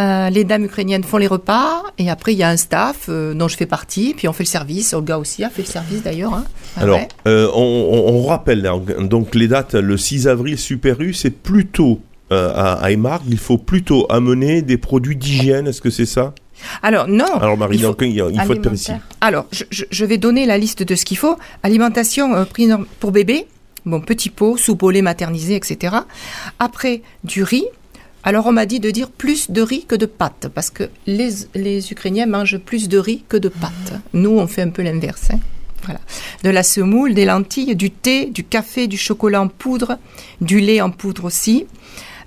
Euh, 0.00 0.28
les 0.28 0.42
dames 0.42 0.64
ukrainiennes 0.64 1.04
font 1.04 1.18
les 1.18 1.28
repas 1.28 1.84
et 1.98 2.10
après 2.10 2.32
il 2.32 2.38
y 2.38 2.42
a 2.42 2.48
un 2.48 2.56
staff 2.56 3.06
euh, 3.08 3.32
dont 3.32 3.46
je 3.46 3.56
fais 3.56 3.66
partie. 3.66 4.14
Puis 4.16 4.26
on 4.26 4.32
fait 4.32 4.42
le 4.42 4.48
service. 4.48 4.92
Olga 4.92 5.18
aussi 5.18 5.44
a 5.44 5.50
fait 5.50 5.62
le 5.62 5.68
service 5.68 6.02
d'ailleurs. 6.02 6.34
hein. 6.34 6.44
Alors, 6.76 7.00
euh, 7.28 7.48
on, 7.54 8.24
rappelle 8.26 8.66
hein, 8.66 8.82
donc 9.00 9.34
les 9.34 9.48
dates. 9.48 9.74
Le 9.74 9.96
6 9.96 10.26
avril, 10.26 10.58
Super 10.58 11.00
U, 11.00 11.14
c'est 11.14 11.30
plutôt 11.30 12.00
à, 12.30 12.90
Aimargues, 12.90 13.22
il 13.28 13.38
faut 13.38 13.58
plutôt 13.58 14.06
amener 14.10 14.60
des 14.62 14.76
produits 14.76 15.14
d'hygiène. 15.14 15.68
Est-ce 15.68 15.80
que 15.80 15.90
c'est 15.90 16.06
ça? 16.06 16.34
Alors 16.82 17.08
non. 17.08 17.24
Alors 17.40 17.56
Marie, 17.56 17.76
il 17.76 17.82
faut- 17.82 17.96
il, 18.30 18.36
y 18.36 18.38
a-. 18.38 19.00
Alors, 19.20 19.46
je, 19.50 20.04
vais 20.04 20.18
donner 20.18 20.46
la 20.46 20.58
liste 20.58 20.82
de 20.82 20.94
ce 20.94 21.04
qu'il 21.04 21.16
faut. 21.16 21.36
Alimentation 21.62 22.34
euh, 22.34 22.44
pour 23.00 23.10
bébé, 23.12 23.46
bon, 23.86 24.00
petit 24.00 24.30
pot, 24.30 24.56
soupe 24.56 24.82
au 24.82 24.90
lait 24.90 25.02
maternisé, 25.02 25.56
etc. 25.56 25.96
Après, 26.58 27.02
du 27.24 27.42
riz. 27.42 27.64
Alors, 28.26 28.46
on 28.46 28.52
m'a 28.52 28.64
dit 28.64 28.80
de 28.80 28.90
dire 28.90 29.10
plus 29.10 29.50
de 29.50 29.60
riz 29.60 29.84
que 29.86 29.94
de 29.94 30.06
pâtes, 30.06 30.48
parce 30.54 30.70
que 30.70 30.84
les, 31.06 31.28
les 31.54 31.92
Ukrainiens 31.92 32.24
mangent 32.26 32.56
plus 32.56 32.88
de 32.88 32.96
riz 32.96 33.22
que 33.28 33.36
de 33.36 33.50
pâtes. 33.50 33.92
Nous, 34.14 34.30
on 34.30 34.46
fait 34.46 34.62
un 34.62 34.70
peu 34.70 34.80
l'inverse. 34.82 35.28
hein. 35.30 35.38
Voilà. 35.84 36.00
De 36.42 36.48
la 36.48 36.62
semoule, 36.62 37.12
des 37.12 37.26
lentilles, 37.26 37.76
du 37.76 37.90
thé, 37.90 38.24
du 38.24 38.42
café, 38.42 38.86
du 38.86 38.96
chocolat 38.96 39.42
en 39.42 39.48
poudre, 39.48 39.98
du 40.40 40.58
lait 40.60 40.80
en 40.80 40.90
poudre 40.90 41.24
aussi, 41.26 41.66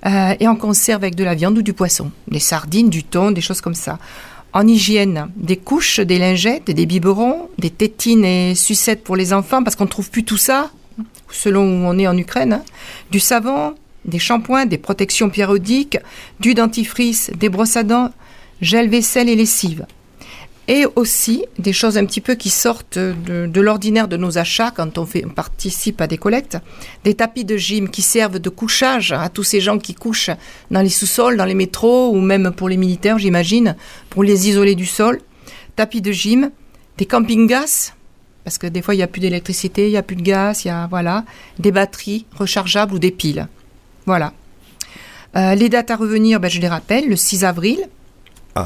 euh, 0.06 0.34
et 0.38 0.48
en 0.48 0.56
conserve 0.56 1.02
avec 1.02 1.14
de 1.14 1.24
la 1.24 1.34
viande 1.34 1.58
ou 1.58 1.62
du 1.62 1.72
poisson, 1.72 2.10
des 2.28 2.40
sardines, 2.40 2.90
du 2.90 3.04
thon, 3.04 3.30
des 3.30 3.40
choses 3.40 3.60
comme 3.60 3.74
ça. 3.74 3.98
En 4.52 4.66
hygiène, 4.66 5.28
des 5.36 5.56
couches, 5.56 6.00
des 6.00 6.18
lingettes, 6.18 6.70
des 6.70 6.86
biberons, 6.86 7.50
des 7.58 7.70
tétines 7.70 8.24
et 8.24 8.54
sucettes 8.54 9.04
pour 9.04 9.16
les 9.16 9.32
enfants, 9.32 9.62
parce 9.62 9.76
qu'on 9.76 9.84
ne 9.84 9.90
trouve 9.90 10.10
plus 10.10 10.24
tout 10.24 10.38
ça, 10.38 10.70
selon 11.30 11.62
où 11.62 11.86
on 11.86 11.98
est 11.98 12.06
en 12.06 12.16
Ukraine. 12.16 12.54
hein. 12.54 12.62
Du 13.10 13.20
savon, 13.20 13.74
des 14.04 14.18
shampoings, 14.18 14.66
des 14.66 14.78
protections 14.78 15.28
périodiques, 15.28 15.98
du 16.40 16.54
dentifrice, 16.54 17.30
des 17.36 17.50
brosses 17.50 17.76
à 17.76 17.82
dents, 17.82 18.10
gel 18.60 18.88
vaisselle 18.88 19.28
et 19.28 19.36
lessive. 19.36 19.86
Et 20.70 20.84
aussi 20.96 21.46
des 21.58 21.72
choses 21.72 21.96
un 21.96 22.04
petit 22.04 22.20
peu 22.20 22.34
qui 22.34 22.50
sortent 22.50 22.98
de, 22.98 23.60
l'ordinaire 23.60 24.06
de 24.06 24.18
nos 24.18 24.36
achats 24.36 24.70
quand 24.70 24.98
on 24.98 25.06
participe 25.34 26.00
à 26.02 26.06
des 26.06 26.18
collectes. 26.18 26.58
Des 27.04 27.14
tapis 27.14 27.46
de 27.46 27.56
gym 27.56 27.88
qui 27.88 28.02
servent 28.02 28.38
de 28.38 28.50
couchage 28.50 29.12
à 29.12 29.30
tous 29.30 29.44
ces 29.44 29.60
gens 29.60 29.78
qui 29.78 29.94
couchent 29.94 30.30
dans 30.70 30.82
les 30.82 30.90
sous-sols, 30.90 31.38
dans 31.38 31.46
les 31.46 31.54
métros 31.54 32.10
ou 32.10 32.20
même 32.20 32.52
pour 32.54 32.68
les 32.68 32.76
militaires, 32.76 33.18
j'imagine, 33.18 33.76
pour 34.10 34.22
les 34.22 34.46
isoler 34.50 34.74
du 34.74 34.84
sol. 34.84 35.20
Tapis 35.74 36.02
de 36.02 36.12
gym, 36.12 36.50
des 36.98 37.06
camping-gas, 37.06 37.94
parce 38.44 38.58
que 38.58 38.66
des 38.66 38.82
fois 38.82 38.94
il 38.94 38.98
n'y 38.98 39.02
a 39.02 39.08
plus 39.08 39.20
d'électricité, 39.20 39.86
il 39.86 39.92
n'y 39.92 39.96
a 39.96 40.02
plus 40.02 40.16
de 40.16 40.22
gaz, 40.22 40.64
il 40.64 40.68
y 40.68 40.70
a 40.70 40.86
voilà, 40.88 41.24
des 41.58 41.72
batteries 41.72 42.26
rechargeables 42.36 42.92
ou 42.92 42.98
des 42.98 43.10
piles. 43.10 43.48
Voilà. 44.04 44.34
Euh, 45.36 45.54
les 45.54 45.68
dates 45.68 45.90
à 45.90 45.96
revenir, 45.96 46.40
ben, 46.40 46.50
je 46.50 46.60
les 46.60 46.68
rappelle, 46.68 47.08
le 47.08 47.16
6 47.16 47.44
avril, 47.44 47.88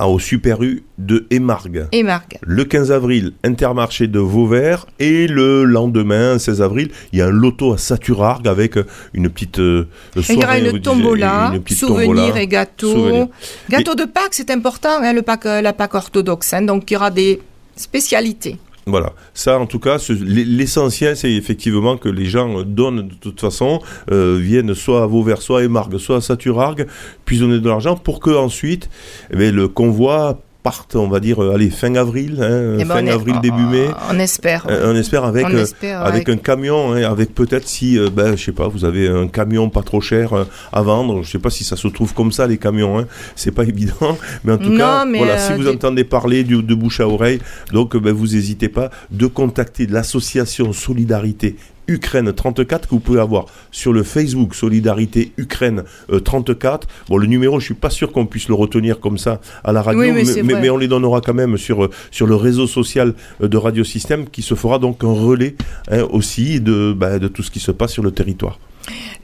Au 0.00 0.18
Super 0.18 0.62
U 0.62 0.84
de 0.98 1.26
Aimargues. 1.30 1.86
et 1.92 2.02
Margue. 2.02 2.38
Le 2.42 2.64
15 2.64 2.92
avril, 2.92 3.32
Intermarché 3.44 4.06
de 4.06 4.18
Vauvert. 4.18 4.86
Et 4.98 5.26
le 5.26 5.64
lendemain, 5.64 6.38
16 6.38 6.62
avril, 6.62 6.90
il 7.12 7.18
y 7.18 7.22
a 7.22 7.26
un 7.26 7.30
loto 7.30 7.72
à 7.72 7.78
Saturargues 7.78 8.48
avec 8.48 8.76
euh, 8.76 8.86
une 9.12 9.28
petite 9.28 9.58
euh, 9.58 9.86
soirée. 10.14 10.34
il 10.34 10.40
y 10.40 10.44
aura 10.44 10.58
une 10.58 10.80
tombola, 10.80 11.52
souvenirs 11.66 12.36
et 12.36 12.46
gâteaux. 12.46 13.30
Gâteau 13.68 13.94
de 13.94 14.04
Pâques, 14.04 14.32
c'est 14.34 14.50
important, 14.50 15.02
hein, 15.02 15.12
le 15.12 15.22
Pâques, 15.22 15.46
euh, 15.46 15.60
la 15.60 15.72
Pâques 15.72 15.94
orthodoxe. 15.94 16.52
hein, 16.54 16.62
donc 16.62 16.90
il 16.90 16.94
y 16.94 16.96
aura 16.96 17.10
des 17.10 17.40
spécialités. 17.76 18.56
Voilà, 18.86 19.12
ça 19.32 19.60
en 19.60 19.66
tout 19.66 19.78
cas, 19.78 19.98
l'essentiel 20.08 21.16
c'est 21.16 21.32
effectivement 21.32 21.96
que 21.96 22.08
les 22.08 22.24
gens 22.24 22.58
euh, 22.58 22.64
donnent 22.64 23.08
de 23.08 23.14
toute 23.14 23.40
façon, 23.40 23.80
euh, 24.10 24.36
viennent 24.40 24.74
soit 24.74 25.04
à 25.04 25.06
Vauvert, 25.06 25.40
soit 25.40 25.60
à 25.60 25.62
Émargues, 25.62 25.98
soit 25.98 26.16
à 26.16 26.20
Saturargues, 26.20 26.88
puis 27.24 27.38
donner 27.38 27.60
de 27.60 27.68
l'argent 27.68 27.96
pour 27.96 28.18
que 28.18 28.30
ensuite 28.30 28.90
eh 29.32 29.52
le 29.52 29.68
convoi 29.68 30.42
parte, 30.62 30.94
on 30.94 31.08
va 31.08 31.18
dire, 31.20 31.42
euh, 31.42 31.54
allez, 31.54 31.70
fin 31.70 31.94
avril, 31.96 32.38
hein, 32.40 32.76
Eh 32.78 32.84
ben, 32.84 32.94
fin 32.94 33.02
on 33.02 33.06
est- 33.06 33.10
avril, 33.10 33.34
début 33.42 33.62
mai. 33.64 33.88
On 34.10 34.18
espère. 34.18 34.64
Euh, 34.68 34.92
on 34.92 34.96
espère 34.96 35.24
avec, 35.24 35.46
On 35.46 35.54
euh, 35.54 36.00
avec 36.04 36.28
un 36.28 36.36
camion, 36.36 36.92
hein, 36.92 37.02
avec 37.02 37.34
peut-être 37.34 37.66
si, 37.66 37.98
euh, 37.98 38.08
ben, 38.14 38.36
je 38.36 38.44
sais 38.44 38.52
pas, 38.52 38.68
vous 38.68 38.84
avez 38.84 39.08
un 39.08 39.26
camion 39.26 39.68
pas 39.70 39.82
trop 39.82 40.00
cher 40.00 40.32
euh, 40.34 40.44
à 40.72 40.82
vendre. 40.82 41.22
Je 41.24 41.30
sais 41.30 41.38
pas 41.40 41.50
si 41.50 41.64
ça 41.64 41.76
se 41.76 41.88
trouve 41.88 42.14
comme 42.14 42.30
ça 42.32 42.46
les 42.46 42.58
camions, 42.58 42.98
hein. 42.98 43.06
c'est 43.34 43.50
pas 43.50 43.64
évident. 43.74 44.16
Mais 44.44 44.52
en 44.52 44.58
tout 44.58 44.70
Non, 44.70 44.78
cas, 44.78 45.04
voilà, 45.16 45.38
si 45.38 45.52
vous 45.54 45.68
entendez 45.68 46.04
parler 46.04 46.44
du- 46.44 46.62
de 46.62 46.74
bouche 46.74 47.00
à 47.00 47.08
oreille, 47.08 47.40
donc 47.72 47.96
ben, 47.96 48.12
vous 48.12 48.28
n'hésitez 48.28 48.68
pas 48.68 48.90
de 49.10 49.26
contacter 49.26 49.86
l'association 49.86 50.72
Solidarité. 50.72 51.56
Ukraine 51.92 52.32
34 52.32 52.88
que 52.88 52.94
vous 52.94 53.00
pouvez 53.00 53.20
avoir 53.20 53.46
sur 53.70 53.92
le 53.92 54.02
Facebook 54.02 54.54
Solidarité 54.54 55.32
Ukraine 55.36 55.84
euh, 56.10 56.20
34. 56.20 56.88
Bon, 57.08 57.18
le 57.18 57.26
numéro, 57.26 57.60
je 57.60 57.66
suis 57.66 57.74
pas 57.74 57.90
sûr 57.90 58.12
qu'on 58.12 58.26
puisse 58.26 58.48
le 58.48 58.54
retenir 58.54 58.98
comme 58.98 59.18
ça 59.18 59.40
à 59.62 59.72
la 59.72 59.82
radio, 59.82 60.00
Oui, 60.00 60.42
mais 60.42 60.70
on 60.70 60.78
les 60.78 60.88
donnera 60.88 61.20
quand 61.20 61.34
même 61.34 61.58
sur, 61.58 61.84
euh, 61.84 61.90
sur 62.10 62.26
le 62.26 62.34
réseau 62.34 62.66
social 62.66 63.14
euh, 63.42 63.48
de 63.48 63.56
Radio 63.56 63.84
Système 63.84 64.28
qui 64.28 64.42
se 64.42 64.54
fera 64.54 64.78
donc 64.78 65.04
un 65.04 65.12
relais 65.12 65.54
hein, 65.90 66.06
aussi 66.10 66.60
de, 66.60 66.94
bah, 66.96 67.18
de 67.18 67.28
tout 67.28 67.42
ce 67.42 67.50
qui 67.50 67.60
se 67.60 67.70
passe 67.70 67.92
sur 67.92 68.02
le 68.02 68.10
territoire. 68.10 68.58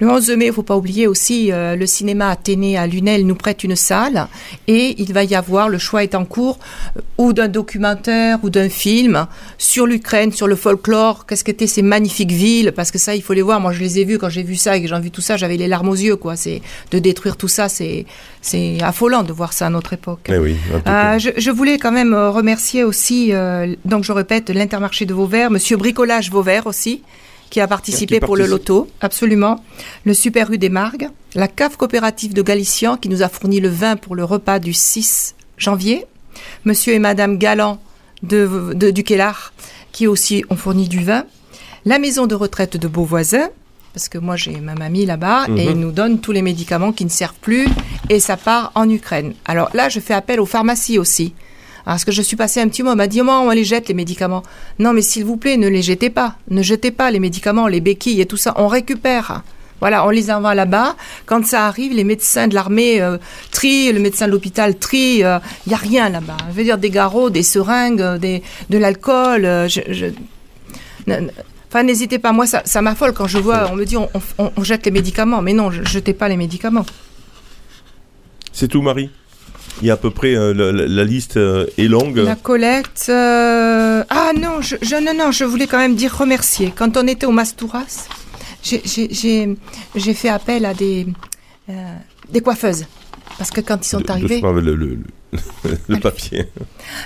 Le 0.01 0.09
11 0.09 0.31
mai, 0.37 0.47
il 0.47 0.53
faut 0.53 0.63
pas 0.63 0.77
oublier 0.77 1.09
aussi, 1.09 1.51
euh, 1.51 1.75
le 1.75 1.85
cinéma 1.87 2.31
Athénée 2.31 2.79
à 2.79 2.87
Lunel 2.87 3.27
nous 3.27 3.35
prête 3.35 3.65
une 3.65 3.75
salle 3.75 4.29
et 4.69 4.95
il 5.03 5.13
va 5.13 5.25
y 5.25 5.35
avoir, 5.35 5.69
le 5.69 5.79
choix 5.79 6.05
est 6.05 6.15
en 6.15 6.25
cours, 6.25 6.61
euh, 6.97 7.01
ou 7.19 7.33
d'un 7.33 7.49
documentaire 7.49 8.39
ou 8.45 8.51
d'un 8.51 8.69
film 8.69 9.27
sur 9.59 9.87
l'Ukraine, 9.87 10.31
sur 10.31 10.47
le 10.47 10.55
folklore, 10.55 11.27
qu'est-ce 11.27 11.43
qu'étaient 11.43 11.67
ces 11.67 11.83
magnifiques 11.83 12.31
villes, 12.31 12.73
parce 12.77 12.93
que 12.93 12.99
ça, 12.99 13.17
il 13.17 13.23
faut 13.23 13.33
les 13.33 13.43
voir. 13.43 13.59
Moi, 13.61 13.73
je 13.73 13.81
les 13.81 13.99
ai 13.99 14.05
vus 14.05 14.19
quand 14.19 14.29
j'ai 14.29 14.45
vu 14.45 14.55
ça 14.55 14.77
et 14.77 14.83
que 14.83 14.89
j'ai 14.89 15.01
vu 15.01 15.11
tout 15.11 15.21
ça, 15.21 15.37
j'avais 15.37 15.57
les 15.57 15.67
larmes 15.67 15.89
aux 15.89 15.97
yeux, 15.97 16.15
quoi. 16.17 16.37
C'est 16.37 16.63
de 16.93 16.99
détruire 17.01 17.37
tout 17.37 17.49
ça, 17.49 17.69
c'est 17.69 18.07
c'est 18.41 18.79
affolant 18.83 19.25
de 19.25 19.33
voir 19.33 19.53
ça 19.53 19.67
à 19.67 19.71
notre 19.71 19.93
époque. 19.95 20.29
Eh 20.33 20.39
oui, 20.39 20.57
Euh, 20.87 21.19
je, 21.19 21.31
je 21.37 21.51
voulais 21.51 21.77
quand 21.79 21.91
même 21.93 22.15
remercier 22.15 22.85
aussi, 22.85 23.33
donc 23.85 24.05
je 24.05 24.13
répète, 24.13 24.49
l'Intermarché 24.51 25.07
de 25.07 25.15
Vauvert, 25.15 25.51
Monsieur 25.51 25.77
Bricolage 25.77 26.31
Vauvert 26.31 26.69
aussi, 26.69 27.03
qui 27.51 27.61
a 27.61 27.67
participé 27.67 28.19
Qui 28.21 28.27
pour 28.27 28.37
le 28.37 28.47
loto, 28.47 28.89
absolument. 29.01 29.65
Le 30.05 30.15
Super 30.15 30.51
U 30.51 30.59
des 30.59 30.69
Margues, 30.69 31.09
la 31.35 31.49
CAF 31.49 31.77
coopérative 31.77 32.35
de 32.35 32.43
Galician 32.43 32.97
qui 32.97 33.09
nous 33.09 33.23
a 33.23 33.29
fourni 33.29 33.61
le 33.61 33.69
vin 33.69 33.97
pour 33.97 34.15
le 34.17 34.25
repas 34.25 34.59
du 34.59 34.73
6 34.73 35.35
janvier. 35.57 36.05
Monsieur 36.65 36.93
et 36.95 36.99
Madame 36.99 37.39
Galland 37.39 37.81
de, 38.23 38.73
de- 38.75 38.91
du 38.91 39.03
Kellar 39.05 39.53
qui 39.93 40.07
aussi 40.07 40.45
ont 40.51 40.57
fourni 40.57 40.89
du 40.89 41.03
vin. 41.03 41.25
La 41.85 41.99
maison 41.99 42.27
de 42.27 42.35
retraite 42.35 42.77
de 42.77 42.87
Beauvoisin, 42.89 43.49
parce 43.95 44.09
que 44.09 44.19
moi 44.19 44.37
j'ai 44.37 44.61
ma 44.61 44.75
mamie 44.75 45.07
là-bas, 45.07 45.47
et 45.49 45.51
Mhm. 45.51 45.59
ils 45.71 45.81
nous 45.81 45.91
donnent 45.93 46.21
tous 46.21 46.33
les 46.33 46.43
médicaments 46.43 46.93
qui 46.93 47.05
ne 47.05 47.11
servent 47.11 47.39
plus, 47.41 47.67
et 48.11 48.21
ça 48.21 48.37
part 48.37 48.71
en 48.75 48.89
Ukraine. 48.91 49.35
Alors 49.47 49.71
là, 49.75 49.89
je 49.89 49.99
fais 50.01 50.15
appel 50.15 50.41
aux 50.41 50.47
pharmacies 50.47 50.99
aussi. 50.99 51.35
Parce 51.93 52.05
que 52.05 52.13
je 52.13 52.21
suis 52.21 52.37
passée 52.37 52.61
un 52.61 52.69
petit 52.69 52.83
mot, 52.83 52.91
on 52.91 52.97
m'a 52.97 53.07
dit, 53.07 53.23
oh, 53.23 53.27
on 53.29 53.49
les 53.51 53.65
jette 53.65 53.89
les 53.89 53.95
médicaments. 53.95 54.43
Non, 54.79 54.93
mais 54.93 55.01
s'il 55.01 55.25
vous 55.25 55.39
plaît, 55.39 55.57
ne 55.57 55.69
les 55.69 55.81
jetez 55.81 56.11
pas. 56.11 56.35
Ne 56.51 56.63
jetez 56.63 56.91
pas 56.91 57.11
les 57.11 57.19
médicaments, 57.19 57.67
les 57.67 57.81
béquilles 57.81 58.21
et 58.21 58.27
tout 58.27 58.37
ça. 58.37 58.53
On 58.57 58.69
récupère. 58.69 59.43
Voilà, 59.81 60.05
on 60.07 60.11
les 60.11 60.31
envoie 60.31 60.55
là-bas. 60.55 60.97
Quand 61.25 61.47
ça 61.47 61.67
arrive, 61.67 61.95
les 61.95 62.05
médecins 62.05 62.47
de 62.47 62.55
l'armée 62.55 63.01
euh, 63.01 63.17
trient, 63.53 63.91
le 63.93 64.01
médecin 64.01 64.27
de 64.27 64.33
l'hôpital 64.33 64.77
trie. 64.77 65.21
Il 65.21 65.41
n'y 65.69 65.73
a 65.75 65.77
rien 65.79 66.11
là-bas. 66.11 66.37
Je 66.51 66.55
veux 66.57 66.65
dire, 66.65 66.77
des 66.77 66.91
garrots, 66.91 67.31
des 67.31 67.43
seringues, 67.43 68.03
euh, 68.03 68.19
des, 68.19 68.43
de 68.69 68.77
l'alcool. 68.77 69.47
euh, 69.47 69.67
je- 69.69 70.11
Enfin, 71.71 71.85
n'hésitez 71.85 72.19
pas. 72.19 72.33
Moi, 72.33 72.47
ça, 72.47 72.83
m'affole 72.83 73.15
quand 73.15 73.27
je 73.29 73.39
vois, 73.39 73.71
on 73.73 73.77
me 73.77 73.85
dit, 73.87 73.97
on 73.97 74.63
jette 74.63 74.85
les 74.85 74.93
médicaments. 74.93 75.41
Mais 75.41 75.55
non, 75.55 75.71
je- 75.71 75.83
jetez 75.85 76.13
pas 76.13 76.29
les 76.29 76.37
médicaments. 76.37 76.85
C'est 78.53 78.69
tout, 78.69 78.83
Marie? 78.83 79.09
Il 79.81 79.87
y 79.87 79.91
a 79.91 79.95
à 79.95 79.97
peu 79.97 80.11
près, 80.11 80.35
euh, 80.35 80.53
la, 80.53 80.73
la- 80.73 80.87
la 80.89 81.05
liste 81.05 81.37
euh, 81.37 81.67
est 81.79 81.87
longue. 81.89 82.17
La 82.19 82.35
collecte. 82.35 83.07
euh, 83.09 84.03
Ah 84.11 84.33
non, 84.37 84.61
je, 84.61 84.77
je- 84.83 84.97
non, 84.97 85.15
non, 85.15 85.31
je 85.31 85.45
voulais 85.45 85.67
quand 85.69 85.79
même 85.79 85.95
dire 85.95 86.17
remercier. 86.17 86.73
Quand 86.75 86.97
on 86.97 87.07
était 87.07 87.27
au 87.27 87.31
Mastouras, 87.33 88.09
j'ai- 88.63 88.83
fait 90.15 90.29
appel 90.29 90.65
à 90.65 90.75
des, 90.75 91.07
des 92.31 92.41
coiffeuses. 92.41 92.87
Parce 93.37 93.51
que 93.53 93.61
quand 93.61 93.85
ils 93.85 93.89
sont 93.89 94.01
De- 94.01 94.11
arrivés, 94.11 94.43
avec 94.45 94.65
le, 94.65 94.75
le- 94.75 94.99
le- 95.33 95.39
le 95.87 96.01
papier. 96.01 96.47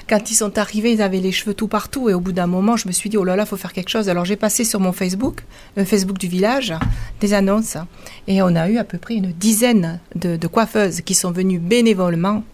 quand 0.09 0.31
ils 0.31 0.35
sont 0.35 0.57
arrivés, 0.57 0.93
ils 0.93 1.03
avaient 1.03 1.21
les 1.21 1.33
cheveux 1.33 1.53
tout 1.53 1.69
partout. 1.69 2.09
Et 2.09 2.15
au 2.15 2.21
bout 2.21 2.33
d'un 2.33 2.47
moment, 2.47 2.79
je 2.79 2.89
me 2.89 2.93
suis 2.93 3.11
dit, 3.11 3.19
oh 3.19 3.25
là 3.25 3.37
là, 3.37 3.45
faut 3.45 3.59
faire 3.59 3.75
quelque 3.75 3.91
chose. 3.91 4.09
Alors 4.09 4.25
j'ai 4.25 4.37
passé 4.37 4.65
sur 4.65 4.81
mon 4.81 4.93
Facebook, 4.93 5.43
le 5.77 5.85
Facebook 5.85 6.17
du 6.17 6.29
village, 6.29 6.73
des 7.21 7.35
annonces. 7.35 7.77
Et 8.29 8.41
on 8.41 8.55
a 8.57 8.71
eu 8.71 8.79
à 8.79 8.85
peu 8.85 8.97
près 8.97 9.15
une 9.15 9.33
dizaine 9.33 10.01
de, 10.15 10.37
de 10.37 10.47
coiffeuses 10.47 11.03
qui 11.03 11.13
sont 11.15 11.33
venues 11.33 11.59
bénévolement 11.59 12.45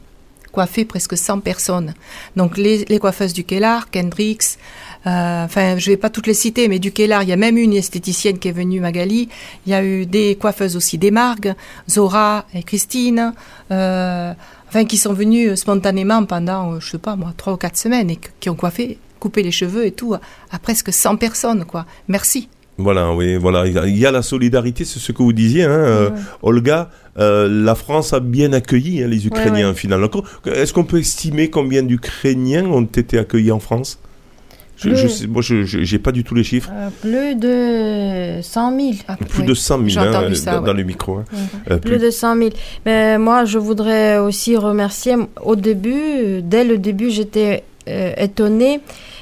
coiffer 0.53 0.85
presque 0.85 1.17
100 1.17 1.41
personnes. 1.41 1.95
Donc 2.37 2.57
les, 2.57 2.85
les 2.89 2.99
coiffeuses 2.99 3.33
du 3.33 3.45
Kellar, 3.45 3.91
Kendricks, 3.91 4.59
euh, 5.07 5.45
enfin 5.45 5.79
je 5.79 5.91
vais 5.91 5.97
pas 5.97 6.11
toutes 6.11 6.27
les 6.27 6.35
citer, 6.35 6.69
mais 6.69 6.79
du 6.79 6.93
Kellar, 6.93 7.23
il 7.23 7.29
y 7.29 7.33
a 7.33 7.37
même 7.37 7.57
une 7.59 7.73
esthéticienne 7.75 8.39
qui 8.39 8.49
est 8.49 8.53
venue, 8.53 8.81
Magali. 8.81 9.29
Il 9.67 9.71
y 9.73 9.75
a 9.75 9.85
eu 9.85 10.07
des 10.07 10.37
coiffeuses 10.37 10.77
aussi 10.77 10.99
des 10.99 11.11
Margues, 11.11 11.55
Zora 11.89 12.47
et 12.55 12.63
Christine. 12.63 13.33
euh, 13.71 14.33
enfin 14.69 14.85
qui 14.85 14.97
sont 14.99 15.13
venus 15.15 15.55
spontanément 15.55 16.25
pendant, 16.25 16.75
euh, 16.75 16.81
je 16.81 16.91
sais 16.91 16.99
pas 16.99 17.17
moi, 17.17 17.33
trois 17.37 17.55
ou 17.55 17.57
quatre 17.57 17.77
semaines 17.79 18.11
et 18.11 18.19
qui 18.41 18.51
ont 18.51 18.55
coiffé, 18.55 18.99
coupé 19.19 19.43
les 19.43 19.51
cheveux 19.51 19.87
et 19.87 19.93
tout 19.93 20.15
à, 20.15 20.21
à 20.51 20.59
presque 20.59 20.93
100 20.93 21.17
personnes, 21.17 21.65
quoi. 21.65 21.87
Merci. 22.09 22.49
Voilà, 22.77 23.13
oui, 23.13 23.37
voilà. 23.37 23.67
Il 23.67 23.97
y 23.99 24.07
a- 24.07 24.11
la 24.13 24.23
solidarité, 24.23 24.85
c'est 24.85 25.01
ce 25.01 25.11
que 25.11 25.23
vous 25.23 25.33
disiez, 25.33 25.65
hein, 25.65 25.71
euh, 25.71 26.11
Olga. 26.43 26.91
Euh, 27.19 27.49
la 27.49 27.75
France 27.75 28.13
a 28.13 28.21
bien 28.21 28.53
accueilli 28.53 29.03
hein, 29.03 29.09
les 29.09 29.27
Ukrainiens, 29.27 29.69
ouais. 29.71 29.75
finalement. 29.75 30.09
Est-ce 30.47 30.73
qu'on 30.73 30.85
peut 30.85 30.99
estimer 30.99 31.51
combien 31.51 31.83
d'Ukrainiens 31.83 32.67
ont 32.67 32.83
été 32.85 33.19
accueillis 33.19 33.53
en 33.53 33.61
France? 33.61 33.99
Je, 34.77 34.91
je 34.95 35.07
Plus. 35.07 35.09
sais, 35.09 35.27
Moi, 35.27 35.43
je 35.43 35.93
n'ai 35.93 35.99
pas 35.99 36.13
du 36.13 36.23
tout 36.23 36.37
les 36.37 36.45
chiffres. 36.45 36.71
Euh, 36.73 36.89
plus 37.01 37.35
de 37.35 38.41
100 38.43 38.77
000. 38.79 38.93
Ah, 39.09 39.17
Plus 39.17 39.41
ouais. 39.41 39.47
de 39.47 39.55
100 39.55 39.77
000 39.79 39.89
J'ai 39.89 39.99
hein, 39.99 40.11
entendu 40.11 40.33
euh, 40.33 40.35
ça, 40.37 40.53
dans, 40.53 40.61
ouais. 40.61 40.67
dans 40.67 40.73
le 40.75 40.83
micro. 40.85 41.17
hein. 41.17 41.25
Euh, 41.73 41.79
Plus 41.79 41.99
de 41.99 42.11
100 42.11 42.37
000. 42.37 42.51
Mais 42.87 43.19
moi, 43.19 43.45
je 43.45 43.59
voudrais 43.59 44.19
aussi 44.19 44.57
remercier. 44.57 45.17
Au 45.45 45.57
début, 45.57 45.93
euh, 45.97 46.41
dès 46.45 46.63
le 46.63 46.79
début, 46.79 47.11
j'étais 47.11 47.65
euh, 47.89 48.13
étonnée 48.19 48.79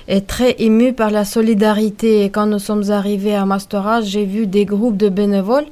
et 0.09 0.21
très 0.21 0.57
émue 0.59 0.93
par 0.93 1.11
la 1.11 1.25
solidarité. 1.25 2.25
Et 2.25 2.29
quand 2.29 2.47
nous 2.47 2.59
sommes 2.59 2.91
arrivés 2.91 3.35
à 3.35 3.47
Mastoras, 3.47 4.03
j'ai 4.03 4.27
vu 4.27 4.47
des 4.47 4.67
groupes 4.67 4.99
de 4.99 5.09
bénévoles, 5.09 5.65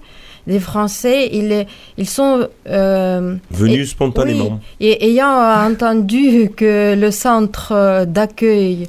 des 0.46 0.60
Français. 0.60 1.30
Ils, 1.96 2.08
sont 2.08 2.46
euh, 2.68 3.36
Venus 3.50 3.88
Et- 3.88 3.90
spontanément 3.90 4.60
et 4.80 5.06
ayant 5.08 5.36
entendu 5.70 6.50
que 6.56 6.94
le 6.94 7.10
centre 7.10 7.72
euh, 7.72 8.04
d'accueil 8.04 8.86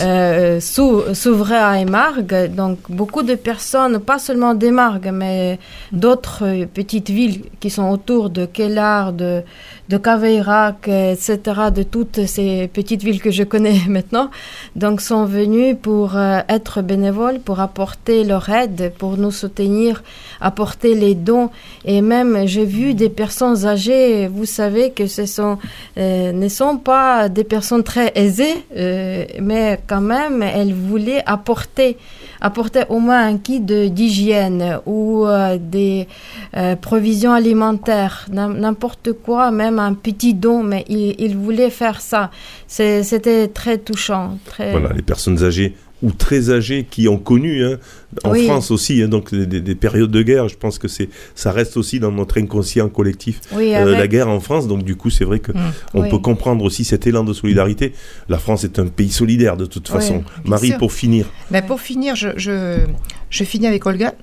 euh, 0.00 0.60
s'ou- 0.60 1.02
s'ouvrait 1.14 1.56
à 1.58 1.80
Emargues. 1.80 2.54
Donc 2.54 2.78
beaucoup 2.88 3.22
de 3.22 3.34
personnes, 3.34 3.98
pas 4.00 4.18
seulement 4.18 4.54
d'Emargues, 4.54 5.10
mais 5.12 5.58
d'autres 5.92 6.44
petites 6.74 7.10
villes 7.10 7.42
qui 7.60 7.70
sont 7.70 7.88
autour 7.90 8.30
de 8.30 8.46
Kellar, 8.46 9.12
de, 9.12 9.42
de 9.88 9.96
Caveyrac, 9.96 10.88
etc., 10.88 11.38
de 11.74 11.82
toutes 11.82 12.26
ces 12.26 12.68
petites 12.68 13.02
villes 13.02 13.22
que 13.22 13.30
je 13.30 13.42
connais 13.42 13.80
maintenant, 13.88 14.30
donc 14.76 15.00
sont 15.00 15.24
venus 15.24 15.76
pour 15.80 16.16
euh, 16.16 16.40
être 16.48 16.82
bénévoles, 16.82 17.40
pour 17.40 17.60
apporter 17.60 18.24
leur 18.24 18.48
aide, 18.50 18.92
pour 18.98 19.16
nous 19.16 19.30
soutenir, 19.30 20.02
apporter 20.40 20.94
les 20.94 21.14
dons. 21.14 21.50
Et 21.84 22.02
même, 22.02 22.46
j'ai 22.46 22.64
vu 22.64 22.94
des 22.94 23.08
personnes 23.08 23.66
âgées, 23.66 24.28
vous 24.28 24.44
savez 24.44 24.90
que 24.90 25.06
ce 25.06 25.26
sont, 25.26 25.58
euh, 25.96 26.32
ne 26.32 26.48
sont 26.48 26.76
pas 26.76 27.28
des 27.28 27.44
personnes 27.44 27.82
très 27.82 28.12
aisées, 28.14 28.64
euh, 28.76 29.24
mais 29.40 29.80
quand 29.86 30.00
même, 30.00 30.42
elles 30.42 30.74
voulaient 30.74 31.22
apporter, 31.26 31.96
apporter 32.40 32.82
au 32.88 32.98
moins 33.00 33.26
un 33.26 33.38
kit 33.38 33.60
d'hygiène 33.60 34.78
ou 34.86 35.26
euh, 35.26 35.58
des 35.60 36.06
euh, 36.56 36.76
provisions 36.76 37.32
alimentaires, 37.32 38.26
n'im- 38.32 38.54
n'importe 38.54 39.12
quoi, 39.12 39.50
même 39.50 39.78
un 39.78 39.94
petit 39.94 40.34
don, 40.34 40.62
mais 40.62 40.84
ils, 40.88 41.14
ils 41.18 41.36
voulaient 41.36 41.70
faire 41.70 42.00
ça. 42.00 42.30
C'était 42.66 43.48
très 43.48 43.78
touchant. 43.78 44.38
Très... 44.44 44.70
Voilà, 44.70 44.92
les 44.94 45.02
personnes 45.02 45.42
âgées 45.42 45.74
ou 46.02 46.12
très 46.12 46.50
âgées 46.50 46.86
qui 46.88 47.08
ont 47.08 47.18
connu, 47.18 47.64
hein, 47.64 47.78
en 48.22 48.30
Oui. 48.30 48.44
France 48.46 48.70
aussi, 48.70 49.02
hein, 49.02 49.08
donc 49.08 49.34
des, 49.34 49.46
des- 49.46 49.60
des 49.60 49.74
périodes 49.74 50.10
de 50.12 50.22
guerre. 50.22 50.48
Je 50.48 50.56
pense 50.56 50.78
que 50.78 50.86
c'est, 50.86 51.08
ça 51.34 51.50
reste 51.50 51.76
aussi 51.76 51.98
dans 51.98 52.12
notre 52.12 52.38
inconscient 52.40 52.88
collectif. 52.88 53.40
Oui, 53.52 53.74
euh, 53.74 53.96
la 53.96 54.06
guerre 54.06 54.28
en 54.28 54.38
France, 54.38 54.68
donc 54.68 54.84
du 54.84 54.94
coup, 54.94 55.10
c'est 55.10 55.24
vrai 55.24 55.40
que 55.40 55.50
Mm. 55.52 55.56
on 55.94 56.02
Oui. 56.02 56.08
peut 56.08 56.18
comprendre 56.18 56.64
aussi 56.64 56.84
cet 56.84 57.06
élan 57.08 57.24
de 57.24 57.32
solidarité. 57.32 57.92
La 58.28 58.38
France 58.38 58.62
est 58.64 58.78
un 58.78 58.86
pays 58.86 59.10
solidaire 59.10 59.56
de 59.56 59.66
toute 59.66 59.88
façon. 59.88 60.22
Marie, 60.44 60.68
sûr. 60.68 60.78
pour 60.78 60.92
finir, 60.92 61.26
Ben, 61.50 61.64
pour 61.64 61.80
finir, 61.80 62.14
je, 62.14 62.28
je, 62.36 62.78
je 63.30 63.44
finis 63.44 63.66
avec 63.66 63.84
Olga. 63.84 64.14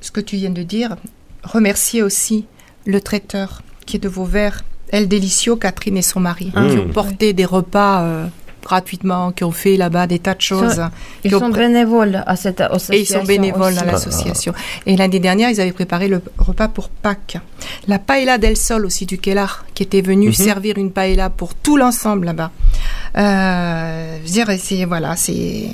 Ce 0.00 0.10
que 0.12 0.20
tu 0.20 0.36
viens 0.36 0.50
de 0.50 0.62
dire, 0.62 0.96
remercier 1.42 2.02
aussi 2.02 2.44
le 2.86 3.00
traiteur 3.00 3.62
qui 3.86 3.96
est 3.96 4.00
de 4.00 4.08
Vauvert, 4.08 4.64
Elle 4.90 5.08
Delicio, 5.08 5.56
Catherine 5.56 5.96
et 5.96 6.02
son 6.02 6.20
mari, 6.20 6.52
Mm. 6.54 6.70
qui 6.70 6.78
ont 6.78 6.88
porté 6.88 7.32
des 7.32 7.46
repas 7.46 8.02
euh, 8.04 8.26
gratuitement, 8.64 9.32
qui 9.32 9.44
ont 9.44 9.52
fait 9.52 9.76
là-bas 9.76 10.06
des 10.06 10.18
tas 10.18 10.34
de 10.34 10.40
choses. 10.40 10.82
Ils 11.22 11.30
sont 11.30 11.50
bénévoles 11.50 12.24
à 12.26 12.36
cette 12.36 12.60
association. 12.60 12.94
et 12.94 13.00
ils 13.00 13.06
sont 13.06 13.24
bénévoles 13.24 13.72
aussi. 13.72 13.82
à 13.82 13.84
l'association. 13.84 14.54
Et 14.86 14.96
l'année 14.96 15.20
dernière, 15.20 15.50
ils 15.50 15.60
avaient 15.60 15.72
préparé 15.72 16.08
le 16.08 16.20
repas 16.38 16.68
pour 16.68 16.88
Pâques. 16.88 17.36
La 17.86 17.98
paella 17.98 18.38
del 18.38 18.56
Sol 18.56 18.84
aussi 18.86 19.06
du 19.06 19.18
Kellar, 19.18 19.64
qui 19.74 19.82
était 19.82 20.00
venu 20.02 20.32
servir 20.32 20.78
une 20.78 20.90
paella 20.92 21.30
pour 21.30 21.54
tout 21.54 21.76
l'ensemble 21.76 22.26
là-bas. 22.26 22.50
Euh, 23.16 24.16
je 24.24 24.32
dirais, 24.32 24.58
c'est 24.58 24.84
voilà, 24.84 25.14
c'est 25.16 25.66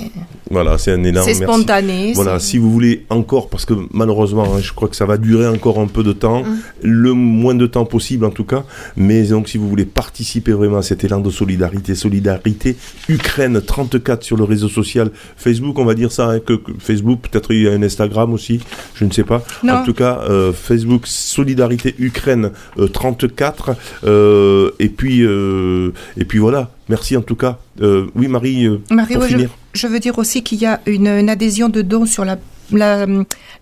Voilà, 0.49 0.77
c'est 0.77 0.91
un 0.91 1.03
énorme 1.03 1.25
c'est 1.27 1.39
merci. 1.39 1.53
spontané. 1.53 2.13
Voilà, 2.13 2.39
si 2.39 2.57
vous 2.57 2.71
voulez 2.71 3.05
encore, 3.09 3.49
parce 3.49 3.65
que 3.65 3.73
malheureusement, 3.91 4.43
hein, 4.43 4.59
je 4.61 4.73
crois 4.73 4.87
que 4.89 4.95
ça 4.95 5.05
va 5.05 5.17
durer 5.17 5.47
encore 5.47 5.79
un 5.79 5.87
peu 5.87 6.03
de 6.03 6.11
temps, 6.13 6.43
Mm. 6.43 6.57
le 6.83 7.13
moins 7.13 7.55
de 7.55 7.65
temps 7.67 7.85
possible 7.85 8.25
en 8.25 8.29
tout 8.31 8.43
cas. 8.43 8.63
Mais 8.95 9.23
donc, 9.23 9.49
si 9.49 9.57
vous 9.57 9.67
voulez 9.69 9.85
participer 9.85 10.51
vraiment 10.51 10.77
à 10.77 10.81
cet 10.83 11.03
élan 11.03 11.19
de 11.19 11.29
solidarité, 11.29 11.95
solidarité 11.95 12.77
Ukraine 13.09 13.61
34 13.61 14.23
sur 14.23 14.37
le 14.37 14.43
réseau 14.43 14.69
social 14.69 15.09
Facebook, 15.35 15.77
on 15.79 15.85
va 15.85 15.93
dire 15.95 16.11
ça, 16.11 16.29
hein, 16.29 16.39
que, 16.39 16.53
que 16.53 16.71
Facebook, 16.79 17.21
peut-être 17.29 17.53
il 17.53 17.63
y 17.63 17.67
a 17.67 17.71
un 17.71 17.81
Instagram 17.83 18.33
aussi, 18.33 18.59
je 18.95 19.05
ne 19.05 19.11
sais 19.11 19.23
pas. 19.23 19.43
Non. 19.63 19.73
En 19.75 19.83
tout 19.83 19.93
cas, 19.93 20.19
euh, 20.29 20.53
Facebook 20.53 21.07
Solidarité 21.07 21.95
Ukraine 21.99 22.51
euh, 22.79 22.87
34. 22.87 23.75
Euh, 24.03 24.71
et 24.79 24.89
puis, 24.89 25.21
euh, 25.23 25.91
et 26.17 26.25
puis 26.25 26.39
voilà. 26.39 26.71
Merci 26.89 27.15
en 27.17 27.21
tout 27.21 27.35
cas. 27.35 27.59
Euh, 27.81 28.07
oui, 28.15 28.27
Marie. 28.27 28.67
Marie, 28.89 29.13
pour 29.15 29.23
je, 29.23 29.27
finir. 29.27 29.49
je 29.73 29.87
veux 29.87 29.99
dire 29.99 30.17
aussi 30.17 30.43
qu'il 30.43 30.59
y 30.59 30.65
a 30.65 30.81
une, 30.85 31.07
une 31.07 31.29
adhésion 31.29 31.69
de 31.69 31.81
dons 31.81 32.05
sur 32.05 32.25
la, 32.25 32.37
la, 32.71 33.05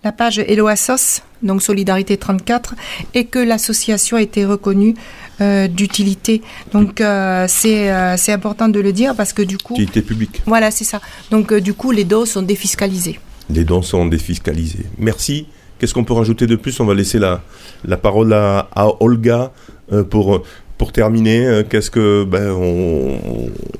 la 0.04 0.12
page 0.12 0.40
Hello 0.40 0.68
Assos, 0.68 1.22
donc 1.44 1.62
Solidarité 1.62 2.18
34, 2.18 2.76
et 3.14 3.26
que 3.26 3.40
l'association 3.40 4.18
a 4.18 4.22
été 4.22 4.46
reconnue 4.46 4.96
euh, 5.42 5.68
d'utilité. 5.70 6.42
Donc 6.74 7.00
euh, 7.00 7.46
c'est 7.48 7.90
euh, 7.92 8.16
important 8.28 8.68
de 8.68 8.80
le 8.82 8.92
dire 8.92 9.16
parce 9.16 9.32
que 9.32 9.42
du 9.42 9.58
coup, 9.58 9.74
Utilité 9.76 10.02
publique. 10.02 10.42
voilà, 10.46 10.70
c'est 10.70 10.84
ça. 10.84 11.00
Donc 11.32 11.54
du 11.54 11.74
coup, 11.74 11.92
les 11.92 12.04
dons 12.04 12.26
sont 12.26 12.42
défiscalisés. 12.42 13.20
Les 13.50 13.64
dons 13.64 13.82
sont 13.82 14.06
défiscalisés. 14.06 14.86
Merci. 14.98 15.48
Qu'est-ce 15.80 15.94
qu'on 15.94 16.04
peut 16.04 16.14
rajouter 16.14 16.46
de 16.46 16.58
plus? 16.58 16.78
On 16.82 16.86
va 16.86 16.94
laisser 16.94 17.20
la, 17.20 17.42
la 17.86 17.96
parole 17.96 18.34
à, 18.34 18.68
à 18.76 18.90
Olga 19.02 19.52
euh, 19.94 20.04
pour, 20.04 20.44
pour 20.78 20.92
terminer. 20.92 21.48
Euh, 21.48 21.64
Qu'est-ce 21.68 21.90
que 21.90 22.26
ben, 22.26 22.52
on, 22.52 23.18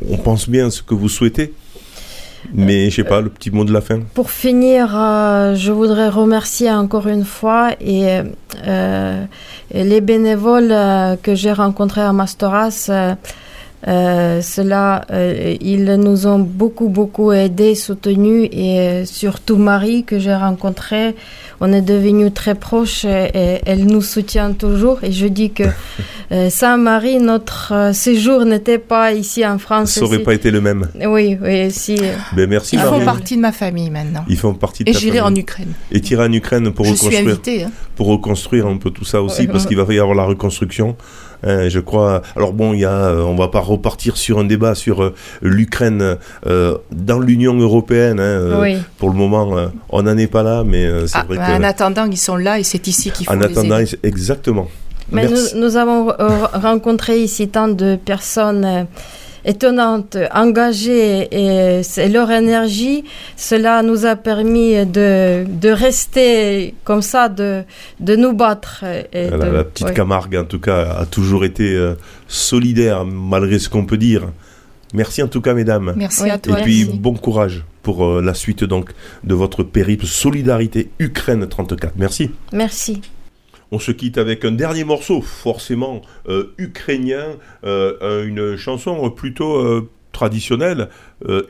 on 0.10 0.18
pense 0.18 0.48
bien 0.48 0.70
ce 0.70 0.82
que 0.82 0.94
vous 0.94 1.10
souhaitez, 1.10 1.54
mais 2.54 2.90
je 2.90 2.96
sais 2.96 3.04
pas 3.04 3.20
le 3.20 3.30
petit 3.30 3.52
mot 3.52 3.66
de 3.66 3.74
la 3.74 3.82
fin. 3.82 4.00
Pour 4.14 4.32
finir, 4.32 4.96
euh, 4.96 5.56
je 5.56 5.74
voudrais 5.74 6.08
remercier 6.08 6.72
encore 6.72 7.08
une 7.08 7.26
fois 7.26 7.72
et, 7.82 8.22
les 9.74 10.02
bénévoles 10.02 10.74
que 11.22 11.36
j'ai 11.36 11.52
rencontrés 11.52 12.02
à 12.02 12.14
Mastoras. 12.14 12.90
Euh, 13.88 14.42
cela, 14.42 15.06
euh, 15.12 15.56
ils 15.62 15.86
nous 15.96 16.28
ont 16.28 16.40
beaucoup, 16.40 16.90
beaucoup 16.90 17.32
aidés, 17.32 17.76
soutenus 17.76 18.50
et 18.52 18.80
euh, 18.80 19.06
surtout 19.06 19.56
Marie 19.56 20.04
que 20.04 20.20
j'ai 20.20 20.36
rencontrée. 20.36 21.16
On 21.62 21.72
est 21.74 21.82
devenus 21.82 22.34
très 22.34 22.56
proches 22.56 23.06
et, 23.06 23.30
et 23.34 23.60
elle 23.66 23.86
nous 23.86 24.02
soutient 24.02 24.52
toujours. 24.54 25.00
Et 25.04 25.12
je 25.12 25.28
dis 25.28 25.52
que 25.52 25.64
euh, 26.32 26.50
sans 26.50 26.78
Marie, 26.78 27.20
notre 27.20 27.74
euh, 27.74 27.94
séjour 27.94 28.44
n'était 28.46 28.78
pas 28.80 29.14
ici 29.14 29.46
en 29.46 29.58
France. 29.60 29.92
Ça 29.92 30.04
aurait 30.04 30.18
Si- 30.18 30.24
pas 30.24 30.34
été 30.34 30.52
le 30.52 30.62
même. 30.62 30.90
Oui, 31.06 31.38
oui, 31.42 31.72
si. 31.72 31.96
Ben, 32.34 32.50
merci 32.50 32.76
Ils 32.76 32.82
font 32.82 33.04
partie 33.04 33.36
de 33.38 33.42
ma 33.42 33.52
famille 33.54 33.90
maintenant. 33.90 34.26
Ils 34.28 34.38
font 34.38 34.54
partie 34.54 34.84
de 34.84 34.90
Et 34.90 34.94
j'irai 34.94 35.22
en. 35.22 35.34
Ukraine. 35.36 35.72
Et 35.92 36.02
tirer 36.02 36.26
en 36.26 36.34
Ukraine 36.34 36.72
pour 36.74 36.86
Je 36.86 36.96
suis 36.96 37.06
reconstruire. 37.08 37.32
invitée. 37.34 37.64
hein. 37.64 37.72
pour 37.96 38.08
reconstruire 38.08 38.66
un 38.68 38.78
peu 38.78 38.90
tout 38.92 39.04
ça 39.06 39.22
aussi, 39.22 39.42
Ouais. 39.42 39.48
parce 39.48 39.66
qu'il 39.66 39.78
va 39.78 39.86
y 39.94 40.00
avoir 40.00 40.16
la 40.16 40.24
reconstruction. 40.24 40.96
Hein, 41.44 41.70
je 41.70 41.80
crois. 41.80 42.22
Alors 42.36 42.54
bon, 42.54 42.74
il 42.74 42.80
y 42.82 42.86
a, 42.86 42.92
euh, 42.92 43.22
on 43.24 43.36
va 43.36 43.48
pas 43.48 43.60
repartir 43.60 44.18
sur 44.18 44.40
un 44.40 44.44
débat 44.46 44.76
sur 44.76 45.04
euh, 45.04 45.14
l'Ukraine 45.42 46.18
euh, 46.48 46.78
dans 46.92 47.20
l'Union 47.20 47.54
européenne. 47.58 48.20
hein, 48.20 48.24
euh, 48.24 48.62
oui. 48.62 48.78
Pour 48.98 49.10
le 49.10 49.16
moment, 49.16 49.58
euh, 49.58 49.68
on 49.90 50.04
n'en 50.04 50.18
est 50.18 50.28
pas 50.28 50.44
là, 50.44 50.64
mais 50.66 50.86
euh, 50.86 51.08
c'est 51.08 51.18
Ah, 51.20 51.26
vrai 51.28 51.38
bah, 51.38 51.48
que. 51.48 51.52
En 51.60 51.64
attendant, 51.64 52.06
ils 52.10 52.18
sont 52.18 52.36
là 52.38 52.60
et 52.60 52.64
c'est 52.64 52.88
ici 52.88 53.12
qu'il 53.12 53.26
faut 53.26 53.34
En 53.34 53.38
les 53.38 53.46
attendant, 53.46 53.78
aider. 53.80 53.98
exactement. 54.04 54.68
Mais 55.12 55.24
nous, 55.24 55.32
Merci. 55.32 55.58
nous 55.58 55.76
avons 55.76 56.12
euh, 56.12 56.46
rencontré 56.54 57.20
ici 57.20 57.48
tant 57.48 57.68
de 57.68 57.96
personnes 57.96 58.64
euh, 58.66 58.84
étonnantes, 59.46 60.18
engagées, 60.34 61.28
et 61.32 61.84
c'est 61.84 62.10
leur 62.10 62.30
énergie. 62.32 63.04
Cela 63.36 63.82
nous 63.84 64.06
a 64.06 64.16
permis 64.16 64.86
de, 64.86 65.46
de 65.48 65.70
rester 65.70 66.74
comme 66.84 67.02
ça, 67.02 67.30
de, 67.30 67.64
de 68.00 68.16
nous 68.16 68.34
battre. 68.34 68.84
Et 69.14 69.28
Voilà, 69.30 69.46
de- 69.46 69.52
la 69.52 69.64
petite 69.64 69.88
ouais. 69.88 69.94
Camargue, 69.94 70.36
en 70.38 70.46
tout 70.46 70.60
cas, 70.60 70.92
a 71.00 71.06
toujours 71.06 71.46
été 71.46 71.74
euh, 71.76 71.94
solidaire, 72.28 73.06
malgré 73.06 73.60
ce 73.60 73.70
qu'on 73.70 73.86
peut 73.86 73.98
dire. 73.98 74.30
Merci 74.94 75.22
en 75.22 75.28
tout 75.28 75.42
cas, 75.42 75.54
mesdames. 75.54 75.94
Merci 75.96 76.24
Oui, 76.24 76.30
à 76.32 76.36
Et 76.36 76.40
toi. 76.40 76.56
puis 76.64 76.86
Merci. 76.86 76.98
bon 77.00 77.14
courage 77.14 77.64
pour 77.84 78.04
euh, 78.06 78.22
la 78.22 78.34
suite 78.34 78.64
donc 78.64 78.90
de 79.24 79.36
votre 79.36 79.64
périple 79.64 80.06
Solidarité 80.08 80.90
Ukraine 81.00 81.48
34. 81.48 81.94
Merci. 81.98 82.32
Merci. 82.52 83.02
On 83.72 83.80
se 83.80 83.92
quitte 83.92 84.18
avec 84.18 84.46
un 84.46 84.52
dernier 84.52 84.84
morceau, 84.84 85.22
forcément 85.22 86.02
euh, 86.28 86.54
ukrainien, 86.58 87.36
euh, 87.64 88.26
une 88.26 88.58
chanson 88.58 89.10
plutôt 89.12 89.58
euh, 89.58 89.90
traditionnelle, 90.12 90.90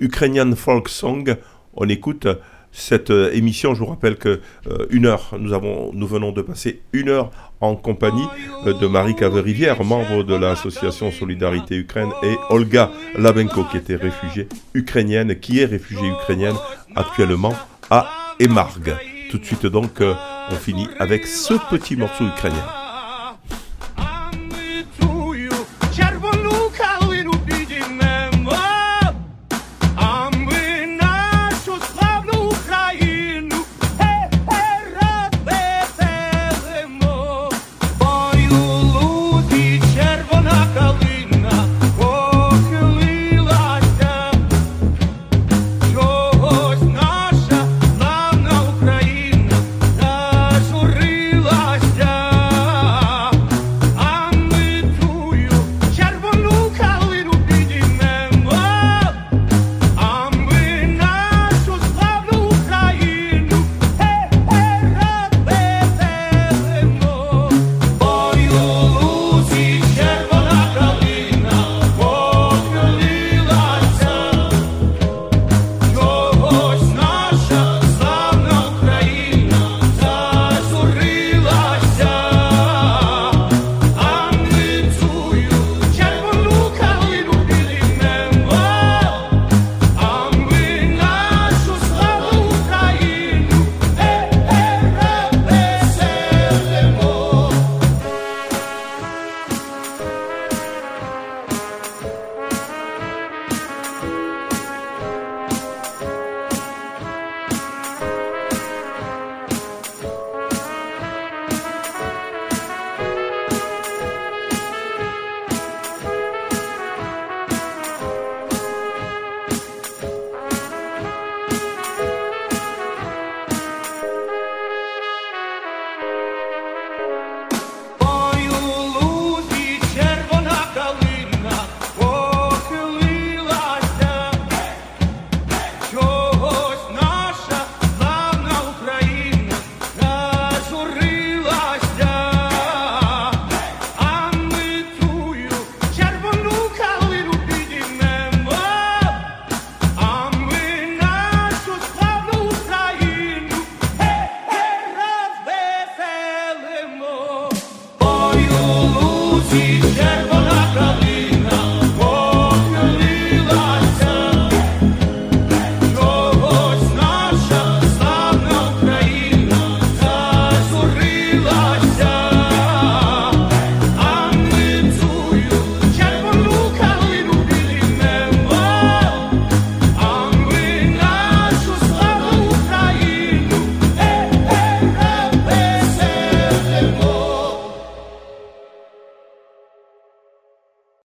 Ukrainian 0.01 0.53
Folk 0.55 0.89
Song. 0.89 1.35
On 1.75 1.87
écoute 1.87 2.27
cette 2.71 3.09
émission. 3.09 3.73
Je 3.73 3.79
vous 3.79 3.85
rappelle 3.85 4.17
que 4.17 4.41
une 4.89 5.05
heure, 5.05 5.33
nous 5.39 5.53
avons, 5.53 5.91
nous 5.93 6.05
venons 6.05 6.31
de 6.31 6.41
passer 6.41 6.81
une 6.91 7.07
heure 7.09 7.31
en 7.61 7.75
compagnie 7.75 8.27
de 8.65 8.85
Marie 8.85 9.15
Cave-Rivière, 9.15 9.83
membre 9.83 10.23
de 10.23 10.35
l'association 10.35 11.11
Solidarité 11.11 11.77
Ukraine, 11.77 12.11
et 12.21 12.35
Olga 12.49 12.91
Labenko, 13.17 13.63
qui 13.71 13.77
était 13.77 13.95
réfugiée 13.95 14.47
ukrainienne, 14.73 15.39
qui 15.39 15.61
est 15.61 15.65
réfugiée 15.65 16.09
ukrainienne 16.09 16.57
actuellement 16.95 17.55
à 17.89 18.09
Emarg. 18.39 19.18
Tout 19.29 19.37
de 19.37 19.45
suite 19.45 19.67
donc, 19.67 20.01
euh, 20.01 20.15
on 20.49 20.55
finit 20.55 20.87
avec 20.97 21.27
ce 21.27 21.53
petit 21.69 21.95
morceau 21.95 22.25
ukrainien. 22.25 22.78